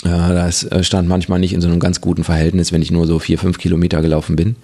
Äh, 0.05 0.09
das 0.09 0.65
äh, 0.65 0.85
stand 0.85 1.09
manchmal 1.09 1.39
nicht 1.39 1.55
in 1.55 1.63
so 1.63 1.69
einem 1.69 1.81
ganz 1.81 2.03
guten 2.03 2.25
Verhältnis, 2.25 2.73
wenn 2.73 2.83
ich 2.83 2.91
nur 2.91 3.07
so 3.07 3.19
vier, 3.19 3.39
fünf 3.39 3.57
Kilometer 3.57 4.03
gelaufen 4.03 4.37
bin. 4.37 4.57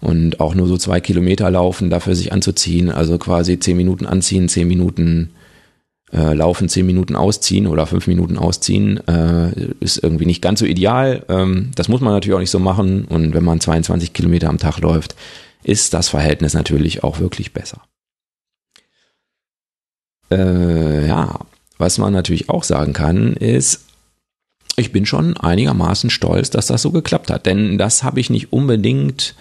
Und 0.00 0.40
auch 0.40 0.56
nur 0.56 0.66
so 0.66 0.76
zwei 0.78 1.00
Kilometer 1.00 1.48
laufen, 1.48 1.90
dafür 1.90 2.16
sich 2.16 2.32
anzuziehen. 2.32 2.90
Also 2.90 3.18
quasi 3.18 3.60
zehn 3.60 3.76
Minuten 3.76 4.04
anziehen, 4.04 4.48
zehn 4.48 4.66
Minuten 4.66 5.30
äh, 6.14 6.32
laufen, 6.32 6.68
zehn 6.68 6.86
Minuten 6.86 7.16
ausziehen 7.16 7.66
oder 7.66 7.86
fünf 7.86 8.06
Minuten 8.06 8.38
ausziehen, 8.38 9.06
äh, 9.08 9.50
ist 9.80 10.02
irgendwie 10.02 10.26
nicht 10.26 10.42
ganz 10.42 10.60
so 10.60 10.66
ideal. 10.66 11.24
Ähm, 11.28 11.72
das 11.74 11.88
muss 11.88 12.00
man 12.00 12.12
natürlich 12.12 12.34
auch 12.36 12.40
nicht 12.40 12.50
so 12.50 12.60
machen. 12.60 13.04
Und 13.04 13.34
wenn 13.34 13.44
man 13.44 13.60
22 13.60 14.12
Kilometer 14.12 14.48
am 14.48 14.58
Tag 14.58 14.78
läuft, 14.78 15.16
ist 15.64 15.92
das 15.92 16.08
Verhältnis 16.08 16.54
natürlich 16.54 17.02
auch 17.02 17.18
wirklich 17.18 17.52
besser. 17.52 17.82
Äh, 20.30 21.06
ja, 21.08 21.40
was 21.78 21.98
man 21.98 22.12
natürlich 22.12 22.48
auch 22.48 22.62
sagen 22.62 22.92
kann, 22.92 23.34
ist, 23.34 23.84
ich 24.76 24.92
bin 24.92 25.06
schon 25.06 25.36
einigermaßen 25.36 26.10
stolz, 26.10 26.50
dass 26.50 26.66
das 26.66 26.82
so 26.82 26.90
geklappt 26.90 27.30
hat. 27.30 27.46
Denn 27.46 27.78
das 27.78 28.04
habe 28.04 28.20
ich 28.20 28.30
nicht 28.30 28.52
unbedingt 28.52 29.34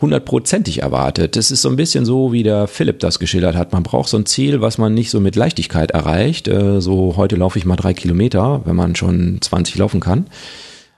hundertprozentig 0.00 0.82
erwartet. 0.82 1.36
Das 1.36 1.50
ist 1.50 1.62
so 1.62 1.68
ein 1.68 1.76
bisschen 1.76 2.04
so, 2.04 2.32
wie 2.32 2.42
der 2.42 2.66
Philipp 2.66 3.00
das 3.00 3.18
geschildert 3.18 3.56
hat. 3.56 3.72
Man 3.72 3.82
braucht 3.82 4.08
so 4.08 4.16
ein 4.16 4.26
Ziel, 4.26 4.60
was 4.60 4.78
man 4.78 4.94
nicht 4.94 5.10
so 5.10 5.20
mit 5.20 5.36
Leichtigkeit 5.36 5.90
erreicht. 5.90 6.48
Äh, 6.48 6.80
so 6.80 7.16
heute 7.16 7.36
laufe 7.36 7.58
ich 7.58 7.64
mal 7.64 7.76
drei 7.76 7.94
Kilometer, 7.94 8.62
wenn 8.64 8.76
man 8.76 8.94
schon 8.96 9.38
20 9.40 9.76
laufen 9.76 10.00
kann. 10.00 10.26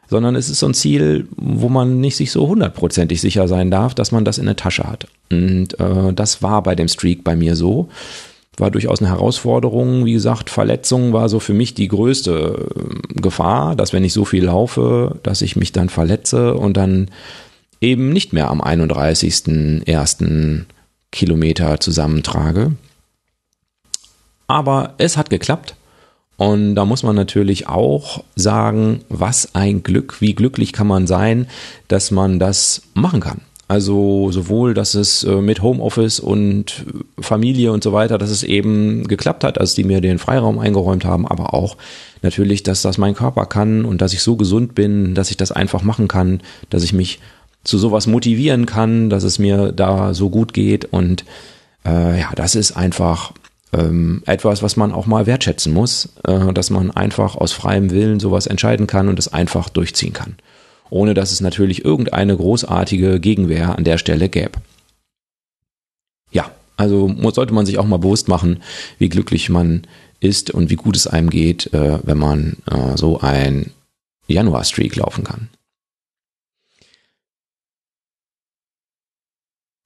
Sondern 0.09 0.35
es 0.35 0.49
ist 0.49 0.59
so 0.59 0.67
ein 0.67 0.75
Ziel, 0.75 1.29
wo 1.37 1.69
man 1.69 2.01
nicht 2.01 2.17
sich 2.17 2.33
so 2.33 2.49
hundertprozentig 2.49 3.21
sicher 3.21 3.47
sein 3.47 3.71
darf, 3.71 3.95
dass 3.95 4.11
man 4.11 4.25
das 4.25 4.39
in 4.39 4.47
der 4.47 4.57
Tasche 4.57 4.85
hat. 4.85 5.07
Und 5.31 5.79
äh, 5.79 6.13
das 6.13 6.43
war 6.43 6.63
bei 6.63 6.75
dem 6.75 6.89
Streak 6.89 7.23
bei 7.25 7.37
mir 7.37 7.55
so. 7.57 7.89
War 8.57 8.73
durchaus 8.73 9.01
eine 9.01 9.11
Herausforderung. 9.11 10.05
Wie 10.05 10.13
gesagt, 10.13 10.51
Verletzung 10.51 11.13
war 11.13 11.29
so 11.29 11.39
für 11.39 11.55
mich 11.55 11.75
die 11.75 11.89
größte 11.89 12.67
äh, 12.75 13.21
Gefahr, 13.21 13.77
dass 13.77 13.93
wenn 13.93 14.05
ich 14.05 14.13
so 14.13 14.25
viel 14.25 14.45
laufe, 14.45 15.19
dass 15.23 15.43
ich 15.43 15.55
mich 15.57 15.73
dann 15.73 15.89
verletze 15.89 16.55
und 16.55 16.77
dann 16.77 17.09
eben 17.81 18.11
nicht 18.11 18.33
mehr 18.33 18.51
am 18.51 18.61
31.01. 18.61 20.65
Kilometer 21.13 21.81
zusammentrage. 21.81 22.73
Aber 24.47 24.95
es 24.99 25.17
hat 25.17 25.31
geklappt. 25.31 25.75
Und 26.37 26.75
da 26.75 26.87
muss 26.87 27.03
man 27.03 27.17
natürlich 27.17 27.69
auch 27.69 28.25
sagen, 28.35 29.03
was 29.09 29.55
ein 29.55 29.83
Glück, 29.83 30.21
wie 30.21 30.35
glücklich 30.35 30.73
kann 30.73 30.87
man 30.87 31.07
sein, 31.07 31.47
dass 31.89 32.11
man 32.11 32.39
das 32.39 32.83
machen 32.95 33.21
kann. 33.21 33.43
Also 33.69 34.33
sowohl, 34.33 34.75
dass 34.75 34.95
es 34.95 35.23
äh, 35.23 35.37
mit 35.37 35.63
Homeoffice 35.63 36.19
und 36.19 36.87
Familie 37.21 37.71
und 37.71 37.85
so 37.85 37.93
weiter, 37.93 38.19
dass 38.19 38.31
es 38.31 38.43
eben 38.43 39.07
geklappt 39.07 39.45
hat, 39.45 39.61
als 39.61 39.75
die 39.75 39.85
mir 39.85 40.01
den 40.01 40.19
Freiraum 40.19 40.59
eingeräumt 40.59 41.05
haben, 41.05 41.25
aber 41.25 41.55
auch 41.55 41.77
natürlich, 42.23 42.65
dass 42.65 42.83
das 42.83 42.99
mein 42.99 43.15
Körper 43.15 43.47
kann 43.47 43.85
und 43.85 44.01
dass 44.01 44.13
ich 44.13 44.23
so 44.23 44.35
gesund 44.35 44.75
bin, 44.75 45.15
dass 45.15 45.31
ich 45.31 45.37
das 45.37 45.53
einfach 45.53 45.83
machen 45.83 46.09
kann, 46.09 46.41
dass 46.69 46.83
ich 46.83 46.93
mich 46.93 47.21
zu 47.65 47.79
sowas 47.79 48.07
motivieren 48.07 48.67
kann, 48.67 49.11
dass 49.11 49.25
es 49.25 49.39
mir 49.39 49.73
da 49.73 50.15
so 50.15 50.31
gut 50.31 50.53
geht. 50.53 50.87
Und 50.87 51.25
äh, 51.85 52.21
ja, 52.21 52.31
das 52.35 52.55
ist 52.55 52.73
einfach 52.73 53.33
ähm, 53.73 54.23
etwas, 54.27 54.63
was 54.63 54.77
man 54.77 54.93
auch 54.93 55.07
mal 55.07 55.27
wertschätzen 55.27 55.73
muss, 55.73 56.11
äh, 56.25 56.53
dass 56.53 56.71
man 56.71 56.91
einfach 56.91 57.37
aus 57.37 57.53
freiem 57.53 57.91
Willen 57.91 58.21
sowas 58.21 58.47
entscheiden 58.47 58.87
kann 58.87 59.09
und 59.09 59.19
es 59.19 59.33
einfach 59.33 59.69
durchziehen 59.69 60.13
kann. 60.13 60.37
Ohne 60.89 61.15
dass 61.15 61.31
es 61.31 61.41
natürlich 61.41 61.85
irgendeine 61.85 62.37
großartige 62.37 63.21
Gegenwehr 63.21 63.77
an 63.77 63.85
der 63.85 63.99
Stelle 63.99 64.29
gäbe. 64.29 64.53
Ja, 66.33 66.51
also 66.77 67.15
sollte 67.33 67.55
man 67.55 67.67
sich 67.67 67.79
auch 67.79 67.87
mal 67.87 67.99
bewusst 67.99 68.29
machen, 68.29 68.63
wie 68.99 69.09
glücklich 69.09 69.51
man 69.51 69.83
ist 70.19 70.51
und 70.51 70.71
wie 70.71 70.77
gut 70.77 70.97
es 70.97 71.07
einem 71.07 71.31
geht, 71.31 71.73
äh, 71.73 71.99
wenn 72.03 72.19
man 72.19 72.57
äh, 72.71 72.97
so 72.97 73.21
ein 73.21 73.71
Januar-Streak 74.27 74.97
laufen 74.97 75.25
kann. 75.25 75.49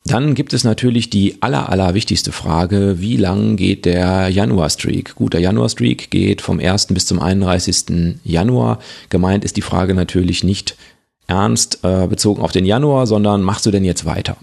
Dann 0.07 0.35
gibt 0.35 0.53
es 0.53 0.65
natürlich 0.65 1.09
die 1.09 1.41
aller, 1.41 1.71
aller 1.71 1.95
wichtigste 1.95 2.31
Frage, 2.31 3.01
wie 3.01 3.17
lang 3.17 3.57
geht 3.57 3.87
der 3.87 4.29
Januar-Streak? 4.29 5.15
Gut, 5.15 5.33
der 5.33 5.41
Januar-Streak 5.41 6.11
geht 6.11 6.43
vom 6.43 6.61
1. 6.61 6.89
bis 6.89 7.07
zum 7.07 7.21
31. 7.21 8.19
Januar. 8.23 8.81
Gemeint 9.09 9.47
ist 9.47 9.57
die 9.57 9.63
Frage 9.63 9.95
natürlich 9.95 10.45
nicht 10.45 10.77
ernst 11.27 11.79
äh, 11.85 12.07
bezogen 12.07 12.43
auf 12.43 12.53
den 12.53 12.67
Januar, 12.67 13.07
sondern 13.07 13.41
machst 13.41 13.65
du 13.65 13.71
denn 13.71 13.85
jetzt 13.85 14.05
weiter? 14.05 14.37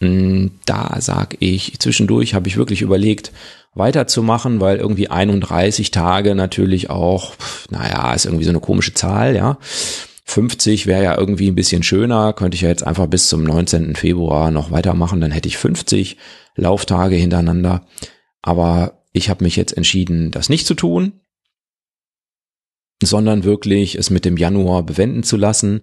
Hm, 0.00 0.52
da 0.66 0.96
sag 1.00 1.36
ich, 1.40 1.80
zwischendurch 1.80 2.34
habe 2.34 2.46
ich 2.46 2.56
wirklich 2.56 2.82
überlegt, 2.82 3.32
weiterzumachen, 3.74 4.60
weil 4.60 4.78
irgendwie 4.78 5.08
31 5.08 5.90
Tage 5.90 6.36
natürlich 6.36 6.90
auch, 6.90 7.34
naja, 7.70 8.12
ist 8.14 8.24
irgendwie 8.26 8.44
so 8.44 8.50
eine 8.50 8.60
komische 8.60 8.94
Zahl, 8.94 9.34
ja. 9.34 9.58
50 10.28 10.86
wäre 10.86 11.02
ja 11.02 11.18
irgendwie 11.18 11.50
ein 11.50 11.54
bisschen 11.54 11.82
schöner, 11.82 12.34
könnte 12.34 12.54
ich 12.54 12.60
ja 12.60 12.68
jetzt 12.68 12.86
einfach 12.86 13.06
bis 13.06 13.30
zum 13.30 13.44
19. 13.44 13.96
Februar 13.96 14.50
noch 14.50 14.70
weitermachen, 14.70 15.22
dann 15.22 15.30
hätte 15.30 15.48
ich 15.48 15.56
50 15.56 16.18
Lauftage 16.54 17.16
hintereinander. 17.16 17.86
Aber 18.42 19.06
ich 19.14 19.30
habe 19.30 19.42
mich 19.42 19.56
jetzt 19.56 19.74
entschieden, 19.74 20.30
das 20.30 20.50
nicht 20.50 20.66
zu 20.66 20.74
tun, 20.74 21.20
sondern 23.02 23.44
wirklich 23.44 23.94
es 23.94 24.10
mit 24.10 24.26
dem 24.26 24.36
Januar 24.36 24.82
bewenden 24.82 25.22
zu 25.22 25.38
lassen. 25.38 25.80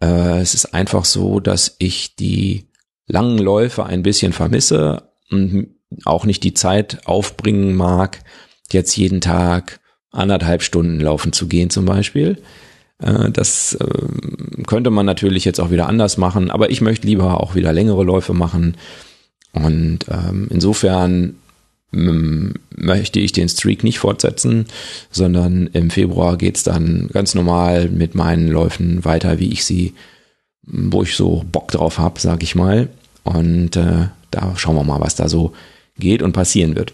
Äh, 0.00 0.40
es 0.40 0.54
ist 0.54 0.72
einfach 0.72 1.04
so, 1.04 1.38
dass 1.38 1.76
ich 1.78 2.16
die 2.16 2.70
langen 3.06 3.36
Läufe 3.36 3.84
ein 3.84 4.02
bisschen 4.02 4.32
vermisse 4.32 5.12
und 5.30 5.76
auch 6.06 6.24
nicht 6.24 6.44
die 6.44 6.54
Zeit 6.54 7.06
aufbringen 7.06 7.74
mag, 7.74 8.20
jetzt 8.72 8.96
jeden 8.96 9.20
Tag 9.20 9.80
anderthalb 10.10 10.62
Stunden 10.62 10.98
laufen 10.98 11.34
zu 11.34 11.46
gehen 11.46 11.68
zum 11.68 11.84
Beispiel. 11.84 12.42
Äh, 12.98 13.30
das 13.30 13.76
ähm, 13.80 14.64
könnte 14.66 14.90
man 14.90 15.06
natürlich 15.06 15.44
jetzt 15.44 15.60
auch 15.60 15.70
wieder 15.70 15.88
anders 15.88 16.16
machen, 16.16 16.50
aber 16.50 16.70
ich 16.70 16.80
möchte 16.80 17.06
lieber 17.06 17.40
auch 17.40 17.54
wieder 17.54 17.72
längere 17.72 18.04
Läufe 18.04 18.34
machen. 18.34 18.76
Und 19.52 20.00
ähm, 20.10 20.48
insofern 20.50 21.36
ähm, 21.92 22.54
möchte 22.76 23.20
ich 23.20 23.32
den 23.32 23.48
Streak 23.48 23.84
nicht 23.84 23.98
fortsetzen, 23.98 24.66
sondern 25.10 25.68
im 25.68 25.90
Februar 25.90 26.36
geht's 26.36 26.62
dann 26.62 27.08
ganz 27.12 27.34
normal 27.34 27.88
mit 27.88 28.14
meinen 28.14 28.48
Läufen 28.48 29.04
weiter, 29.04 29.38
wie 29.38 29.52
ich 29.52 29.64
sie, 29.64 29.94
wo 30.62 31.02
ich 31.02 31.16
so 31.16 31.44
Bock 31.50 31.70
drauf 31.70 31.98
habe, 31.98 32.20
sag 32.20 32.42
ich 32.42 32.54
mal. 32.54 32.88
Und 33.24 33.76
äh, 33.76 34.08
da 34.30 34.56
schauen 34.56 34.76
wir 34.76 34.84
mal, 34.84 35.00
was 35.00 35.14
da 35.16 35.28
so 35.28 35.52
geht 35.98 36.22
und 36.22 36.32
passieren 36.32 36.76
wird. 36.76 36.92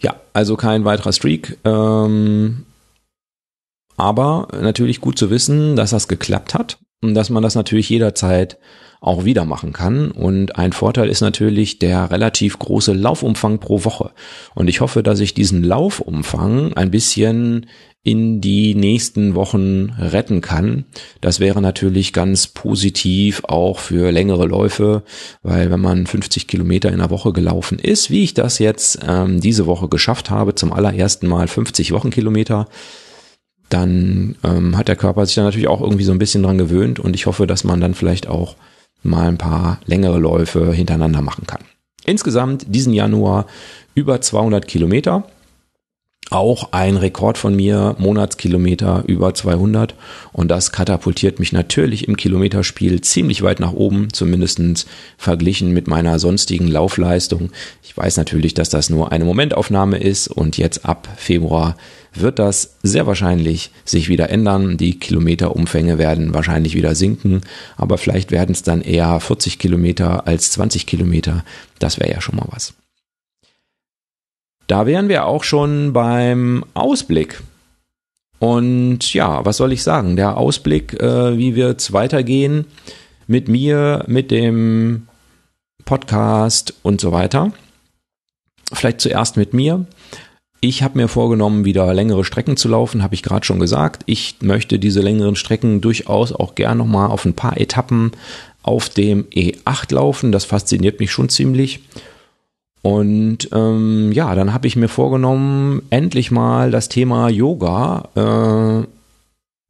Ja, 0.00 0.20
also 0.36 0.56
kein 0.56 0.84
weiterer 0.84 1.14
Streak. 1.14 1.56
Ähm, 1.64 2.66
aber 3.96 4.48
natürlich 4.52 5.00
gut 5.00 5.18
zu 5.18 5.30
wissen, 5.30 5.76
dass 5.76 5.90
das 5.90 6.08
geklappt 6.08 6.52
hat 6.52 6.78
und 7.02 7.14
dass 7.14 7.30
man 7.30 7.42
das 7.42 7.54
natürlich 7.54 7.88
jederzeit 7.88 8.58
auch 9.00 9.24
wieder 9.24 9.46
machen 9.46 9.72
kann. 9.72 10.10
Und 10.10 10.56
ein 10.56 10.72
Vorteil 10.72 11.08
ist 11.08 11.22
natürlich 11.22 11.78
der 11.78 12.10
relativ 12.10 12.58
große 12.58 12.92
Laufumfang 12.92 13.60
pro 13.60 13.84
Woche. 13.84 14.10
Und 14.54 14.68
ich 14.68 14.82
hoffe, 14.82 15.02
dass 15.02 15.20
ich 15.20 15.32
diesen 15.32 15.64
Laufumfang 15.64 16.74
ein 16.74 16.90
bisschen 16.90 17.66
in 18.06 18.40
die 18.40 18.76
nächsten 18.76 19.34
Wochen 19.34 19.92
retten 19.98 20.40
kann. 20.40 20.84
Das 21.20 21.40
wäre 21.40 21.60
natürlich 21.60 22.12
ganz 22.12 22.46
positiv 22.46 23.42
auch 23.46 23.80
für 23.80 24.12
längere 24.12 24.46
Läufe, 24.46 25.02
weil 25.42 25.72
wenn 25.72 25.80
man 25.80 26.06
50 26.06 26.46
Kilometer 26.46 26.92
in 26.92 27.00
der 27.00 27.10
Woche 27.10 27.32
gelaufen 27.32 27.80
ist, 27.80 28.08
wie 28.08 28.22
ich 28.22 28.32
das 28.32 28.60
jetzt 28.60 29.00
ähm, 29.04 29.40
diese 29.40 29.66
Woche 29.66 29.88
geschafft 29.88 30.30
habe, 30.30 30.54
zum 30.54 30.72
allerersten 30.72 31.26
Mal 31.26 31.48
50 31.48 31.90
Wochenkilometer, 31.90 32.68
dann 33.70 34.36
ähm, 34.44 34.76
hat 34.76 34.86
der 34.86 34.94
Körper 34.94 35.26
sich 35.26 35.34
dann 35.34 35.44
natürlich 35.44 35.66
auch 35.66 35.80
irgendwie 35.80 36.04
so 36.04 36.12
ein 36.12 36.20
bisschen 36.20 36.44
dran 36.44 36.58
gewöhnt 36.58 37.00
und 37.00 37.16
ich 37.16 37.26
hoffe, 37.26 37.48
dass 37.48 37.64
man 37.64 37.80
dann 37.80 37.94
vielleicht 37.94 38.28
auch 38.28 38.54
mal 39.02 39.26
ein 39.26 39.38
paar 39.38 39.80
längere 39.84 40.20
Läufe 40.20 40.72
hintereinander 40.72 41.22
machen 41.22 41.48
kann. 41.48 41.64
Insgesamt 42.04 42.66
diesen 42.68 42.92
Januar 42.92 43.46
über 43.96 44.20
200 44.20 44.68
Kilometer 44.68 45.24
auch 46.30 46.72
ein 46.72 46.96
Rekord 46.96 47.38
von 47.38 47.54
mir, 47.54 47.94
Monatskilometer 47.98 49.04
über 49.06 49.32
200 49.32 49.94
und 50.32 50.48
das 50.50 50.72
katapultiert 50.72 51.38
mich 51.38 51.52
natürlich 51.52 52.08
im 52.08 52.16
Kilometerspiel 52.16 53.00
ziemlich 53.00 53.42
weit 53.42 53.60
nach 53.60 53.72
oben, 53.72 54.12
zumindestens 54.12 54.86
verglichen 55.18 55.72
mit 55.72 55.86
meiner 55.86 56.18
sonstigen 56.18 56.66
Laufleistung. 56.66 57.50
Ich 57.82 57.96
weiß 57.96 58.16
natürlich, 58.16 58.54
dass 58.54 58.70
das 58.70 58.90
nur 58.90 59.12
eine 59.12 59.24
Momentaufnahme 59.24 59.98
ist 59.98 60.26
und 60.26 60.58
jetzt 60.58 60.84
ab 60.84 61.08
Februar 61.16 61.76
wird 62.12 62.38
das 62.38 62.76
sehr 62.82 63.06
wahrscheinlich 63.06 63.70
sich 63.84 64.08
wieder 64.08 64.30
ändern. 64.30 64.78
Die 64.78 64.98
Kilometerumfänge 64.98 65.98
werden 65.98 66.34
wahrscheinlich 66.34 66.74
wieder 66.74 66.94
sinken, 66.94 67.42
aber 67.76 67.98
vielleicht 67.98 68.32
werden 68.32 68.52
es 68.52 68.62
dann 68.62 68.80
eher 68.80 69.20
40 69.20 69.58
Kilometer 69.58 70.26
als 70.26 70.50
20 70.52 70.86
Kilometer. 70.86 71.44
Das 71.78 72.00
wäre 72.00 72.10
ja 72.10 72.20
schon 72.20 72.36
mal 72.36 72.48
was. 72.50 72.74
Da 74.66 74.86
wären 74.86 75.08
wir 75.08 75.26
auch 75.26 75.44
schon 75.44 75.92
beim 75.92 76.64
Ausblick. 76.74 77.42
Und 78.38 79.14
ja, 79.14 79.44
was 79.44 79.56
soll 79.56 79.72
ich 79.72 79.82
sagen? 79.82 80.16
Der 80.16 80.36
Ausblick, 80.36 80.94
äh, 81.00 81.38
wie 81.38 81.58
es 81.60 81.92
weitergehen 81.92 82.66
mit 83.26 83.48
mir, 83.48 84.04
mit 84.06 84.30
dem 84.30 85.08
Podcast 85.84 86.74
und 86.82 87.00
so 87.00 87.12
weiter. 87.12 87.52
Vielleicht 88.72 89.00
zuerst 89.00 89.36
mit 89.36 89.54
mir. 89.54 89.86
Ich 90.60 90.82
habe 90.82 90.98
mir 90.98 91.08
vorgenommen, 91.08 91.64
wieder 91.64 91.92
längere 91.94 92.24
Strecken 92.24 92.56
zu 92.56 92.68
laufen, 92.68 93.02
habe 93.02 93.14
ich 93.14 93.22
gerade 93.22 93.46
schon 93.46 93.60
gesagt. 93.60 94.02
Ich 94.06 94.36
möchte 94.40 94.78
diese 94.78 95.00
längeren 95.00 95.36
Strecken 95.36 95.80
durchaus 95.80 96.32
auch 96.32 96.54
gern 96.54 96.78
nochmal 96.78 97.10
auf 97.10 97.24
ein 97.24 97.34
paar 97.34 97.58
Etappen 97.60 98.12
auf 98.62 98.88
dem 98.88 99.24
E8 99.26 99.94
laufen. 99.94 100.32
Das 100.32 100.44
fasziniert 100.44 100.98
mich 100.98 101.12
schon 101.12 101.28
ziemlich. 101.28 101.80
Und 102.86 103.48
ähm, 103.52 104.12
ja, 104.12 104.36
dann 104.36 104.54
habe 104.54 104.68
ich 104.68 104.76
mir 104.76 104.86
vorgenommen, 104.86 105.82
endlich 105.90 106.30
mal 106.30 106.70
das 106.70 106.88
Thema 106.88 107.28
Yoga 107.28 108.08
äh, 108.14 108.86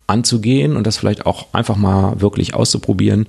anzugehen 0.07 0.77
und 0.77 0.87
das 0.87 0.99
vielleicht 0.99 1.25
auch 1.25 1.47
einfach 1.55 1.77
mal 1.77 2.21
wirklich 2.21 2.53
auszuprobieren. 2.53 3.27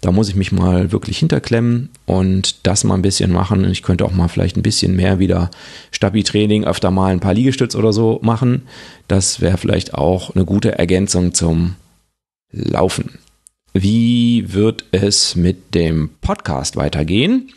Da 0.00 0.10
muss 0.10 0.28
ich 0.28 0.34
mich 0.34 0.50
mal 0.50 0.90
wirklich 0.90 1.18
hinterklemmen 1.18 1.90
und 2.04 2.66
das 2.66 2.82
mal 2.82 2.96
ein 2.96 3.02
bisschen 3.02 3.30
machen. 3.30 3.64
Ich 3.70 3.84
könnte 3.84 4.04
auch 4.06 4.12
mal 4.12 4.26
vielleicht 4.26 4.56
ein 4.56 4.62
bisschen 4.62 4.96
mehr 4.96 5.20
wieder 5.20 5.52
Stabi-Training, 5.92 6.64
öfter 6.64 6.90
mal 6.90 7.12
ein 7.12 7.20
paar 7.20 7.34
Liegestütz 7.34 7.76
oder 7.76 7.92
so 7.92 8.18
machen. 8.20 8.62
Das 9.06 9.40
wäre 9.40 9.56
vielleicht 9.56 9.94
auch 9.94 10.34
eine 10.34 10.46
gute 10.46 10.76
Ergänzung 10.80 11.32
zum 11.32 11.76
Laufen. 12.50 13.20
Wie 13.72 14.52
wird 14.52 14.86
es 14.90 15.36
mit 15.36 15.76
dem 15.76 16.10
Podcast 16.22 16.74
weitergehen? 16.74 17.52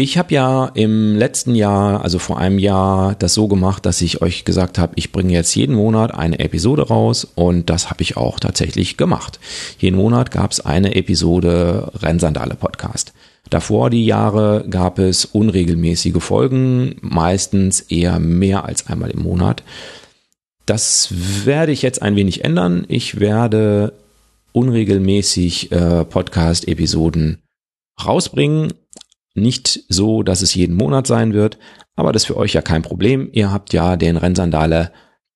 Ich 0.00 0.16
habe 0.16 0.32
ja 0.32 0.66
im 0.74 1.16
letzten 1.16 1.56
Jahr, 1.56 2.04
also 2.04 2.20
vor 2.20 2.38
einem 2.38 2.60
Jahr, 2.60 3.16
das 3.16 3.34
so 3.34 3.48
gemacht, 3.48 3.84
dass 3.84 4.00
ich 4.00 4.22
euch 4.22 4.44
gesagt 4.44 4.78
habe, 4.78 4.92
ich 4.94 5.10
bringe 5.10 5.32
jetzt 5.32 5.52
jeden 5.56 5.74
Monat 5.74 6.14
eine 6.14 6.38
Episode 6.38 6.82
raus 6.86 7.26
und 7.34 7.68
das 7.68 7.90
habe 7.90 8.02
ich 8.02 8.16
auch 8.16 8.38
tatsächlich 8.38 8.96
gemacht. 8.96 9.40
Jeden 9.76 9.96
Monat 9.96 10.30
gab 10.30 10.52
es 10.52 10.60
eine 10.60 10.94
Episode 10.94 11.90
Rennsandale 11.96 12.54
Podcast. 12.54 13.12
Davor 13.50 13.90
die 13.90 14.06
Jahre 14.06 14.64
gab 14.70 15.00
es 15.00 15.24
unregelmäßige 15.24 16.22
Folgen, 16.22 16.94
meistens 17.00 17.80
eher 17.80 18.20
mehr 18.20 18.66
als 18.66 18.86
einmal 18.86 19.10
im 19.10 19.24
Monat. 19.24 19.64
Das 20.64 21.08
werde 21.44 21.72
ich 21.72 21.82
jetzt 21.82 22.02
ein 22.02 22.14
wenig 22.14 22.44
ändern. 22.44 22.84
Ich 22.86 23.18
werde 23.18 23.94
unregelmäßig 24.52 25.72
äh, 25.72 26.04
Podcast-Episoden 26.04 27.38
rausbringen 28.06 28.74
nicht 29.40 29.84
so, 29.88 30.22
dass 30.22 30.42
es 30.42 30.54
jeden 30.54 30.76
Monat 30.76 31.06
sein 31.06 31.32
wird, 31.32 31.58
aber 31.96 32.12
das 32.12 32.22
ist 32.22 32.26
für 32.26 32.36
euch 32.36 32.52
ja 32.52 32.62
kein 32.62 32.82
Problem. 32.82 33.28
Ihr 33.32 33.50
habt 33.50 33.72
ja 33.72 33.96
den 33.96 34.16
Rennsandale 34.16 34.92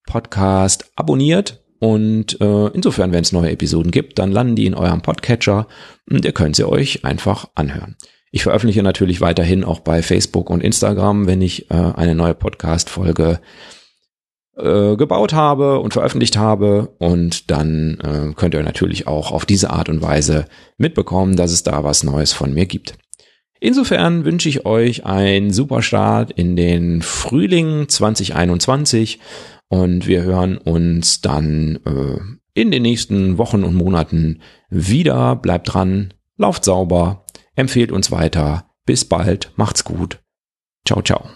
Podcast 0.07 0.91
abonniert 0.97 1.63
und 1.83 2.41
äh, 2.41 2.67
insofern, 2.69 3.13
wenn 3.13 3.23
es 3.23 3.33
neue 3.33 3.51
Episoden 3.51 3.91
gibt, 3.91 4.21
dann 4.21 4.31
landen 4.31 4.55
die 4.55 4.67
in 4.67 4.75
eurem 4.75 5.03
Podcatcher 5.03 5.67
und 6.09 6.25
ihr 6.25 6.33
könnt 6.33 6.55
sie 6.55 6.69
euch 6.69 7.05
einfach 7.05 7.49
anhören. 7.57 7.97
Ich 8.31 8.45
veröffentliche 8.45 8.85
natürlich 8.85 9.21
weiterhin 9.21 9.65
auch 9.65 9.81
bei 9.81 10.01
Facebook 10.01 10.49
und 10.49 10.63
Instagram, 10.63 11.27
wenn 11.27 11.43
ich 11.43 11.71
äh, 11.71 11.75
eine 11.75 12.15
neue 12.15 12.35
Podcast-Folge 12.35 13.41
äh, 14.57 14.97
gebaut 14.97 15.33
habe 15.33 15.81
und 15.81 15.93
veröffentlicht 15.93 16.37
habe. 16.37 16.95
Und 16.99 17.51
dann 17.51 17.99
äh, 18.01 18.33
könnt 18.35 18.55
ihr 18.55 18.63
natürlich 18.63 19.07
auch 19.09 19.33
auf 19.33 19.45
diese 19.45 19.71
Art 19.71 19.89
und 19.89 20.03
Weise 20.03 20.45
mitbekommen, 20.79 21.35
dass 21.35 21.51
es 21.51 21.63
da 21.65 21.85
was 21.85 22.05
Neues 22.05 22.33
von 22.33 22.55
mir 22.55 22.67
gibt. 22.67 22.95
Insofern 23.63 24.25
wünsche 24.25 24.49
ich 24.49 24.67
euch 24.67 25.07
einen 25.07 25.53
super 25.53 25.83
Start 25.83 26.33
in 26.33 26.57
den 26.57 27.01
Frühling 27.01 27.89
2021 27.89 29.21
und 29.69 30.09
wir 30.09 30.25
hören 30.25 30.59
uns 30.59 31.21
dann 31.21 31.79
äh, 31.87 32.19
in 32.55 32.73
den 32.73 32.83
nächsten 32.83 33.39
Wochen 33.39 33.63
und 33.63 33.77
Monaten 33.77 34.41
wieder. 34.69 35.37
Bleibt 35.37 35.73
dran, 35.73 36.13
lauft 36.37 36.65
sauber, 36.65 37.25
empfehlt 37.55 37.93
uns 37.93 38.11
weiter. 38.11 38.67
Bis 38.85 39.05
bald, 39.05 39.53
macht's 39.55 39.85
gut. 39.85 40.19
Ciao, 40.85 41.01
ciao. 41.01 41.29